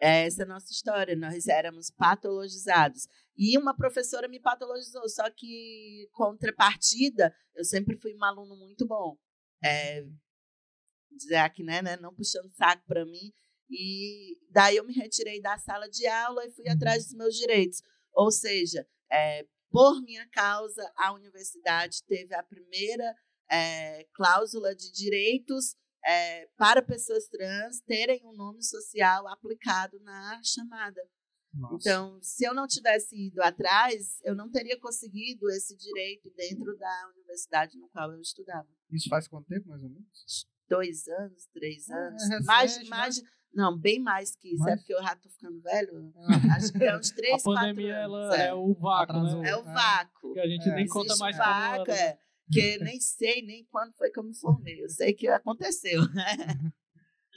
[0.00, 1.14] é essa é a nossa história.
[1.14, 3.06] Nós éramos patologizados.
[3.36, 9.16] E uma professora me patologizou, só que, contrapartida, eu sempre fui um aluno muito bom.
[9.62, 10.04] É,
[11.10, 11.96] dizer aqui, né, né?
[11.96, 13.32] Não puxando saco para mim.
[13.70, 16.72] E daí eu me retirei da sala de aula e fui uhum.
[16.72, 17.82] atrás dos meus direitos.
[18.12, 23.14] Ou seja, é, por minha causa, a universidade teve a primeira
[23.50, 31.00] é, cláusula de direitos é, para pessoas trans terem um nome social aplicado na chamada.
[31.52, 31.76] Nossa.
[31.76, 37.10] Então, se eu não tivesse ido atrás, eu não teria conseguido esse direito dentro da
[37.16, 38.68] universidade no qual eu estudava.
[38.90, 40.46] Isso faz quanto tempo, mais ou menos?
[40.68, 42.22] Dois anos, três ah, anos.
[42.22, 43.28] É recente, mais, né?
[43.52, 44.62] Não, bem mais que isso.
[44.62, 44.74] É mais?
[44.74, 46.12] É porque eu já tô ficando velho.
[46.56, 48.46] Acho que é uns três, A pandemia, ela é.
[48.46, 48.54] é.
[48.54, 49.50] o vácuo, né?
[49.50, 50.32] É o vácuo.
[50.32, 50.74] Que a gente é.
[50.74, 52.18] nem conta mais vácuo, como é.
[52.52, 54.82] Que nem sei nem quando foi que eu me formei.
[54.82, 56.00] Eu sei que aconteceu.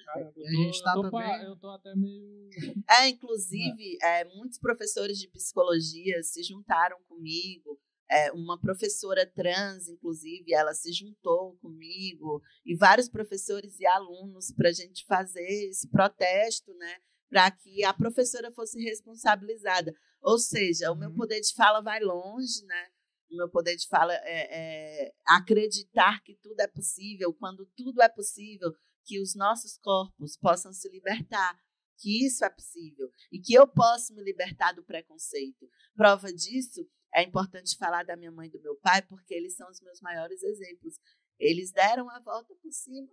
[0.05, 1.43] Cara, eu, tô, a gente tá eu, tô também...
[1.43, 2.49] eu tô até meio.
[2.89, 4.25] É, inclusive, é.
[4.35, 7.79] muitos professores de psicologia se juntaram comigo
[8.13, 14.69] é, uma professora trans, inclusive, ela se juntou comigo e vários professores e alunos para
[14.69, 16.97] a gente fazer esse protesto, né?
[17.33, 19.91] para que a professora fosse responsabilizada.
[20.21, 21.15] Ou seja, o meu Uhum.
[21.15, 22.87] poder de fala vai longe, né?
[23.31, 28.07] O meu poder de fala é, é acreditar que tudo é possível, quando tudo é
[28.07, 28.71] possível,
[29.03, 31.57] que os nossos corpos possam se libertar,
[31.97, 35.67] que isso é possível e que eu posso me libertar do preconceito.
[35.95, 39.69] Prova disso é importante falar da minha mãe e do meu pai, porque eles são
[39.69, 40.99] os meus maiores exemplos.
[41.37, 43.09] Eles deram a volta por cima,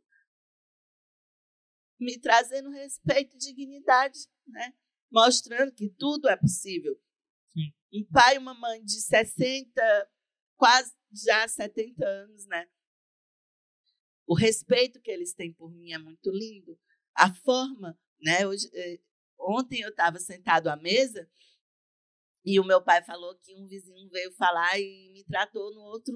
[1.99, 4.73] me trazendo respeito e dignidade, né?
[5.11, 6.99] mostrando que tudo é possível.
[7.53, 7.73] Sim.
[7.93, 10.11] Um pai e uma mãe de 60,
[10.57, 12.69] quase já 70 anos, né?
[14.27, 16.79] O respeito que eles têm por mim é muito lindo.
[17.15, 18.47] A forma, né?
[18.47, 19.01] Hoje, eh,
[19.39, 21.29] ontem eu estava sentado à mesa
[22.45, 26.15] e o meu pai falou que um vizinho veio falar e me tratou no outro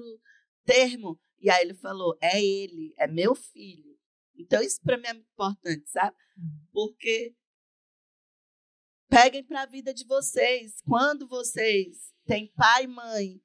[0.63, 1.19] termo.
[1.39, 3.95] E aí ele falou: é ele, é meu filho.
[4.35, 6.15] Então isso para mim é muito importante, sabe?
[6.71, 7.35] Porque
[9.07, 10.81] peguem para a vida de vocês.
[10.85, 13.41] Quando vocês têm pai e mãe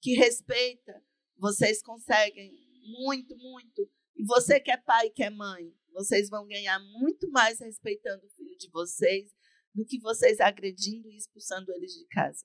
[0.00, 1.02] que respeita,
[1.38, 2.52] vocês conseguem
[2.98, 3.88] muito, muito.
[4.14, 8.26] E você que é pai e que é mãe, vocês vão ganhar muito mais respeitando
[8.26, 9.32] o filho de vocês
[9.76, 12.44] do que vocês agredindo e expulsando eles de casa.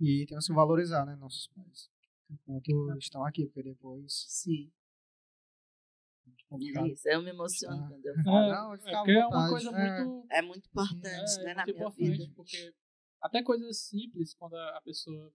[0.00, 1.88] E temos que valorizar, né, nossos pais.
[2.30, 4.70] Enquanto estão aqui, porque depois Sim,
[6.26, 6.86] é complicado.
[6.86, 7.08] é isso.
[7.08, 7.88] Eu me emociono Ah.
[7.88, 8.48] quando eu É, falo.
[8.48, 10.04] não, é à porque é uma coisa É.
[10.04, 10.26] muito.
[10.30, 12.32] É muito importante, é, né, é na muito minha importante, vida.
[12.34, 12.74] porque
[13.22, 15.32] até coisas simples, quando a a pessoa,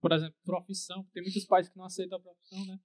[0.00, 2.78] por exemplo, profissão, tem muitos pais que não aceitam a profissão, né?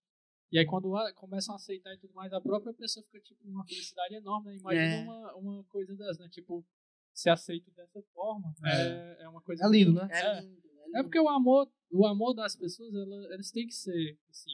[0.51, 3.39] E aí quando a- começam a aceitar e tudo mais, a própria pessoa fica, tipo,
[3.47, 4.57] numa felicidade enorme, né?
[4.57, 5.03] Imagina É.
[5.03, 6.27] uma, uma coisa dessas, né?
[6.29, 6.65] Tipo,
[7.13, 8.53] ser aceito dessa forma.
[8.65, 9.65] É, é uma coisa...
[9.65, 10.07] É lindo, né?
[10.11, 10.41] É É.
[10.41, 10.57] lindo.
[10.57, 10.97] É, lindo.
[10.97, 14.51] É porque o amor, o amor das pessoas, ela- eles têm que ser assim.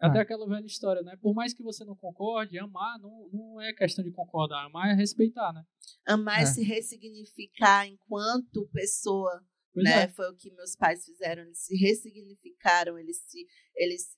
[0.00, 0.22] Até Ah.
[0.22, 1.16] aquela velha história, né?
[1.20, 4.94] Por mais que você não concorde, amar não, não é questão de concordar, amar é
[4.94, 5.64] respeitar, né?
[6.06, 6.44] Amar É.
[6.44, 10.04] e se ressignificar enquanto pessoa, Pois né?
[10.04, 10.08] é.
[10.08, 11.42] Foi o que meus pais fizeram.
[11.42, 14.16] Eles se ressignificaram, eles se eles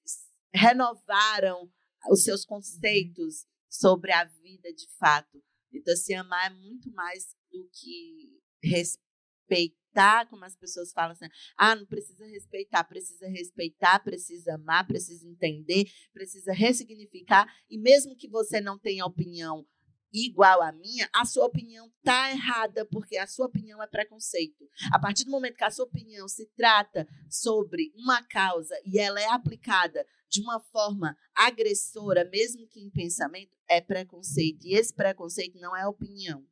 [0.53, 1.70] renovaram
[2.11, 5.42] os seus conceitos sobre a vida de fato.
[5.72, 11.26] Então, se amar é muito mais do que respeitar, como as pessoas falam assim,
[11.57, 18.28] ah, não precisa respeitar, precisa respeitar, precisa amar, precisa entender, precisa ressignificar, e mesmo que
[18.28, 19.66] você não tenha opinião
[20.12, 24.68] igual à minha, a sua opinião tá errada, porque a sua opinião é preconceito.
[24.92, 29.20] A partir do momento que a sua opinião se trata sobre uma causa e ela
[29.20, 34.64] é aplicada de uma forma agressora, mesmo que em pensamento, é preconceito.
[34.64, 36.47] E esse preconceito não é opinião,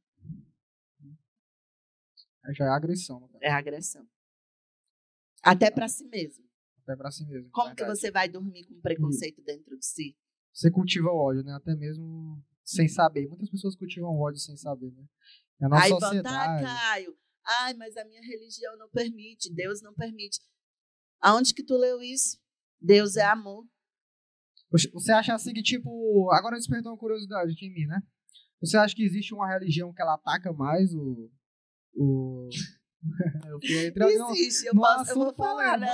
[2.55, 4.07] já é agressão, né, é agressão.
[5.43, 6.45] Até para si mesmo.
[6.83, 7.51] Até pra si mesmo.
[7.51, 10.17] Como que você vai dormir com preconceito dentro de si?
[10.53, 11.53] Você cultiva o ódio, né?
[11.53, 13.29] Até mesmo sem saber.
[13.29, 15.05] Muitas pessoas cultivam ódio sem saber, né?
[15.61, 16.65] É a nossa Aí tá, sociedade.
[16.65, 17.19] Caio.
[17.61, 20.41] Ai, mas a minha religião não permite, Deus não permite.
[21.21, 22.39] Aonde que tu leu isso?
[22.81, 23.65] Deus é amor.
[24.71, 26.31] Poxa, Você acha assim que, tipo.
[26.33, 28.01] Agora despertou uma curiosidade aqui em mim, né?
[28.61, 31.31] Você acha que existe uma religião que ela ataca mais o.
[31.95, 32.49] o...
[33.47, 35.89] eu Existe, eu, posso, eu vou falar, né?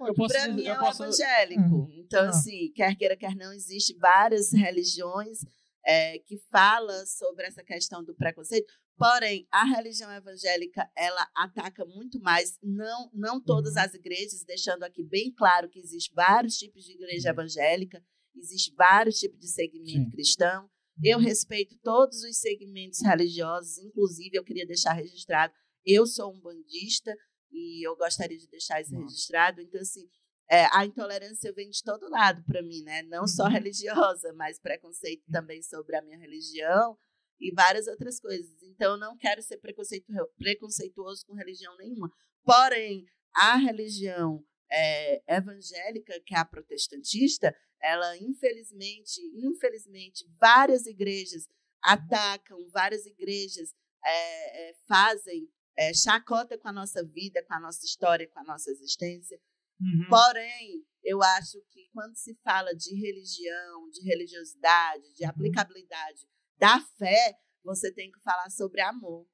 [0.00, 1.88] Eu posso Para dizer- mim eu é o posso- evangélico.
[1.92, 2.28] Então, Ah.
[2.30, 5.38] assim, quer queira, quer não, existe várias religiões
[5.86, 8.72] é, que falam sobre essa questão do preconceito.
[9.00, 13.80] Porém, a religião evangélica, ela ataca muito mais, não, não todas Uhum.
[13.80, 18.04] as igrejas, deixando aqui bem claro que existe vários tipos de igreja evangélica,
[18.36, 20.10] existe vários tipos de segmento Sim.
[20.10, 20.70] cristão.
[21.02, 27.16] Eu respeito todos os segmentos religiosos, inclusive eu queria deixar registrado, eu sou um bandista
[27.50, 29.04] e eu gostaria de deixar isso Nossa.
[29.06, 29.62] registrado.
[29.62, 30.06] Então, assim,
[30.50, 33.02] é, a intolerância vem de todo lado para mim, né?
[33.04, 33.50] Não só Uhum.
[33.50, 36.98] religiosa, mas preconceito também sobre a minha religião
[37.40, 38.62] e várias outras coisas.
[38.62, 42.10] Então, eu não quero ser preconceito, preconceituoso com religião nenhuma.
[42.44, 51.48] Porém, a religião é, evangélica, que é a protestantista, ela, infelizmente, infelizmente, várias igrejas
[51.82, 53.74] atacam, várias igrejas
[54.04, 58.44] é, é, fazem é, chacota com a nossa vida, com a nossa história, com a
[58.44, 59.40] nossa existência.
[59.80, 60.08] Uhum.
[60.10, 65.30] Porém, eu acho que quando se fala de religião, de religiosidade, de Uhum.
[65.30, 66.26] aplicabilidade
[66.60, 69.26] da fé, você tem que falar sobre amor.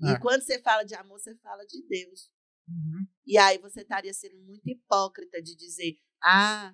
[0.00, 0.18] E É.
[0.18, 2.30] quando você fala de amor, você fala de Deus.
[2.68, 3.06] Uhum.
[3.26, 6.72] E aí você estaria sendo muito hipócrita de dizer: ah,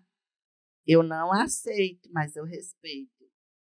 [0.87, 3.13] eu não aceito, mas eu respeito.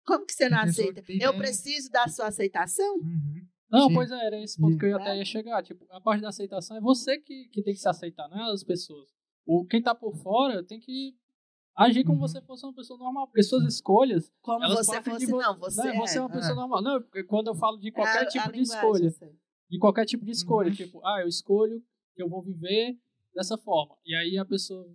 [0.05, 1.03] Como que você não aceita?
[1.21, 2.95] Eu preciso da sua aceitação?
[2.95, 3.47] Uhum.
[3.69, 3.93] Não, Sim.
[3.95, 5.63] pois é, era esse ponto que eu ia até ia chegar.
[5.63, 8.51] Tipo, a parte da aceitação é você que, que tem que se aceitar, não é
[8.53, 9.09] as pessoas.
[9.45, 11.15] O, quem tá por fora tem que
[11.75, 12.27] agir como Uhum.
[12.27, 15.57] você fosse uma pessoa normal, porque suas escolhas, Como elas você de fosse, vo- não,
[15.59, 16.33] você né, você é uma é.
[16.33, 16.81] pessoa normal.
[16.81, 19.09] Não, porque quando eu falo de qualquer É a- tipo a de escolha,
[19.69, 20.75] de qualquer tipo de escolha, Uhum.
[20.75, 21.81] tipo, ah, eu escolho
[22.15, 22.97] que eu vou viver
[23.33, 23.95] dessa forma.
[24.05, 24.85] E aí a pessoa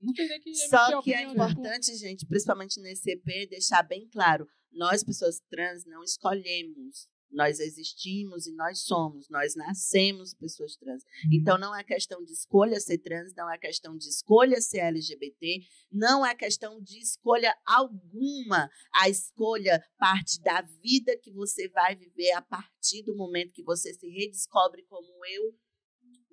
[0.00, 3.82] não tem nem que Só que é opinião, tipo, importante, gente, principalmente nesse EP, deixar
[3.82, 7.08] bem claro: nós, pessoas trans, não escolhemos.
[7.30, 9.28] Nós existimos e nós somos.
[9.28, 11.02] Nós nascemos pessoas trans.
[11.32, 15.60] Então, não é questão de escolha ser trans, não é questão de escolha ser LGBT,
[15.92, 18.70] não é questão de escolha alguma.
[18.94, 23.92] A escolha parte da vida que você vai viver a partir do momento que você
[23.92, 25.54] se redescobre como eu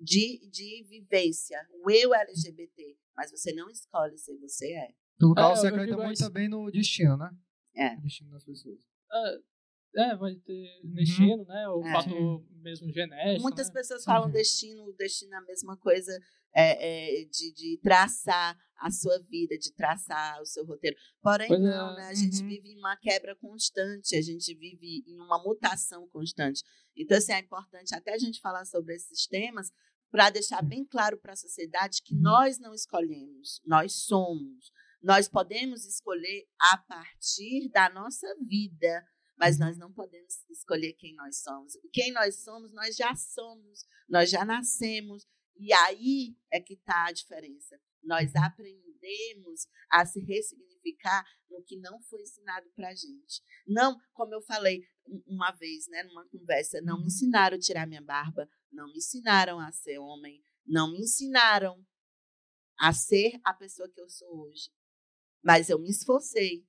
[0.00, 2.96] de, de vivência, o eu LGBT.
[3.16, 4.88] Mas você não escolhe ser você é.
[5.18, 6.24] No caso, É, você acredita muito isso.
[6.24, 7.30] também no destino, né?
[7.74, 7.94] É.
[7.96, 8.78] O destino das pessoas.
[9.10, 9.38] É,
[10.18, 11.68] vai ter destino, né?
[11.68, 11.92] O É.
[11.92, 13.42] fator mesmo genético.
[13.42, 13.72] Muitas né?
[13.74, 14.32] pessoas falam Uhum.
[14.32, 16.12] destino, o destino é a mesma coisa
[16.58, 20.96] é, é, de, de traçar a sua vida, de traçar o seu roteiro.
[21.22, 21.64] Porém, Pois é.
[21.64, 22.06] não, né?
[22.08, 22.48] A gente Uhum.
[22.48, 26.62] vive em uma quebra constante, a gente vive em uma mutação constante.
[26.96, 29.70] Então, assim, é importante até a gente falar sobre esses temas
[30.10, 32.22] para deixar bem claro para a sociedade que Uhum.
[32.22, 34.70] nós não escolhemos, nós somos.
[35.02, 39.04] Nós podemos escolher a partir da nossa vida,
[39.38, 39.66] mas Uhum.
[39.66, 41.74] nós não podemos escolher quem nós somos.
[41.92, 45.26] Quem nós somos, nós já somos, nós já nascemos.
[45.58, 47.80] E aí é que está a diferença.
[48.02, 48.44] Nós Uhum.
[48.44, 53.42] aprendemos a se ressignificar no que não foi ensinado para gente.
[53.66, 57.06] Não, como eu falei um- uma vez, né, numa conversa, não me Uhum.
[57.06, 61.84] ensinaram a tirar minha barba, não me ensinaram a ser homem, não me ensinaram
[62.78, 64.70] a ser a pessoa que eu sou hoje.
[65.42, 66.66] Mas eu me esforcei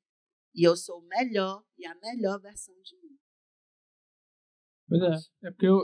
[0.58, 3.16] e eu sou o melhor e a melhor versão de mim.
[4.89, 5.47] Pois é.
[5.47, 5.80] É porque eu,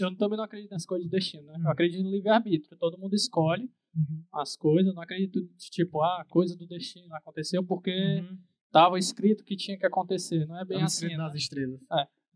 [0.00, 1.58] eu também não acredito nessa coisa de destino, né?
[1.64, 2.76] Eu acredito no livre-arbítrio.
[2.76, 4.24] Todo mundo escolhe Uhum.
[4.32, 4.88] as coisas.
[4.88, 8.38] Eu não acredito, tipo, ah, a coisa do destino aconteceu porque Uhum.
[8.66, 10.46] estava escrito que tinha que acontecer.
[10.46, 11.24] Não é bem Tava assim, escrito né?
[11.24, 11.80] nas estrelas.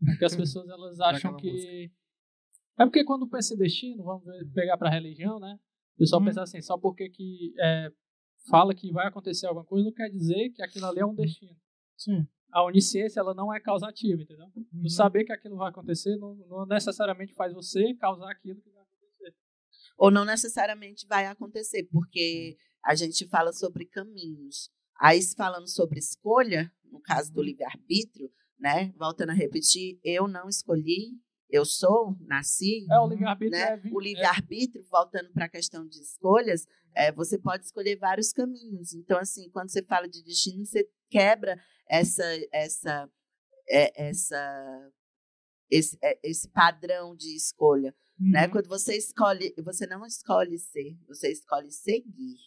[0.05, 1.91] Porque as pessoas elas acham que.
[2.79, 5.59] É porque quando pensa em destino, vamos ver- pegar pra religião, né?
[5.95, 6.25] O pessoal Uhum.
[6.27, 7.91] pensa assim, só porque que é,
[8.49, 11.55] fala que vai acontecer alguma coisa, não quer dizer que aquilo ali é um destino.
[12.03, 12.27] Sim.
[12.51, 14.47] A onisciência, ela não é causativa, entendeu?
[14.55, 14.81] Uhum.
[14.83, 18.83] Tu saber que aquilo vai acontecer não, não necessariamente faz você causar aquilo que vai
[18.83, 19.35] acontecer.
[19.97, 24.69] Ou não necessariamente vai acontecer, porque a gente fala sobre caminhos.
[24.99, 27.45] Aí, se falando sobre escolha, no caso do Uhum.
[27.45, 28.29] livre-arbítrio,
[28.59, 28.91] né?
[28.97, 31.17] Voltando a repetir, eu não escolhi,
[31.49, 33.81] eu sou, nasci, É, o livre-arbítrio né?
[33.85, 38.93] é, O livre-arbítrio, voltando para a questão de escolhas, é, você pode escolher vários caminhos.
[38.93, 43.09] Então, assim, quando você fala de destino, você quebra essa, essa,
[43.69, 44.91] é, essa,
[45.69, 48.45] esse, é, esse padrão de escolha, né?
[48.45, 48.51] Uhum.
[48.51, 52.37] Quando você escolhe, você não escolhe ser, você escolhe seguir.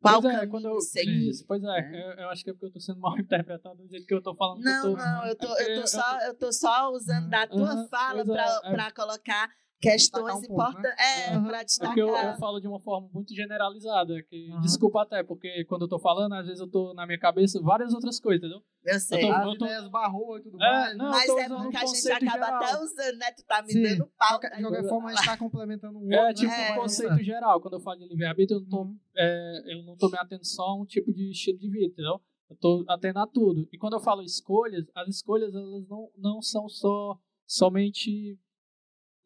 [0.00, 1.30] Qual Pois é, quando eu, seguir?
[1.30, 2.02] Isso, pois é, né?
[2.02, 4.20] eu, eu acho que é porque eu tô sendo mal interpretado do jeito que eu
[4.22, 4.60] tô falando.
[4.62, 7.28] que eu Não, tô- não, eu tô, É eu tô só, eu tô só usando
[7.30, 8.70] da tua Aham, fala pois é, para é.
[8.70, 9.50] para colocar
[9.80, 10.68] questões um pouco, né?
[10.70, 11.94] importantes, é, para É destacar.
[11.94, 14.22] porque eu, eu falo de uma forma muito generalizada.
[14.24, 14.60] Que, Uhum.
[14.60, 17.92] Desculpa até, porque quando eu tô falando, às vezes eu tô na minha cabeça várias
[17.92, 18.62] outras coisas, entendeu?
[18.84, 19.20] Eu sei.
[19.20, 20.96] tô- As eu tô- ideias barrou e tudo É, mais.
[20.96, 22.62] não, Mas eu é porque um a gente conceito acaba geral.
[22.62, 23.32] até usando, né?
[23.32, 23.82] Tu tá me Sim.
[23.82, 24.28] dando pau.
[24.30, 26.16] Qualquer- tá De qualquer forma, a gente tá complementando um outro.
[26.18, 27.60] É tipo É, um conceito geral.
[27.60, 28.98] Quando eu falo de livre-arbítrio, eu, não tô, Uhum.
[29.16, 32.20] é, eu não tô me atendo só a um tipo de estilo de vida, entendeu?
[32.50, 33.66] Eu tô atendo a tudo.
[33.72, 38.38] E quando eu falo escolhas, as escolhas elas não, não são só somente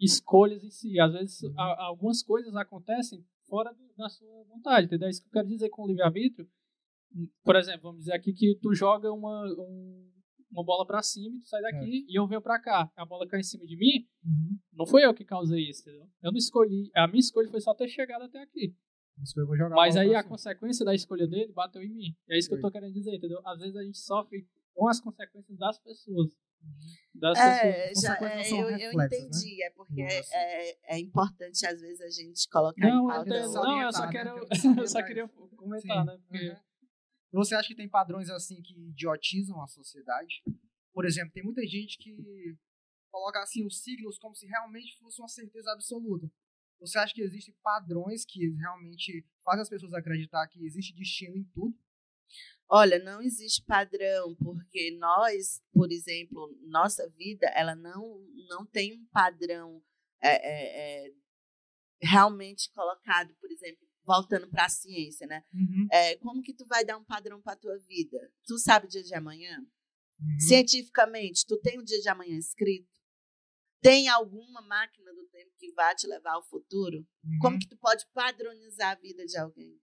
[0.00, 0.98] escolhas em si.
[1.00, 1.54] Às vezes, Uhum.
[1.58, 5.06] a- algumas coisas acontecem fora do- da sua vontade, entendeu?
[5.06, 6.48] É Isso que eu quero dizer com o livre-arbítrio.
[7.42, 10.12] Por exemplo, vamos dizer aqui que tu joga uma, um-
[10.50, 12.90] uma bola pra cima e tu sai daqui e eu venho pra cá.
[12.96, 14.58] A bola cai em cima de mim, Uhum.
[14.72, 16.06] não foi eu que causei isso, entendeu?
[16.22, 16.90] Eu não escolhi.
[16.94, 18.74] A minha escolha foi só ter chegado até aqui.
[19.76, 22.16] Mas bola aí a consequência da escolha dele bateu em mim.
[22.28, 23.40] É isso que eu tô querendo dizer, entendeu?
[23.44, 26.32] Às vezes a gente sofre com as consequências das pessoas.
[27.14, 29.62] Das É, já, é, eu, eu reflexos, entendi.
[29.62, 30.30] É porque assim.
[30.34, 33.28] é, é importante, às vezes, a gente colocar Não, em pauta.
[33.28, 33.52] entendo.
[33.52, 34.12] só não, eu só né?
[34.12, 34.48] quero.
[34.82, 36.06] Eu só queria comentar, Sim.
[36.06, 36.18] né?
[36.28, 36.50] Porque.
[36.50, 36.56] Uhum.
[37.32, 40.42] Você acha que tem padrões assim que idiotizam a sociedade?
[40.94, 42.56] Por exemplo, tem muita gente que
[43.10, 46.30] coloca assim os signos como se realmente fosse uma certeza absoluta.
[46.80, 51.44] Você acha que existem padrões que realmente fazem as pessoas acreditar que existe destino em
[51.52, 51.76] tudo?
[52.70, 59.06] Olha, não existe padrão, porque nós, por exemplo, nossa vida, ela não, não tem um
[59.06, 59.82] padrão
[60.22, 61.12] é, é, é,
[62.02, 65.42] realmente colocado, por exemplo, voltando para a ciência, né?
[65.90, 68.18] É, como que tu vai dar um padrão para tua vida?
[68.46, 69.58] Tu sabe o dia de amanhã?
[70.20, 70.40] Uhum.
[70.40, 72.88] Cientificamente, tu tem o dia de amanhã escrito?
[73.80, 76.98] Tem alguma máquina do tempo que vai te levar ao futuro?
[76.98, 77.38] Uhum.
[77.40, 79.80] Como que tu pode padronizar a vida de alguém?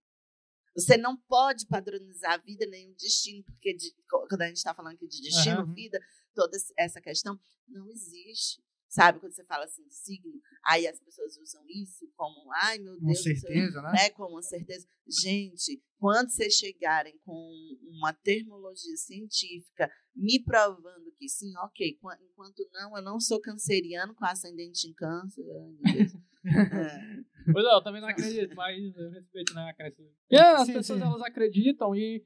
[0.76, 3.94] Você não pode padronizar a vida nem o destino, porque de,
[4.28, 5.72] quando a gente está falando aqui de destino, uhum.
[5.72, 5.98] vida,
[6.34, 8.62] toda essa questão não existe.
[8.88, 12.98] Sabe, quando você fala assim de signo, aí as pessoas usam isso como, ai meu
[12.98, 13.18] Deus.
[13.18, 13.92] Com certeza, né?
[13.92, 14.10] né?
[14.10, 14.86] Com certeza.
[15.08, 17.52] Gente, quando vocês chegarem com
[17.90, 24.24] uma termologia científica me provando que sim, ok, enquanto não, eu não sou canceriano com
[24.24, 25.42] ascendente em câncer.
[25.42, 26.12] Ai, meu Deus.
[26.46, 27.35] é.
[27.52, 30.02] Pois não, eu também não acredito, mas eu respeito né, a crença.
[30.30, 31.06] E as sim, pessoas sim.
[31.06, 32.24] elas acreditam e,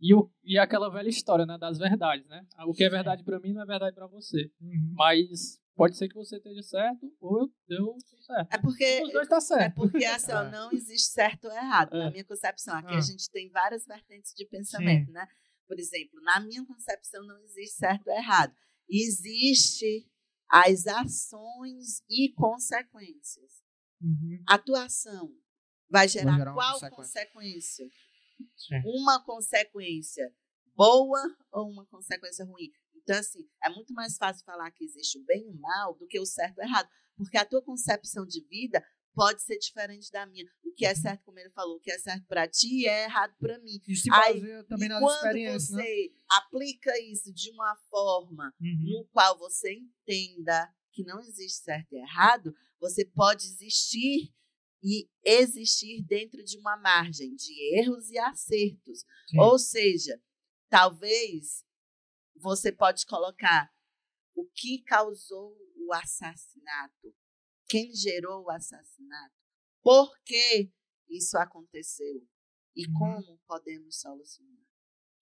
[0.00, 2.46] e, o, e aquela velha história né, das verdades, né?
[2.66, 4.50] O que é verdade para mim não é verdade para você.
[4.60, 4.94] Uhum.
[4.96, 8.52] Mas pode ser que você esteja certo ou eu, eu estou certo.
[8.52, 9.72] É porque, Os dois tá certo.
[9.72, 10.50] É porque assim, é.
[10.50, 11.94] não existe certo ou errado.
[11.94, 12.04] É.
[12.04, 12.98] Na minha concepção, aqui ah.
[12.98, 15.12] a gente tem várias vertentes de pensamento, Sim.
[15.12, 15.26] né?
[15.66, 18.52] Por exemplo, na minha concepção não existe certo ou errado.
[18.88, 20.08] Existe
[20.48, 23.62] as ações e consequências.
[24.00, 24.42] Uhum.
[24.46, 25.34] Atuação
[25.90, 27.26] vai gerar, vai gerar qual consequência?
[27.26, 27.86] consequência?
[28.84, 30.34] Uma consequência
[30.74, 32.70] boa ou uma consequência ruim?
[32.94, 36.06] Então, assim, é muito mais fácil falar que existe o bem e o mal do
[36.06, 36.88] que o certo e o errado.
[37.16, 38.84] Porque a tua concepção de vida
[39.14, 40.44] pode ser diferente da minha.
[40.62, 40.96] O que é uhum.
[40.96, 43.80] certo, como ele falou, o que é certo para ti é errado para mim.
[43.88, 45.82] Isso se baseia também nas experiências, né?
[45.82, 46.24] você né?
[46.30, 49.00] aplica isso de uma forma uhum.
[49.00, 54.34] no qual você entenda que não existe certo e errado, você pode existir
[54.82, 59.04] e existir dentro de uma margem de erros e acertos.
[59.28, 59.38] Sim.
[59.38, 60.20] Ou seja,
[60.68, 61.64] talvez
[62.34, 63.72] você pode colocar
[64.34, 67.14] o que causou o assassinato,
[67.68, 69.36] quem gerou o assassinato,
[69.80, 70.72] por que
[71.08, 72.26] isso aconteceu
[72.74, 72.94] e uhum.
[72.94, 74.66] como podemos solucionar.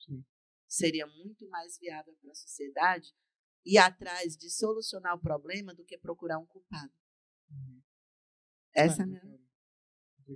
[0.01, 0.25] Sim.
[0.67, 3.15] Seria muito mais viável para a sociedade
[3.67, 6.93] ir atrás de solucionar o problema do que procurar um culpado.
[7.51, 7.83] Uhum.
[8.75, 9.41] Essa é, a minha.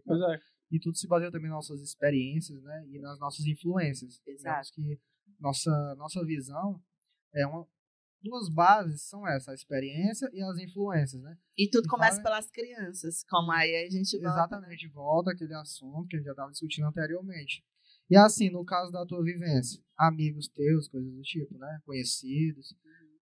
[0.04, 0.40] Pois é.
[0.70, 2.86] E tudo se baseia também nas nossas experiências, né?
[2.88, 4.20] E nas nossas influências.
[4.26, 4.70] Exato.
[4.72, 5.00] que
[5.38, 6.82] nossa, nossa visão
[7.34, 7.66] é uma.
[8.22, 11.38] Duas bases são essas, a experiência e as influências, né?
[11.56, 12.36] E tudo e começa fala...
[12.36, 14.40] pelas crianças, como aí a gente volta.
[14.40, 17.64] Exatamente, volta aquele assunto que a gente já estava discutindo anteriormente.
[18.10, 21.80] E assim, no caso da tua vivência, amigos teus, coisas do tipo, né?
[21.86, 22.76] Conhecidos.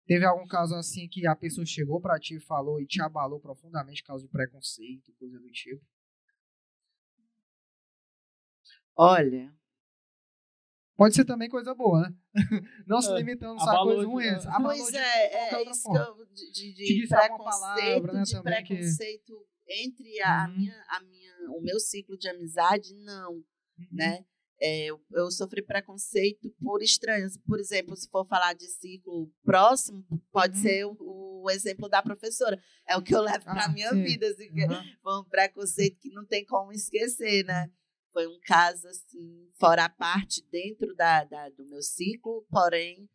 [0.10, 3.40] Teve algum caso assim que a pessoa chegou para ti e falou e te abalou
[3.40, 5.86] profundamente por causa de preconceito, coisa do tipo?
[8.96, 9.54] Olha,
[10.98, 12.16] Pode ser também coisa boa, né?
[12.88, 14.44] Não se é, limitando só a coisas ruins.
[14.64, 19.84] Pois é, é isso eu, de, de, de preconceito, palavra, né, de preconceito que...
[19.84, 20.58] entre a, uhum.
[20.58, 23.44] minha, a minha, o meu ciclo de amizade, não, uhum.
[23.92, 24.26] né?
[24.62, 27.38] É, eu, eu, sofri preconceito por estranhos.
[27.38, 30.62] Por exemplo, se for falar de ciclo próximo, pode uhum.
[30.62, 30.98] ser o,
[31.44, 32.62] o, exemplo da professora.
[32.88, 34.04] É o que eu levo para a ah, minha sim.
[34.04, 34.28] vida.
[34.28, 34.84] Assim, uhum.
[35.02, 37.72] Foi um preconceito que não tem como esquecer, né?
[38.12, 43.08] Foi um caso, assim, fora a parte, dentro da, da do meu ciclo, porém,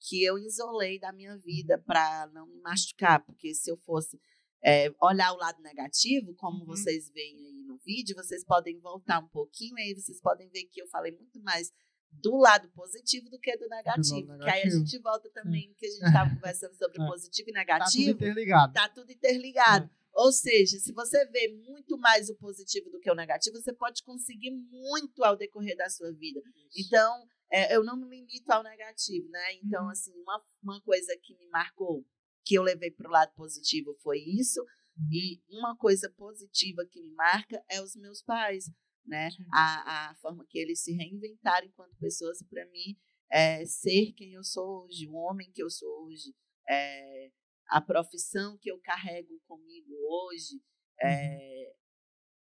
[0.00, 4.18] que eu isolei da minha vida para não me machucar, porque se eu fosse
[4.64, 6.66] é, olhar o lado negativo, como uhum.
[6.66, 10.82] vocês veem aí no vídeo, vocês podem voltar um pouquinho, aí vocês podem ver que
[10.82, 11.72] eu falei muito mais
[12.10, 14.22] do lado positivo do que do negativo.
[14.22, 14.44] Do negativo.
[14.44, 17.06] Que aí a gente volta também, que a gente estava conversando sobre é.
[17.06, 18.12] positivo e negativo.
[18.12, 18.72] Tá tudo interligado.
[18.72, 19.86] Tá tudo interligado.
[19.86, 19.98] É.
[20.14, 24.02] Ou seja, se você vê muito mais o positivo do que o negativo, você pode
[24.02, 26.40] conseguir muito ao decorrer da sua vida.
[26.76, 29.54] Então, é, eu não me limito ao negativo, né?
[29.62, 29.90] Então, uhum.
[29.90, 32.04] assim, uma, uma coisa que me marcou,
[32.48, 34.58] que eu levei para o lado positivo foi isso.
[34.96, 35.08] Uhum.
[35.12, 38.70] E uma coisa positiva que me marca é os meus pais,
[39.04, 39.28] né?
[39.52, 42.96] A, a forma que eles se reinventaram enquanto pessoas, para mim,
[43.30, 46.34] é ser quem eu sou hoje, o homem que eu sou hoje.
[46.66, 47.30] É,
[47.68, 50.58] a profissão que eu carrego comigo hoje,
[51.02, 51.74] é,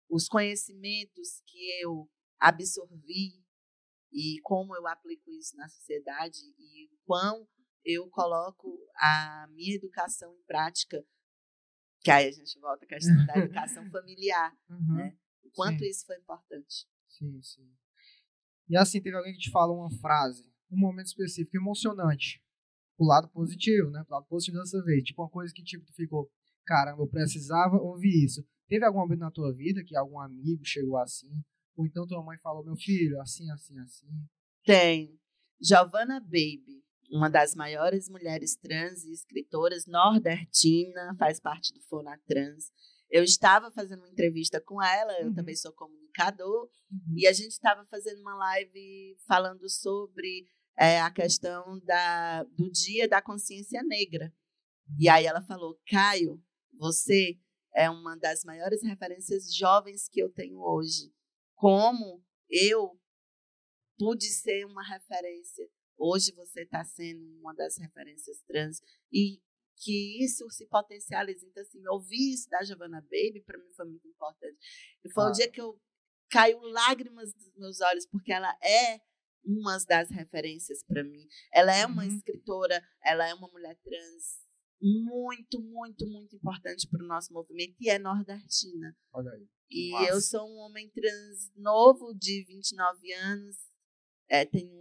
[0.07, 2.07] os conhecimentos que eu
[2.40, 3.44] absorvi
[4.14, 7.48] e como eu aplico isso na sociedade e o quão
[7.84, 11.04] eu coloco a minha educação em prática,
[12.02, 14.96] que aí a gente volta à questão da educação familiar, uhum.
[14.96, 15.18] né?
[15.44, 15.90] O quanto sim.
[15.90, 16.88] isso foi importante.
[17.08, 17.70] Sim, sim.
[18.70, 22.42] E assim, teve alguém que te falou uma frase, um momento específico, emocionante,
[22.98, 24.04] o lado positivo, né?
[24.08, 25.04] O lado positivo dessa vez.
[25.04, 26.30] Tipo, uma coisa que tipo, tu ficou,
[26.66, 28.46] caramba, eu precisava ouvir isso.
[28.68, 31.32] Teve algum momento na tua vida que algum amigo chegou assim?
[31.76, 34.08] Ou então tua mãe falou, meu filho, assim, assim, assim?
[34.64, 35.18] Tem.
[35.62, 42.72] Giovanna Baby, uma das maiores mulheres trans e escritoras nordestina, faz parte do Fonatrans.
[43.10, 45.34] Eu estava fazendo uma entrevista com ela, eu uhum.
[45.34, 47.15] também sou comunicador, uhum.
[47.18, 53.07] e a gente estava fazendo uma live falando sobre é, a questão da, do Dia
[53.07, 54.31] da Consciência Negra.
[54.98, 56.41] E aí ela falou: Caio,
[56.77, 57.38] você
[57.76, 61.11] é uma das maiores referências jovens que eu tenho hoje.
[61.56, 62.98] Como eu
[63.98, 65.69] pude ser uma referência.
[66.00, 68.82] Hoje você está sendo uma das referências trans
[69.12, 69.42] e
[69.76, 71.46] que isso se potencializa.
[71.46, 74.58] Então, assim, ouvir isso da Giovanna Baby, para mim, foi muito importante.
[75.04, 75.28] E foi ah.
[75.28, 75.80] o dia que eu
[76.30, 79.02] caiu lágrimas dos meus olhos, porque ela é
[79.44, 81.28] uma das referências para mim.
[81.54, 82.10] Ela é uma uhum.
[82.10, 84.40] escritora, ela é uma mulher trans
[84.82, 88.96] muito, muito, muito importante para o nosso movimento e é nordestina.
[89.14, 89.48] Olha aí.
[89.70, 90.12] E Nossa.
[90.12, 93.58] eu sou um homem trans novo, de 29 anos,
[94.30, 94.74] é, tenho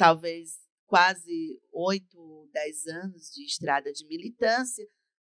[0.00, 4.88] talvez quase 8, 10 anos de estrada de militância,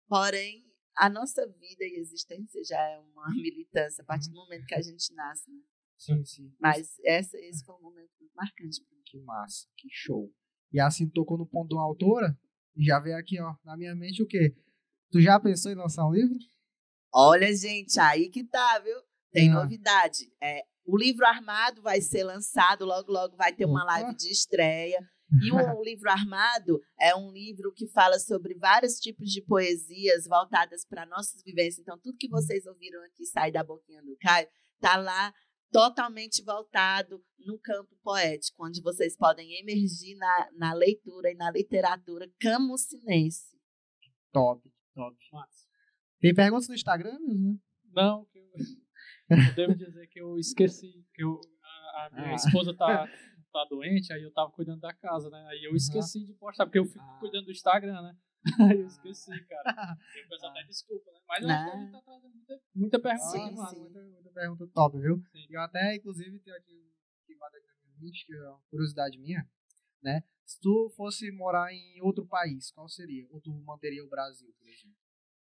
[0.08, 0.66] porém
[0.98, 4.82] a nossa vida e existência já é uma militância a partir do momento que a
[4.82, 5.52] gente nasce.
[5.52, 5.62] Né?
[6.00, 6.52] Sim, sim.
[6.60, 8.84] Mas essa, esse foi um momento muito marcante.
[9.06, 10.34] Que massa, que show.
[10.74, 12.36] E assim tocou no ponto de uma autora,
[12.76, 14.56] e já veio aqui, ó, na minha mente o quê?
[15.12, 16.36] Tu já pensou em lançar um livro?
[17.14, 18.98] Olha, gente, aí que tá, viu?
[19.32, 19.62] Tem ah.
[19.62, 20.34] novidade.
[20.42, 25.00] É, o livro armado vai ser lançado, logo, logo vai ter uma live de estreia.
[25.42, 30.86] E o livro armado é um livro que fala sobre vários tipos de poesias voltadas
[30.86, 31.80] para nossas vivências.
[31.80, 34.48] Então, tudo que vocês ouviram aqui sair da boquinha do Caio
[34.80, 35.34] tá lá
[35.72, 42.32] totalmente voltado no campo poético, onde vocês podem emergir na, na leitura e na literatura
[42.40, 43.58] camucinense.
[44.32, 44.62] Top,
[44.94, 45.18] top.
[46.20, 47.58] Tem perguntas no Instagram né?
[47.92, 48.46] Não, eu,
[49.56, 52.36] devo dizer que eu esqueci, que eu, a, a minha ah.
[52.36, 53.08] esposa tá,
[53.52, 55.46] tá doente, aí eu tava cuidando da casa, né?
[55.50, 56.26] Aí eu esqueci uhum.
[56.26, 57.18] de postar, porque eu fico ah.
[57.20, 58.18] cuidando do Instagram, né?
[58.72, 59.74] Aí eu esqueci, cara.
[60.16, 61.20] Eu peço até desculpa, né?
[61.28, 63.80] Mas que a gente tá trazendo muita, muita pergunta sim, aqui, sim.
[63.80, 65.18] Muita, muita, pergunta top, viu?
[65.32, 65.48] Sim.
[65.50, 66.96] Eu até, inclusive, tenho aqui um
[67.26, 69.48] que é uma curiosidade minha,
[70.02, 70.22] né?
[70.46, 73.26] Se tu fosse morar em outro país, qual seria?
[73.32, 74.96] Ou tu manteria o Brasil, por exemplo?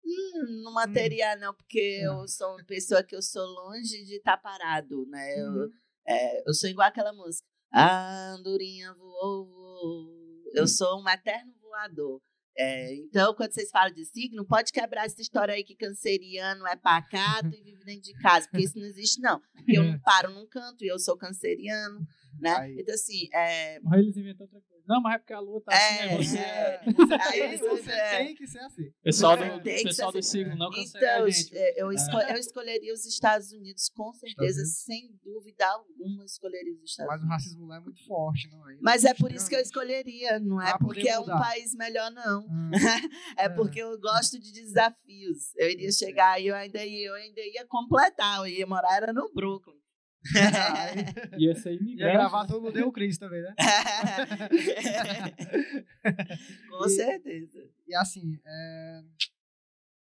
[0.06, 1.40] Hum, não hum.
[1.40, 2.22] não, porque não.
[2.22, 5.36] eu sou uma pessoa que eu sou longe de estar tá parado, né?
[5.44, 5.64] Uhum.
[5.64, 5.70] Eu,
[6.08, 7.48] é, eu sou igual aquela música.
[7.72, 10.44] A andorinha voou, voou.
[10.54, 10.68] Eu hum.
[10.68, 12.22] sou um eterno voador.
[12.58, 16.76] É, então, quando vocês falam de signo, pode quebrar essa história aí que canceriano é
[16.78, 19.42] pacato e vive dentro de casa, porque isso não existe, não.
[19.54, 22.00] Porque eu não paro num canto e eu sou canceriano,
[22.40, 22.56] né?
[22.56, 22.78] Aí.
[22.80, 23.28] Então, assim.
[23.34, 23.80] É...
[23.82, 24.76] Mas eles inventam outra coisa.
[24.88, 27.14] Não, mas é porque a lua tá assim, é, assim, é você.
[27.14, 28.92] É, aí você é, tem que ser assim.
[29.04, 30.30] Pessoal do, pessoal do assim.
[30.30, 31.58] signo não então, gente.
[31.58, 36.92] É, eu, esco eu escolheria os Estados Unidos, com certeza, sem dúvida alguma, escolheria os
[36.92, 37.28] Estados Unidos.
[37.28, 38.78] Mas o racismo lá é muito forte, não é?
[38.80, 42.42] Mas é por isso que eu escolheria, não é porque é um país melhor, não.
[42.42, 42.72] Hum.
[43.38, 45.56] é porque eu gosto de desafios.
[45.58, 48.40] Eu iria chegar e eu ainda ia, eu ainda ia completar.
[48.40, 49.85] Eu ia morar era no Brooklyn.
[51.38, 52.14] Ia ser imigrante.
[52.14, 53.56] Ia gravar todo mundo o Cris também, né?
[56.70, 57.60] Com certeza.
[57.88, 59.02] E, e assim, é,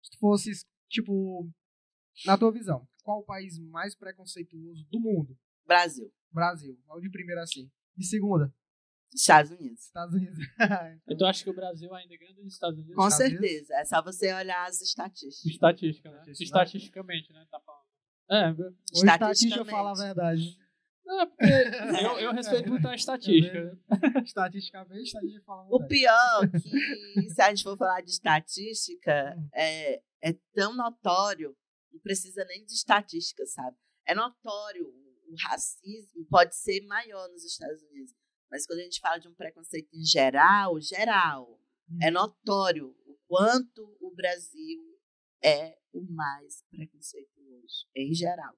[0.02, 0.50] se tu fosse,
[0.88, 1.50] tipo,
[2.24, 5.36] na tua visão, qual o país mais preconceituoso do mundo?
[5.66, 6.10] Brasil.
[6.32, 6.78] Brasil.
[6.86, 7.70] Qual de primeira assim?
[7.96, 8.52] De segunda?
[9.14, 9.84] Estados Unidos.
[9.84, 10.38] Estados Unidos.
[11.04, 12.96] então, tu acha que o Brasil ainda ganha dos Estados Unidos?
[12.96, 13.52] Com Estados certeza.
[13.52, 13.70] Unidos?
[13.70, 15.44] É só você olhar as estatísticas.
[15.44, 16.22] Estatística, né?
[16.28, 17.46] Estatisticamente, né?
[17.50, 17.84] Tá falando.
[18.30, 20.58] É, o estatística fala a verdade.
[21.06, 23.78] É, porque eu, eu respeito muito a estatística.
[24.24, 25.84] Estatisticamente, a estatística fala a verdade.
[25.84, 29.48] O pior que, se a gente for falar de estatística, hum.
[29.54, 31.54] é, é tão notório,
[31.92, 33.76] não precisa nem de estatística, sabe?
[34.06, 38.14] É notório, o racismo pode ser maior nos Estados Unidos.
[38.50, 41.60] Mas quando a gente fala de um preconceito em geral, geral,
[41.90, 41.98] hum.
[42.02, 44.80] é notório o quanto o Brasil
[45.42, 47.33] é o mais preconceituoso,
[47.94, 48.54] em geral.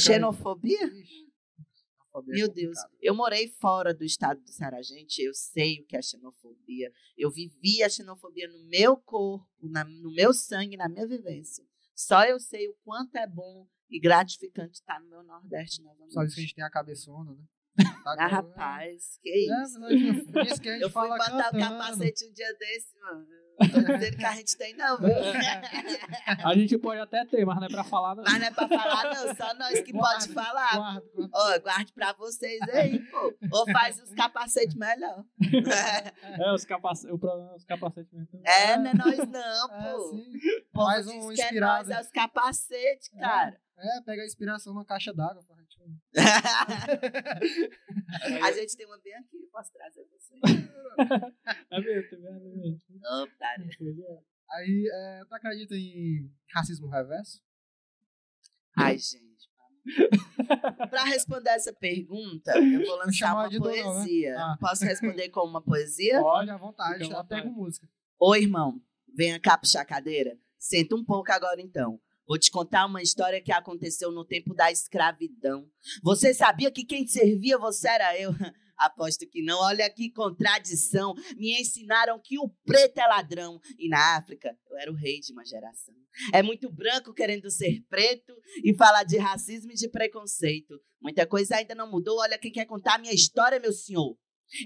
[0.00, 0.90] Xenofobia?
[2.26, 5.22] Meu Deus, eu morei fora do estado do Ceará, gente.
[5.22, 6.92] Eu sei o que é xenofobia.
[7.16, 11.64] Eu vivi a xenofobia no meu corpo, na, no meu sangue, na minha vivência.
[11.94, 16.12] Só eu sei o quanto é bom e gratificante estar no meu Nordeste novamente.
[16.12, 17.44] Só isso que a gente tem a cabeçona, né?
[17.76, 19.84] Tá ah, rapaz, que é, isso?
[19.84, 21.56] É, isso que eu fui botar cantando.
[21.56, 23.26] o capacete um dia desse, mano.
[23.60, 25.08] Não que a gente tem, não, viu?
[26.44, 28.24] A gente pode até ter, mas não é pra falar, não.
[28.24, 29.34] Mas não é pra falar, não.
[29.34, 30.76] Só nós que guarde, pode falar.
[30.76, 31.32] Guarde, guarde.
[31.34, 33.34] Oh, guarde pra vocês aí, pô.
[33.52, 35.24] Ou faz os capacetes melhor.
[36.40, 37.14] É, os capacetes.
[37.14, 38.40] O problema é os capacetes mesmo.
[38.44, 40.16] É, não é nós, não, é, pô.
[40.16, 41.86] É, pô faz um inspirado.
[41.86, 43.60] Que é nós, é os capacetes, cara.
[43.78, 45.61] É, pega a inspiração na caixa d'água gente.
[48.42, 50.34] a gente tem uma bem aqui, posso trazer você.
[51.70, 52.80] é mesmo, tem mesmo.
[53.22, 53.66] Otário.
[54.50, 57.42] Aí, é, tu acredita em racismo reverso?
[58.76, 59.50] Ai, gente.
[60.90, 64.34] Para responder essa pergunta, eu vou lançar uma poesia.
[64.34, 64.36] Dor, né?
[64.38, 64.56] ah.
[64.60, 66.20] Posso responder com uma poesia?
[66.20, 67.04] Pode, à vontade.
[67.04, 67.88] Já pego música.
[68.20, 68.80] Oi, irmão.
[69.14, 70.38] Venha cá puxar a cadeira.
[70.58, 72.00] Senta um pouco agora, então.
[72.26, 75.68] Vou te contar uma história que aconteceu no tempo da escravidão.
[76.02, 78.30] Você sabia que quem servia você era eu?
[78.76, 79.60] Aposto que não.
[79.60, 81.14] Olha que contradição.
[81.36, 83.60] Me ensinaram que o preto é ladrão.
[83.78, 85.94] E na África, eu era o rei de uma geração.
[86.32, 88.34] É muito branco querendo ser preto
[88.64, 90.80] e falar de racismo e de preconceito.
[91.00, 92.18] Muita coisa ainda não mudou.
[92.20, 94.16] Olha quem quer contar a minha história, meu senhor.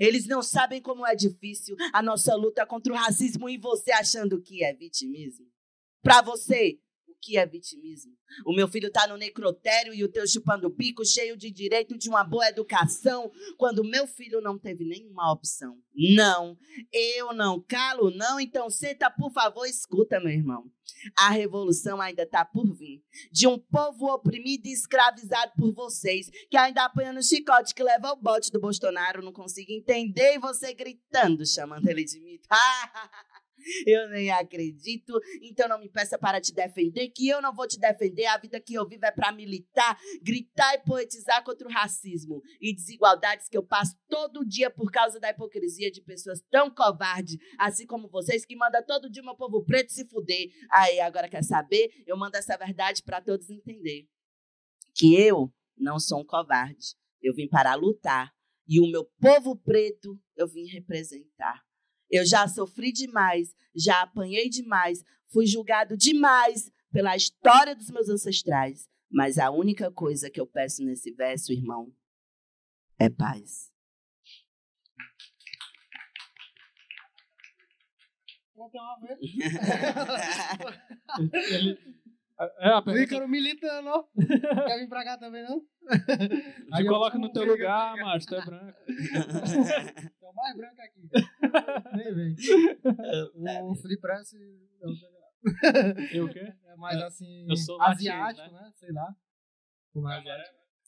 [0.00, 4.40] Eles não sabem como é difícil a nossa luta contra o racismo e você achando
[4.42, 5.46] que é vitimismo.
[6.02, 6.78] Para você,
[7.20, 8.12] que é vitimismo.
[8.44, 12.08] O meu filho está no necrotério e o teu chupando bico, cheio de direito de
[12.08, 15.78] uma boa educação, quando o meu filho não teve nenhuma opção.
[15.94, 16.56] Não,
[16.92, 18.38] eu não calo, não.
[18.38, 20.70] Então senta, por favor, escuta, meu irmão.
[21.18, 23.02] A revolução ainda está por vir.
[23.32, 28.12] De um povo oprimido e escravizado por vocês, que ainda apanha no chicote que leva
[28.12, 32.48] o bote do Bolsonaro, não consigo entender, e você gritando, chamando ele de mito.
[33.86, 35.12] eu nem acredito,
[35.42, 38.26] então não me peça para te defender, que eu não vou te defender.
[38.26, 42.74] A vida que eu vivo é para militar, gritar e poetizar contra o racismo e
[42.74, 47.86] desigualdades que eu passo todo dia por causa da hipocrisia de pessoas tão covardes, assim
[47.86, 50.48] como vocês, que mandam todo dia meu povo preto se fuder.
[50.70, 51.90] Aí, agora quer saber?
[52.06, 54.06] Eu mando essa verdade para todos entender.
[54.94, 56.94] Que eu não sou um covarde.
[57.20, 58.32] Eu vim para lutar.
[58.68, 61.65] E o meu povo preto eu vim representar.
[62.10, 68.88] Eu já sofri demais, já apanhei demais, fui julgado demais pela história dos meus ancestrais.
[69.10, 71.92] Mas a única coisa que eu peço nesse verso, irmão,
[72.98, 73.72] é paz.
[81.50, 81.78] Ele,
[82.38, 83.04] é, a pergunta...
[83.04, 84.04] Ícaro militando, ó.
[84.66, 85.60] Quer vir pra cá também, não?
[85.60, 88.78] Te coloca no teu lugar, macho, tu é branco.
[90.22, 91.08] é o mais branco aqui.
[91.94, 92.36] Nem vem.
[93.64, 94.36] O Felipe parece...
[96.12, 96.52] Eu o quê?
[96.66, 97.46] É mais assim...
[97.48, 98.60] Eu sou asiático, né?
[98.60, 98.72] né?
[98.74, 99.14] Sei lá.
[99.94, 100.42] É amarelo?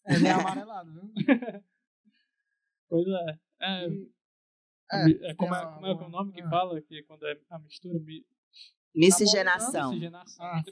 [0.07, 1.13] É meio amarelado, viu?
[2.91, 3.39] Pois é.
[3.61, 3.87] É,
[4.93, 7.99] é, é como, é, como é o nome que fala que quando é a mistura
[8.95, 9.93] Miscigenação.
[10.41, 10.63] Ah,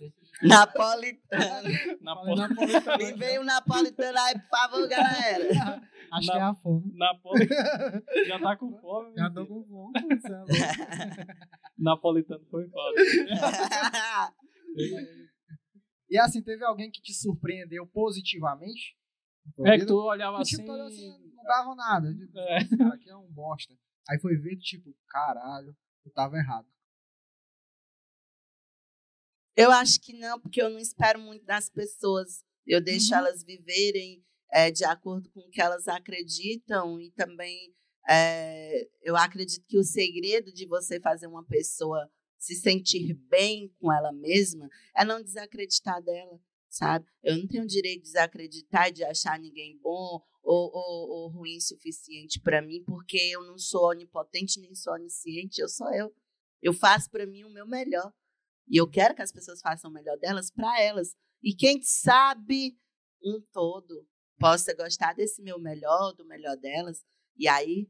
[0.43, 1.69] napolitano.
[2.01, 2.99] napolitano.
[2.99, 5.83] Me veio um napolitano aí, por favor, galera.
[6.13, 6.93] Acho Na, que é a fome.
[6.95, 8.03] Napolitano.
[8.27, 9.15] Já tá com fome.
[9.17, 9.93] Já tô com fome.
[11.79, 13.01] napolitano foi foda.
[16.11, 18.97] e assim, teve alguém que te surpreendeu positivamente?
[19.65, 20.57] É que tu olhava assim...
[20.57, 22.13] Tipo, assim não dava nada.
[22.13, 22.59] Tipo, é.
[22.93, 23.75] Aqui é um bosta.
[24.09, 25.75] Aí foi ver, tipo, caralho,
[26.05, 26.67] eu tava errado.
[29.57, 32.45] Eu acho que não, porque eu não espero muito das pessoas.
[32.67, 33.19] Eu deixo uhum.
[33.21, 34.23] elas viverem
[34.53, 37.75] é, de acordo com o que elas acreditam e também
[38.09, 42.09] é, eu acredito que o segredo de você fazer uma pessoa
[42.39, 46.39] se sentir bem com ela mesma é não desacreditar dela,
[46.69, 47.07] sabe?
[47.23, 51.61] Eu não tenho direito de desacreditar, de achar ninguém bom ou, ou, ou ruim o
[51.61, 56.15] suficiente para mim, porque eu não sou onipotente nem sou onisciente, eu sou eu.
[56.63, 58.13] Eu faço para mim o meu melhor.
[58.69, 61.15] E eu quero que as pessoas façam o melhor delas para elas.
[61.43, 62.77] E quem sabe
[63.23, 64.07] um todo
[64.39, 67.05] possa gostar desse meu melhor, do melhor delas.
[67.37, 67.89] E aí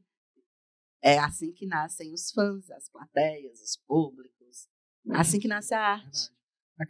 [1.01, 4.67] é assim que nascem os fãs, as plateias, os públicos.
[5.09, 6.31] É assim que nasce a arte.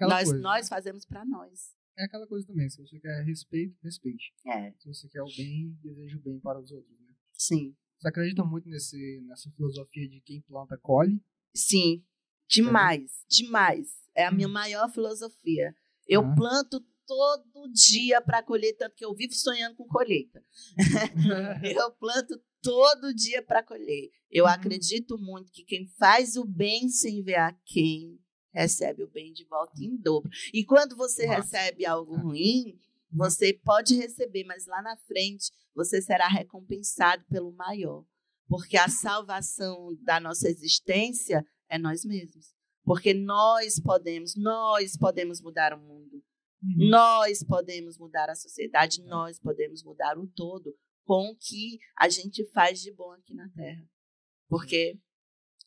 [0.02, 1.76] nós, coisa, nós fazemos para nós.
[1.98, 4.34] É aquela coisa também, se você quer respeito, respeite.
[4.46, 4.72] É.
[4.74, 7.08] Se você quer o bem, deseja o bem para os outros, né?
[7.34, 7.76] Sim.
[7.98, 11.20] Você acredita muito nesse, nessa filosofia de quem planta colhe?
[11.56, 12.06] Sim.
[12.48, 13.88] Demais, demais.
[14.16, 14.52] É a minha hum.
[14.52, 15.74] maior filosofia.
[16.08, 16.36] Eu ah.
[16.36, 20.44] planto todo dia para colher, tanto que eu vivo sonhando com colheita.
[21.64, 24.10] eu planto todo dia para colher.
[24.30, 24.52] Eu uhum.
[24.52, 28.20] acredito muito que quem faz o bem sem ver a quem
[28.54, 30.30] recebe o bem de volta em dobro.
[30.54, 31.42] E quando você Nossa.
[31.42, 32.20] recebe algo é.
[32.20, 33.18] ruim, uhum.
[33.18, 38.04] você pode receber, mas lá na frente você será recompensado pelo maior.
[38.50, 42.54] Porque a salvação da nossa existência é nós mesmos.
[42.84, 46.24] Porque nós podemos, nós podemos mudar o mundo.
[46.64, 46.90] Uhum.
[46.90, 52.46] Nós podemos mudar a sociedade, nós podemos mudar o todo com o que a gente
[52.52, 53.86] faz de bom aqui na Terra.
[54.48, 55.00] Porque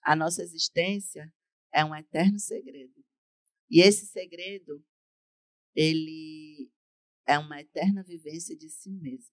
[0.03, 1.33] a nossa existência
[1.73, 2.95] é um eterno segredo.
[3.71, 4.85] E esse segredo,
[5.75, 6.71] ele
[7.27, 9.33] é uma eterna vivência de si mesmo.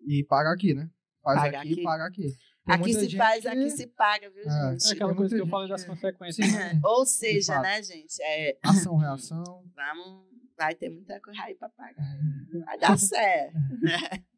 [0.00, 0.90] E paga aqui, né?
[1.22, 2.36] Faz paga aqui, aqui, paga aqui.
[2.64, 3.48] Tem aqui se faz, que...
[3.48, 4.88] aqui se paga, viu, é, gente?
[4.88, 6.46] É aquela coisa que eu falei das consequências.
[6.46, 6.80] Sim, né?
[6.84, 8.22] Ou seja, né, gente?
[8.22, 8.56] É...
[8.62, 9.42] Ação, reação.
[9.74, 10.26] Vamos,
[10.56, 12.02] vai ter muita coisa aí pra pagar.
[12.02, 12.58] É.
[12.64, 13.56] Vai dar certo.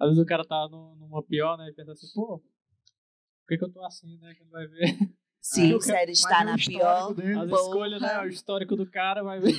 [0.00, 1.68] Às vezes o cara tá numa pior, né?
[1.68, 4.34] E pensa assim, pô, por que, que eu tô assim, né?
[4.34, 4.96] Que não vai ver.
[5.40, 7.12] Sim, se ele está na o pior.
[7.12, 7.38] dele.
[7.38, 8.18] As escolhas, né?
[8.22, 9.52] O histórico do cara vai ver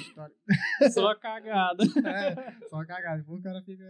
[0.91, 1.84] só a cagada.
[1.84, 3.20] É, só cagada.
[3.20, 3.84] Depois o cara fica.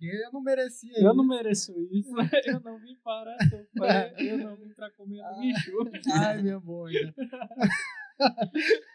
[0.00, 0.92] Eu não merecia.
[0.98, 1.28] Eu não isso.
[1.28, 2.14] mereço isso.
[2.46, 4.14] Eu não vim para sofrer.
[4.18, 5.72] Eu não vim pra comer no bicho.
[6.12, 6.88] Ai, minha boa.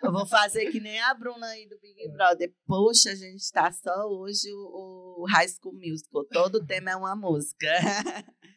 [0.04, 2.54] Eu vou fazer que nem a Bruna aí do Big Brother.
[2.66, 6.26] Poxa, a gente tá só hoje o, o High School Musical.
[6.26, 7.68] Todo tema é uma música.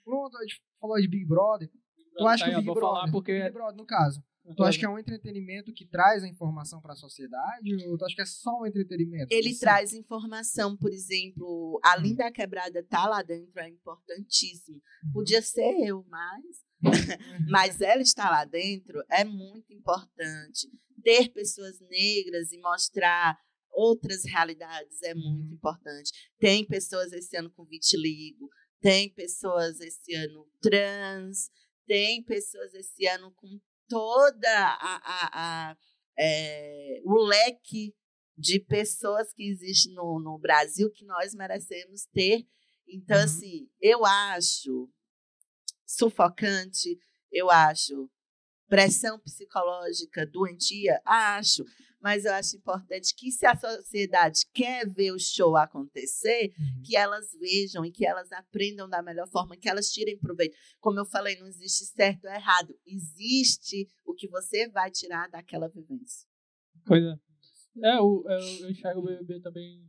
[0.05, 1.71] Pronto, a gente falou de Big Brother.
[2.17, 3.41] Tu acha Aí, que eu o Big vou Brother, falar porque.
[3.41, 4.21] Big Brother, no caso,
[4.55, 7.75] tu acha que é um entretenimento que traz a informação pra sociedade?
[7.89, 9.27] Ou tu acha que é só um entretenimento?
[9.31, 9.61] Ele Sim.
[9.61, 14.81] traz informação, por exemplo, a Linda Quebrada tá lá dentro, é importantíssimo.
[15.05, 15.13] Uhum.
[15.13, 16.65] Podia ser eu, mas.
[17.51, 20.69] mas ela está lá dentro é muito importante.
[21.03, 23.39] Ter pessoas negras e mostrar
[23.73, 25.55] outras realidades é muito Uhum.
[25.55, 26.11] importante.
[26.39, 28.49] Tem pessoas esse ano com vitiligo,
[28.81, 31.51] tem pessoas esse ano trans,
[31.87, 35.77] tem pessoas esse ano com toda a, a- a,
[36.19, 37.95] é, o leque
[38.37, 42.47] de pessoas que existe no, no Brasil que nós merecemos ter.
[42.89, 43.25] Então, Uhum.
[43.25, 44.89] assim, eu acho
[45.87, 46.99] sufocante,
[47.31, 48.11] eu acho
[48.69, 51.65] pressão psicológica doentia, acho,
[52.07, 56.83] mas eu acho importante que se a sociedade quer ver o show acontecer, Uhum.
[56.85, 60.57] que elas vejam e que elas aprendam da melhor forma, que elas tirem proveito.
[60.79, 65.69] Como eu falei, não existe certo ou errado, existe o que você vai tirar daquela
[65.69, 66.29] vivência.
[66.87, 67.15] Pois é.
[67.89, 69.85] É, eu, eu, eu enxergo o BBB também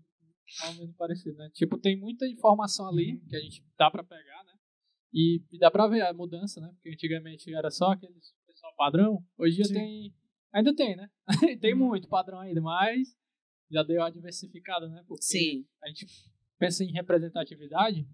[0.64, 1.50] ao menos parecido, né?
[1.54, 3.28] Tipo, tem muita informação ali Uhum.
[3.30, 4.54] que a gente dá pra pegar, né?
[5.14, 6.70] E, e dá pra ver a mudança, né?
[6.74, 8.16] Porque antigamente era só aquele
[8.48, 9.24] pessoal padrão.
[9.38, 10.16] Hoje em dia tem.
[10.58, 11.08] Ainda tem, né?
[11.62, 11.88] tem Uhum.
[11.90, 13.16] muito padrão ainda, mas
[13.70, 15.04] já deu a diversificada, né?
[15.08, 16.08] Porque Sim, a gente
[16.58, 18.08] pensa em representatividade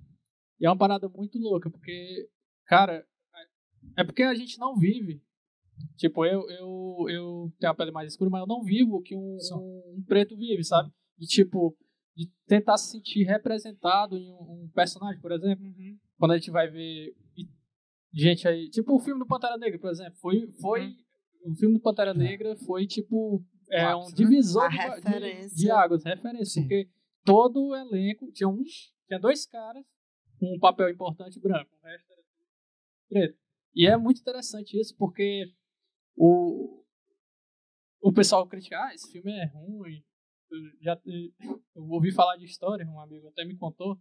[0.60, 2.30] e é uma parada muito louca, porque,
[2.65, 3.07] cara,
[3.98, 5.24] é porque a gente não vive.
[5.95, 9.15] Tipo, eu, eu, eu tenho a pele mais escura, mas eu não vivo o que
[9.15, 10.91] um, um, um preto vive, sabe?
[11.18, 11.78] De tipo,
[12.15, 15.65] de tentar se sentir representado em um, um personagem, por exemplo.
[15.65, 15.98] Uhum.
[16.18, 17.48] Quando a gente vai ver e-
[18.14, 18.70] gente aí.
[18.70, 20.15] Tipo o filme do Pantera Negra, por exemplo.
[20.20, 20.52] Foi.
[20.61, 20.95] foi
[21.44, 23.44] O filme do Pantera Negra foi tipo.
[23.70, 24.11] É O um né?
[24.15, 26.61] divisor de, de, águas, referência.
[26.61, 26.61] Sim.
[26.61, 26.90] Porque
[27.24, 28.61] todo o elenco tinha um.
[29.07, 29.84] Tinha dois caras
[30.40, 31.72] com um papel importante branco.
[31.82, 32.22] O resto era
[33.10, 33.40] preto.
[33.76, 35.52] E é muito interessante isso, porque
[36.15, 36.84] o,
[38.02, 40.03] o pessoal critica, ah, esse filme é ruim.
[40.52, 41.02] Eu já
[41.76, 43.95] eu ouvi falar de história, um amigo até me contou.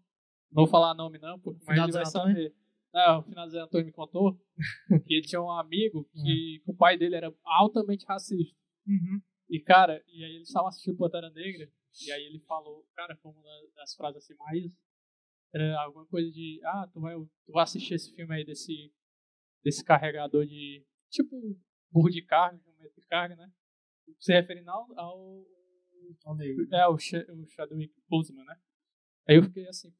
[0.51, 2.52] Não vou falar nome não, porque mas ele vai do Zé
[2.93, 4.39] Não, o final do Zé Antônio me contou
[5.06, 8.56] que ele tinha um amigo que o pai dele era altamente racista.
[8.86, 9.20] Uhum.
[9.48, 11.70] E, cara, e aí eles estavam assistindo Pantera Negra,
[12.06, 14.73] e aí ele falou, cara, foi uma da- das frases assim mais.
[15.55, 18.93] Era alguma coisa de, ah, tu vai, tu vai assistir esse filme aí desse,
[19.62, 20.85] desse carregador de.
[21.10, 21.36] Tipo,
[21.90, 23.51] burro de carga, jumento de carga, né?
[24.19, 24.86] Se referindo ao.
[24.98, 25.47] ao
[26.24, 26.66] Ao negro.
[26.74, 28.56] é, o, Sh- o Chadwick Boseman, né?
[29.28, 29.93] Aí eu fiquei assim,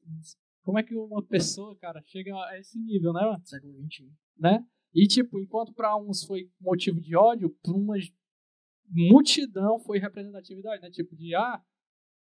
[0.63, 3.45] como é que uma pessoa, cara, chega a esse nível, né, mano?
[3.45, 4.11] Século XXI.
[4.37, 4.65] né?
[4.93, 7.95] E tipo, enquanto para uns foi motivo de ódio, para uma
[8.89, 10.89] multidão foi representatividade, né?
[10.89, 11.61] Tipo de ah,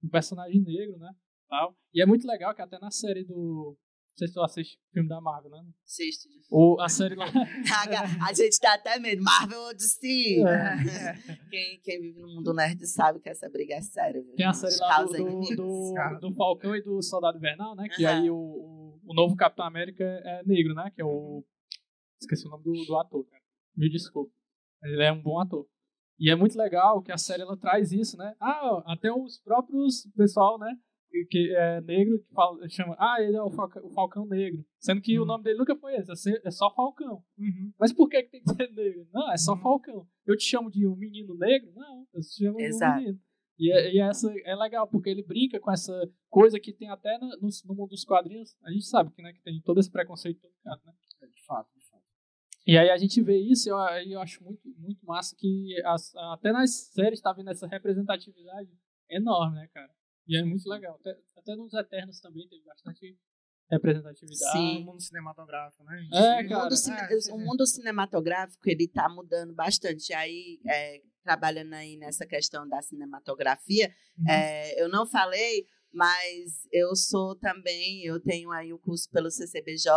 [0.04, 1.14] um personagem negro, né?
[1.48, 1.78] Tal.
[1.94, 3.78] E é muito legal que até na série do
[4.16, 5.62] não sei se tu assiste o filme da Marvel, né?
[5.84, 7.26] Sexto de Ou a série lá.
[8.26, 9.22] a, gente tá até medo.
[9.22, 10.42] Marvel ou DC?
[10.42, 11.16] É.
[11.52, 14.22] Quem, quem vive no mundo nerd sabe que essa briga é séria.
[14.22, 14.34] viu?
[14.36, 17.90] Tem a série lá do, do, do, do Falcão e do Soldado Invernal, né?
[17.90, 18.22] Que Aham.
[18.22, 20.90] aí o, o, o novo Capitão América é negro, né?
[20.96, 21.44] Que é o.
[22.22, 23.44] Esqueci o nome do, do ator, cara.
[23.76, 24.32] Me desculpa.
[24.84, 25.68] Ele é um bom ator.
[26.18, 28.34] E é muito legal que a série ela traz isso, né?
[28.40, 30.74] Ah, até os próprios pessoal, né?
[31.30, 34.66] Que- é negro, que fala, chama, ah, ele é o Falcão, o Falcão Negro.
[34.80, 35.28] Sendo que o Uhum.
[35.28, 37.24] nome dele nunca foi esse, é é só Falcão.
[37.38, 37.72] Uhum.
[37.80, 39.08] Mas por que, que tem que ser negro?
[39.14, 39.60] Não, é só Uhum.
[39.62, 40.08] Falcão.
[40.26, 41.72] Eu te chamo de um menino negro?
[41.76, 43.00] Não, eu te chamo de um Exato.
[43.00, 43.20] menino.
[43.58, 45.94] E, é- e essa é legal, porque ele brinca com essa
[46.30, 48.54] coisa que tem até no, no, no mundo dos quadrinhos.
[48.64, 50.94] A gente sabe que, né, que tem todo esse preconceito todo canto, né?
[51.22, 52.04] É, De fato, de fato.
[52.68, 55.74] E aí a gente vê isso e eu, aí eu acho muito, muito massa que
[55.86, 58.70] as- até nas séries tá vendo essa representatividade
[59.10, 59.90] enorme, né, cara?
[60.28, 60.96] E é muito legal.
[60.96, 63.18] Até, até nos Eternos também teve bastante
[63.70, 64.52] representatividade.
[64.52, 64.80] Sim.
[64.80, 66.08] No mundo cinematográfico, né?
[66.14, 70.14] É, O mundo, cine- É, o mundo cinematográfico ele está mudando bastante.
[70.14, 74.30] Aí, é, trabalhando aí nessa questão da cinematografia, Uhum.
[74.30, 79.90] é, eu não falei, mas eu sou também, eu tenho aí o curso pelo CCBJ,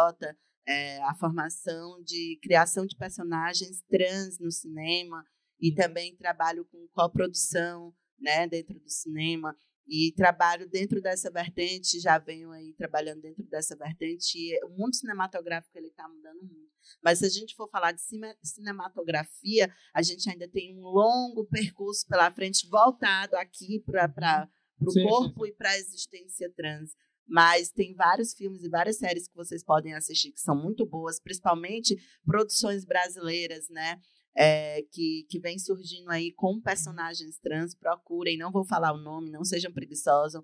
[0.66, 5.22] é, a formação de criação de personagens trans no cinema
[5.60, 9.54] e também trabalho com coprodução, né, dentro do cinema.
[9.88, 14.36] E trabalho dentro dessa vertente, já venho aí trabalhando dentro dessa vertente.
[14.36, 16.68] E o mundo cinematográfico ele está mudando muito.
[17.02, 18.00] Mas se a gente for falar de
[18.42, 24.48] cinematografia, a gente ainda tem um longo percurso pela frente voltado aqui para
[24.80, 25.50] o corpo sim.
[25.50, 26.90] e para a existência trans.
[27.26, 31.20] Mas tem vários filmes e várias séries que vocês podem assistir que são muito boas,
[31.20, 34.00] principalmente produções brasileiras, né?
[34.36, 39.30] É, que, que vem surgindo aí com personagens trans, procurem, não vou falar o nome,
[39.30, 40.42] não sejam preguiçosos,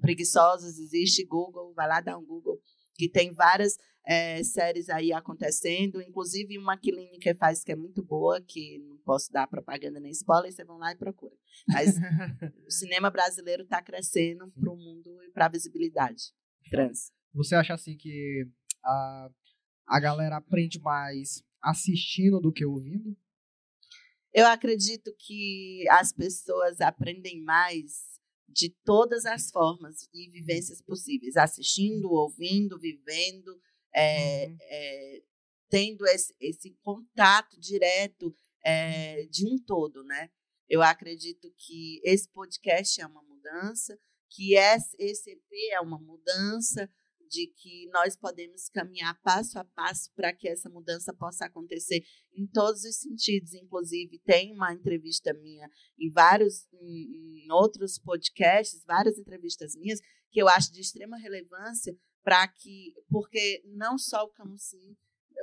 [0.00, 2.58] preguiçosos, existe Google, vai lá dar um Google,
[2.94, 3.76] que tem várias
[4.06, 8.96] é, séries aí acontecendo, inclusive uma que Lineker faz que é muito boa, que não
[8.98, 11.36] posso dar propaganda nem spoiler, vocês vão lá e procuram.
[11.68, 11.96] Mas
[12.66, 16.32] o cinema brasileiro está crescendo para o mundo e para a visibilidade
[16.70, 17.10] trans.
[17.34, 18.46] Você acha assim que
[18.84, 19.28] a,
[19.88, 23.16] a galera aprende mais assistindo do que ouvindo?
[24.32, 32.10] Eu acredito que as pessoas aprendem mais de todas as formas e vivências possíveis, assistindo,
[32.10, 33.60] ouvindo, vivendo,
[33.94, 34.56] é, uhum.
[34.60, 35.22] é,
[35.68, 38.34] tendo esse, esse, contato direto
[38.64, 40.30] é, de um todo, né?
[40.68, 43.98] Eu acredito que esse podcast é uma mudança,
[44.30, 46.90] que esse EP é uma mudança,
[47.28, 52.04] de que nós podemos caminhar passo a passo para que essa mudança possa acontecer
[52.34, 53.54] em todos os sentidos.
[53.54, 60.00] Inclusive, tem uma entrevista minha em vários em, em outros podcasts, várias entrevistas minhas,
[60.30, 64.96] que eu acho de extrema relevância para que, porque não só o Camusim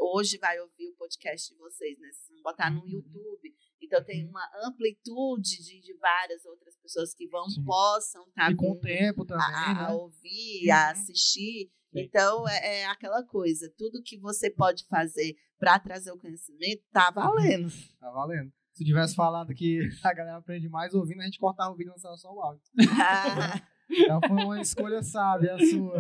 [0.03, 2.09] hoje vai ouvir o podcast de vocês, né?
[2.11, 2.87] Vocês vão botar no uhum.
[2.87, 3.53] YouTube.
[3.81, 4.29] Então tem uhum.
[4.29, 7.63] uma amplitude de, de várias outras pessoas que vão, Sim.
[7.63, 9.85] possam estar tá com o tempo também, a, né?
[9.85, 10.73] a ouvir, uhum.
[10.73, 11.69] a assistir.
[11.91, 12.01] Sim.
[12.01, 17.11] Então é, é, aquela coisa, tudo que você pode fazer para trazer o conhecimento tá
[17.11, 17.71] valendo.
[17.99, 18.51] Tá valendo.
[18.73, 21.93] Se tivesse falado que a galera aprende mais ouvindo, a gente cortava o vídeo e
[21.93, 22.63] lançava só o áudio.
[23.89, 25.97] então foi uma escolha sábia a sua,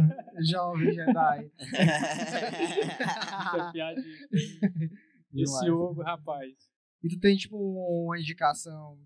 [0.49, 1.51] jovem Jedi.
[5.35, 6.53] Esse ovo, rapaz.
[7.03, 8.97] E tu tem, tipo, uma indicação.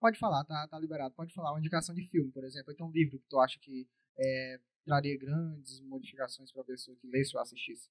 [0.00, 1.14] Pode falar, tá, tá liberado.
[1.14, 2.72] Pode falar, uma indicação de filme, por exemplo.
[2.72, 3.88] Então, um livro que tu acha que
[4.18, 7.90] é, traria grandes modificações para a pessoa que lesse ou assistisse.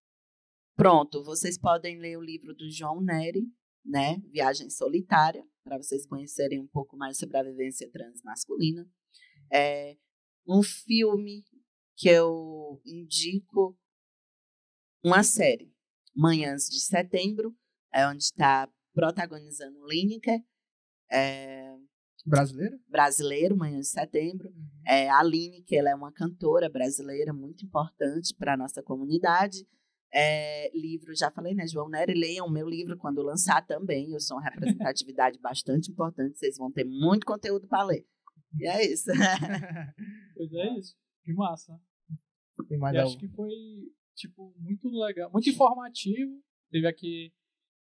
[0.75, 3.51] Pronto, vocês podem ler o livro do João Neri,
[3.84, 4.21] né?
[4.31, 8.88] Viagem Solitária, para vocês conhecerem um pouco mais sobre a vivência transmasculina.
[9.52, 9.98] É
[10.48, 11.44] um filme
[11.95, 13.78] que eu indico,
[15.03, 15.74] uma série,
[16.15, 17.56] Manhãs de Setembro,
[17.94, 20.40] é onde está protagonizando Lineker.
[21.11, 21.76] É,
[22.26, 22.80] brasileiro?
[22.88, 24.49] Brasileiro, Manhã de Setembro.
[24.49, 24.68] Uhum.
[24.86, 29.68] É, a Aline, que ela é uma cantora brasileira muito importante para a nossa comunidade.
[30.14, 34.11] É, livro, já falei, né, João Nery, leiam o meu livro quando lançar também.
[34.11, 38.06] Eu sou uma representatividade bastante importante, vocês vão ter muito conteúdo para ler.
[38.56, 39.10] E é isso.
[40.36, 40.95] pois é isso.
[41.24, 41.80] Que massa.
[42.68, 43.52] Tem mais e acho que foi,
[44.15, 46.41] tipo, muito legal, muito informativo.
[46.72, 47.32] Teve aqui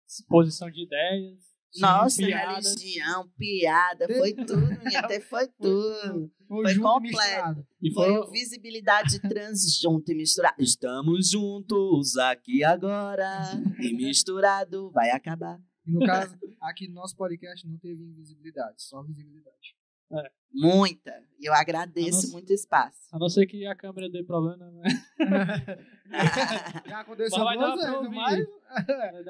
[0.07, 1.49] exposição de ideias.
[1.77, 2.65] Nossa, piadas.
[2.65, 6.31] religião, piada, foi tudo, minha, até foi tudo.
[6.47, 7.67] Foi, foi completo.
[7.81, 10.55] E foi, foi visibilidade trans junto e misturado.
[10.59, 15.61] Estamos juntos aqui agora e misturado vai acabar.
[15.85, 19.75] No caso, aqui no nosso podcast não teve invisibilidade, só visibilidade.
[20.11, 20.31] É.
[20.51, 21.13] Muita.
[21.39, 23.07] E eu agradeço muito espaço.
[23.13, 24.83] A não ser que a câmera dê problema, né?
[26.87, 28.47] Já aconteceu mas duas vezes, mas...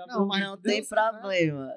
[0.07, 1.75] Não, mas não tem problema.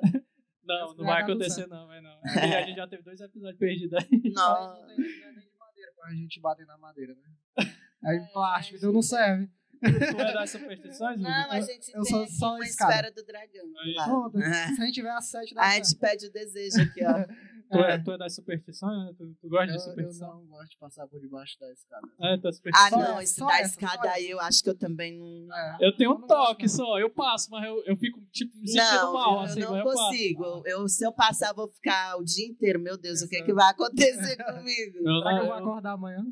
[0.64, 2.20] Não, não vai acontecer não, vai não.
[2.24, 4.32] A gente já teve dois episódios perdidos aí.
[4.32, 4.78] Não.
[4.78, 7.66] Não tem nem de madeira pra gente bater na madeira, né?
[8.04, 9.50] Aí plástico, então não serve.
[9.80, 13.64] Tu é das superstições, Não, a gente eu, tem eu só uma esfera do dragão.
[14.04, 17.26] Pronto, se a gente tiver a sete da A gente pede o desejo aqui, ó.
[17.72, 19.16] Tu é, tu é das superstições?
[19.16, 20.28] Tu, tu gosta eu, de superstição?
[20.28, 22.06] Eu não gosto de passar por debaixo da escada.
[22.20, 23.00] É, tu é superstição.
[23.00, 25.56] Ah, não, isso da escada aí eu acho que eu também não.
[25.56, 29.02] É, eu tenho um toque só, eu passo, mas eu, eu fico tipo me sentindo
[29.02, 29.34] não, mal.
[29.34, 30.44] Eu assim, não eu consigo.
[30.44, 32.78] Eu, eu, se eu passar, vou ficar o dia inteiro.
[32.78, 34.98] Meu Deus, o que, é que vai acontecer comigo?
[34.98, 36.22] Eu, Será que eu vou acordar amanhã?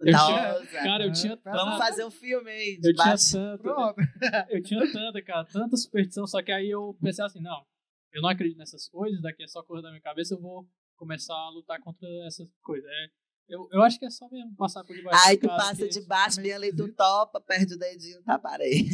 [0.00, 2.80] Eu tinha, cara, eu tinha Vamos fazer um filme aí.
[2.82, 3.68] Eu tinha tanto.
[4.50, 7.64] Eu tinha tanta, cara, tanta superstição, só que aí eu pensei assim, não,
[8.12, 10.68] eu não acredito nessas coisas, daqui é só coisa da minha cabeça, eu vou
[11.02, 12.88] começar a lutar contra essas coisas.
[12.88, 13.06] É,
[13.48, 15.20] eu, eu acho que é só mesmo passar por debaixo.
[15.26, 18.86] Aí tu passa debaixo, bem ali, tu topa, perde o dedinho, tá parei.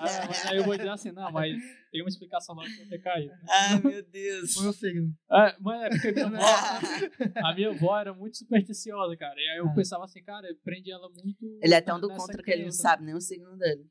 [0.00, 1.54] Ah, aí eu vou dizer assim, não, mas
[1.92, 3.34] tem uma explicação lógica pra ter caído.
[3.46, 4.54] Ai, meu Deus.
[4.54, 5.14] Foi o signo.
[5.30, 6.38] É, mas é porque minha avó,
[7.44, 9.38] a minha avó era muito supersticiosa, cara.
[9.38, 9.74] E aí eu é.
[9.74, 11.58] pensava assim, cara, eu prendi ela muito.
[11.62, 13.86] Ele é tão do contra que ele não sabe nem o signo dele.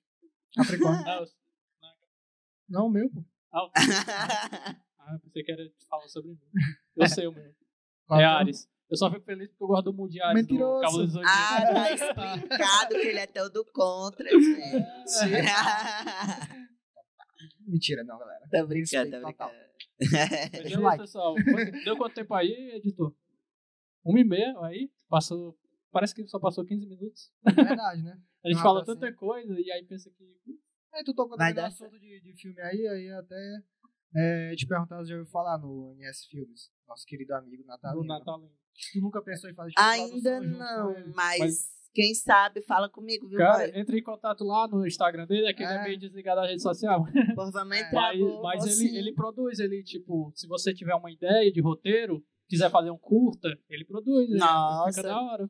[0.56, 1.08] Capricórnio.
[1.08, 1.26] Ah,
[2.68, 3.24] não, o meu, pô.
[3.54, 3.70] Ah,
[5.00, 6.40] ah, pensei que era falar sobre mim.
[6.96, 7.59] Eu sei o meu.
[8.12, 8.68] É Ares.
[8.90, 10.98] Eu só fico feliz porque eu gosto do Mundial do Mentiroso.
[10.98, 11.30] Do Zodíaco.
[11.32, 14.84] Ah, tá explicado que ele é todo contra, gente.
[17.68, 18.48] Mentira, não, galera.
[18.50, 19.50] Tô brincando, tô total.
[19.50, 19.70] brincando.
[20.00, 21.02] Mas beleza, like.
[21.04, 21.36] pessoal.
[21.84, 23.14] Deu quanto tempo aí, editor?
[24.04, 24.92] Uma e meia aí.
[25.08, 25.58] Passou.
[25.92, 27.32] Parece que só passou 15 minutos.
[27.46, 28.20] É verdade, né?
[28.44, 30.24] A gente Ah, fala tá tanta coisa e aí pensa que.
[30.94, 33.36] Aí tu tocou no dar assunto de, de filme aí, aí até
[34.16, 38.04] é, te perguntar se já ouviu falar no NS Filmes, nosso querido amigo Do Natalino.
[38.06, 38.42] Natal.
[38.94, 41.12] Tu nunca pensou em fazer tipo, Ainda não, ele?
[41.14, 43.80] mas, Mas- quem sabe fala comigo, viu, Cara, boy?
[43.80, 45.84] entre em contato lá no Instagram dele, é que ele é É.
[45.84, 47.04] meio desligado da rede social.
[47.36, 47.82] Pô, vamos É.
[47.82, 48.96] entrar, Mas, vou, mas vou ele, sim.
[48.98, 53.50] ele produz, ele, tipo, se você tiver uma ideia de roteiro, quiser fazer um curta,
[53.70, 54.30] ele produz.
[54.30, 54.92] ele Nossa.
[55.02, 55.50] Fica da hora.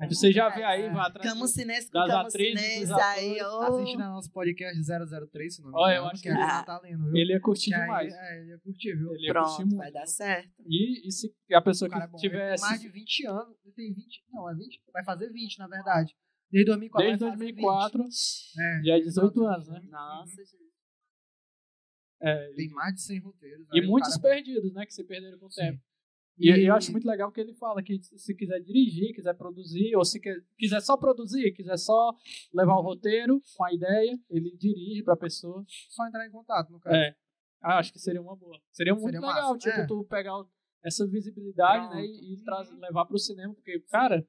[0.00, 0.92] Aí você já vê aí, É.
[0.92, 1.28] vai atrás.
[1.28, 3.60] Camus Cines com das Camus atrizes, aí, ô.
[3.62, 6.38] Assiste no nosso podcast 003, se não me Olha, eu engano, acho que é que-
[6.38, 6.46] do Ah.
[6.46, 7.16] Natalino, viu?
[7.16, 8.14] Ele ia curtir Que aí- demais.
[8.14, 9.12] É, ele ia curtir, viu?
[9.14, 9.76] Ele ia curtir Pronto, muito.
[9.76, 10.52] vai dar certo.
[10.66, 12.18] E, e se a pessoa O cara é que bom.
[12.22, 13.56] Ele tem mais de 20 anos.
[13.64, 14.22] Ele tem 20.
[14.32, 14.80] Não, é 20.
[14.92, 16.14] Vai fazer 20, na verdade.
[16.50, 17.06] Desde 2004.
[17.08, 18.60] Desde vai fazer 2004, 20.
[18.60, 19.80] É, já é 18 anos, né?
[19.90, 20.68] Nossa, gente.
[22.20, 23.66] É, Tem mais de 100 roteiros.
[23.72, 24.44] e aí o muitos cara é bom.
[24.44, 24.86] perdidos, né?
[24.86, 25.60] Que se perderam com o Sim.
[25.62, 25.82] tempo.
[26.38, 29.96] E, e eu acho muito legal que ele fala que se quiser dirigir, quiser produzir,
[29.96, 32.12] ou se quer- quiser só produzir, quiser só
[32.54, 35.64] levar o roteiro com a ideia, ele dirige pra pessoa.
[35.88, 36.94] Só entrar em contato, no caso.
[36.96, 37.14] É.
[37.60, 38.56] Ah, acho que seria uma boa.
[38.70, 39.86] Seria muito Seria legal, massa, tipo, é.
[39.86, 40.48] tu pegar o-
[40.84, 44.24] essa visibilidade, né, e, e traz- levar pro cinema, porque, cara,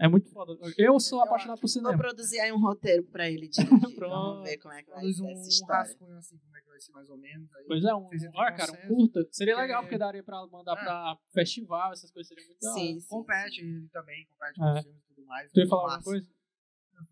[0.00, 0.52] é muito foda.
[0.78, 1.96] Eu sou Eu apaixonado por Vou cinema.
[1.96, 3.48] produzir aí um roteiro pra ele.
[3.96, 4.10] Pronto.
[4.10, 5.74] Vamos ver como é que vai Produz ser um, essa um história.
[5.76, 7.54] rascunho assim, como é que vai ser mais ou menos.
[7.54, 7.64] Aí.
[7.66, 9.28] Pois é, um, ah, cara, um curta.
[9.30, 10.84] Seria legal, porque daria pra mandar É.
[10.84, 12.64] pra festival, essas coisas seriam muito.
[12.72, 13.08] Sim, sim.
[13.08, 14.64] Compete ele também, compete É.
[14.64, 15.52] com os filmes e tudo mais.
[15.52, 16.10] Tu ia muito falar alguma massa.
[16.10, 16.26] coisa?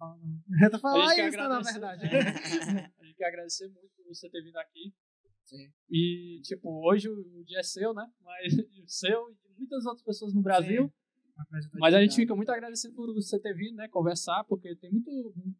[0.00, 0.20] Não.
[0.66, 1.72] Eu tô falando isso, na agradecer.
[1.72, 2.02] verdade.
[3.00, 4.92] A gente quer agradecer muito por você ter vindo aqui.
[5.44, 5.70] Sim.
[5.90, 8.06] E, tipo, hoje o dia é seu, né?
[8.22, 10.92] Mas o seu e de muitas outras pessoas no Brasil.
[11.78, 13.88] Mas a gente fica muito agradecido por você ter vindo, né?
[13.88, 15.10] Conversar, porque tem muito.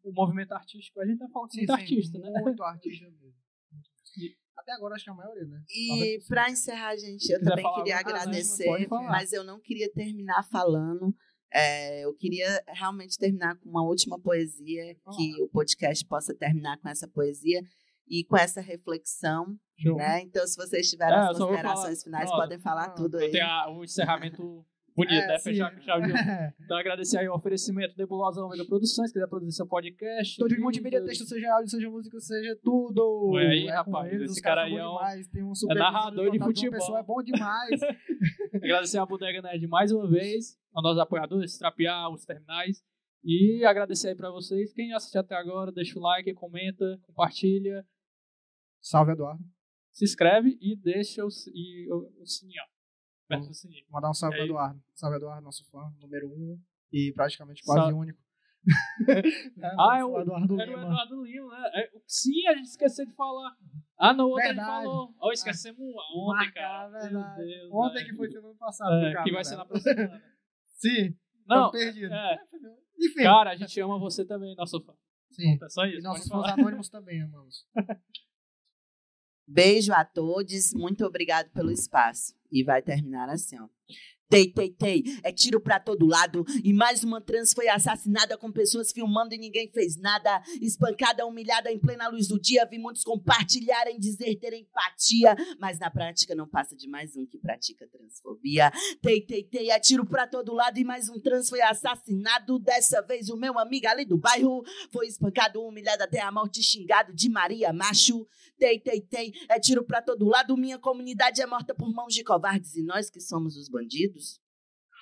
[0.03, 2.41] O movimento artístico, a gente tá falando Sim, muito sim, artista, né?
[2.41, 3.33] Muito artista mesmo.
[4.57, 5.63] Até agora acho que é a maioria, né?
[5.69, 6.27] E 90%.
[6.27, 11.15] pra encerrar, gente, eu também queria agradecer, mas eu não queria terminar falando.
[11.51, 16.89] é, eu queria realmente terminar com uma última poesia, que o podcast possa terminar com
[16.89, 17.61] essa poesia
[18.07, 19.95] e com essa reflexão, Show.
[19.95, 20.21] né?
[20.21, 22.41] Então, se vocês tiverem É, as considerações falar- finais, Pronto.
[22.41, 23.31] podem falar Ah, tudo Eu aí.
[23.31, 24.43] tenho a- o encerramento
[25.05, 25.37] bonito, É, né?
[25.37, 25.49] sim.
[25.51, 26.23] Fechar com chave de ouro.
[26.69, 30.37] Então, agradecer aí o oferecimento Nebulosa Omega Produções, quiser produzir seu podcast.
[30.37, 33.31] Todo de multimídia, texto, seja áudio, seja música, seja tudo.
[33.33, 35.27] Ué, aí, com rapaz, eles, esse cara aí é um- demais.
[35.29, 36.71] Tem um super narrador de uma futebol.
[36.79, 37.79] pessoa, é bom demais.
[38.53, 42.83] Agradecer a Bodega Nerd mais uma vez, aos nossos apoiadores, Trapear, os terminais.
[43.23, 44.71] E agradecer aí pra vocês.
[44.73, 47.83] Quem assistiu até agora, deixa o like, comenta, compartilha,
[48.81, 49.43] Salve, Eduardo.
[49.91, 52.61] se inscreve e deixa o, e o, o sininho.
[53.37, 53.85] O sininho.
[53.89, 54.49] Mandar um salve E pro aí?
[54.49, 54.83] Eduardo.
[54.95, 56.59] Salve, Eduardo, nosso fã, número um.
[56.91, 57.93] E praticamente quase Salve.
[57.93, 58.19] único.
[59.79, 60.87] Ah, é o, Eduardo era o Lima.
[60.87, 61.69] Eduardo Lima, né?
[61.75, 63.55] É, sim, a gente esqueceu de falar.
[63.97, 64.67] Ah, não, ontem Verdade.
[64.69, 65.15] gente falou.
[65.21, 66.89] Oh, esquecemos ontem, marcar, cara.
[67.01, 67.37] verdade.
[67.45, 68.09] Deus, Ontem velho.
[68.09, 68.95] que foi semana passada.
[69.07, 69.57] É, que vai ser né?
[69.57, 70.23] na próxima semana.
[70.75, 71.15] Sim,
[71.47, 72.13] Não, perdido.
[72.13, 72.37] é.
[72.99, 73.23] Enfim.
[73.23, 74.93] Cara, a gente ama você também, nosso fã.
[75.31, 75.57] Sim.
[75.63, 76.03] É só E isso.
[76.03, 77.65] nossos pode fãs anônimos também, amamos.
[79.47, 82.35] Beijo a todos, muito obrigado pelo espaço.
[82.51, 83.67] E vai terminar assim, ó.
[84.31, 86.45] Tei, tei, tei, é tiro pra todo lado.
[86.63, 90.43] E mais uma trans foi assassinada com pessoas filmando e ninguém fez nada.
[90.61, 92.63] Espancada, humilhada em plena luz do dia.
[92.69, 95.35] Vi muitos compartilharem, dizer ter empatia.
[95.59, 98.71] Mas na prática não passa de mais um que pratica transfobia.
[99.01, 100.77] Tei, tei, tei, é tiro pra todo lado.
[100.77, 102.59] E mais um trans foi assassinado.
[102.59, 107.15] Dessa vez o meu amigo ali do bairro foi espancado, humilhado até a morte, xingado
[107.15, 108.27] de Maria Macho.
[108.59, 110.55] Tei, tei, tei, é tiro pra todo lado.
[110.55, 114.18] Minha comunidade é morta por mãos de covardes e nós que somos os bandidos.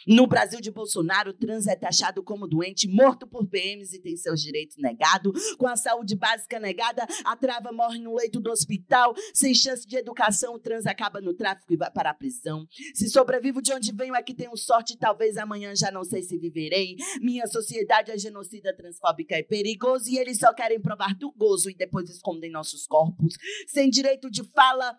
[0.05, 4.41] No Brasil de Bolsonaro, trans é taxado como doente, morto por PMs e tem seus
[4.41, 5.55] direitos negados.
[5.55, 9.13] Com a saúde básica negada, a trava morre no leito do hospital.
[9.33, 12.67] Sem chance de educação, o trans acaba no tráfico e vai para a prisão.
[12.93, 14.97] Se sobrevivo de onde venho, é que tenho sorte.
[14.97, 16.95] Talvez amanhã já não sei se viverei.
[17.21, 20.09] Minha sociedade é genocida, transfóbica e perigoso.
[20.09, 23.35] E eles só querem provar do gozo e depois escondem nossos corpos.
[23.67, 24.97] Sem direito de fala,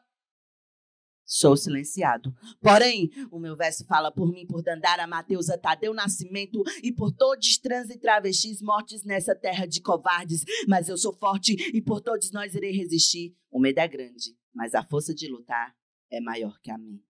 [1.30, 2.34] Sou silenciado.
[2.59, 7.59] Porém, o meu verso fala por mim, por Dandara, Mateusa, Tadeu Nascimento e por todos
[7.59, 10.42] trans e travestis mortes nessa terra de covardes.
[10.66, 13.36] Mas eu sou forte e por todos nós irei resistir.
[13.50, 15.76] O medo é grande, mas a força de lutar
[16.10, 17.02] é maior que a minha.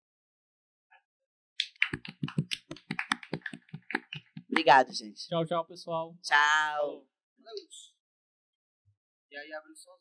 [4.50, 5.28] Obrigado, gente.
[5.28, 6.18] Tchau, tchau, pessoal.
[6.20, 7.06] Tchau.
[9.30, 9.92] E aí abre o som.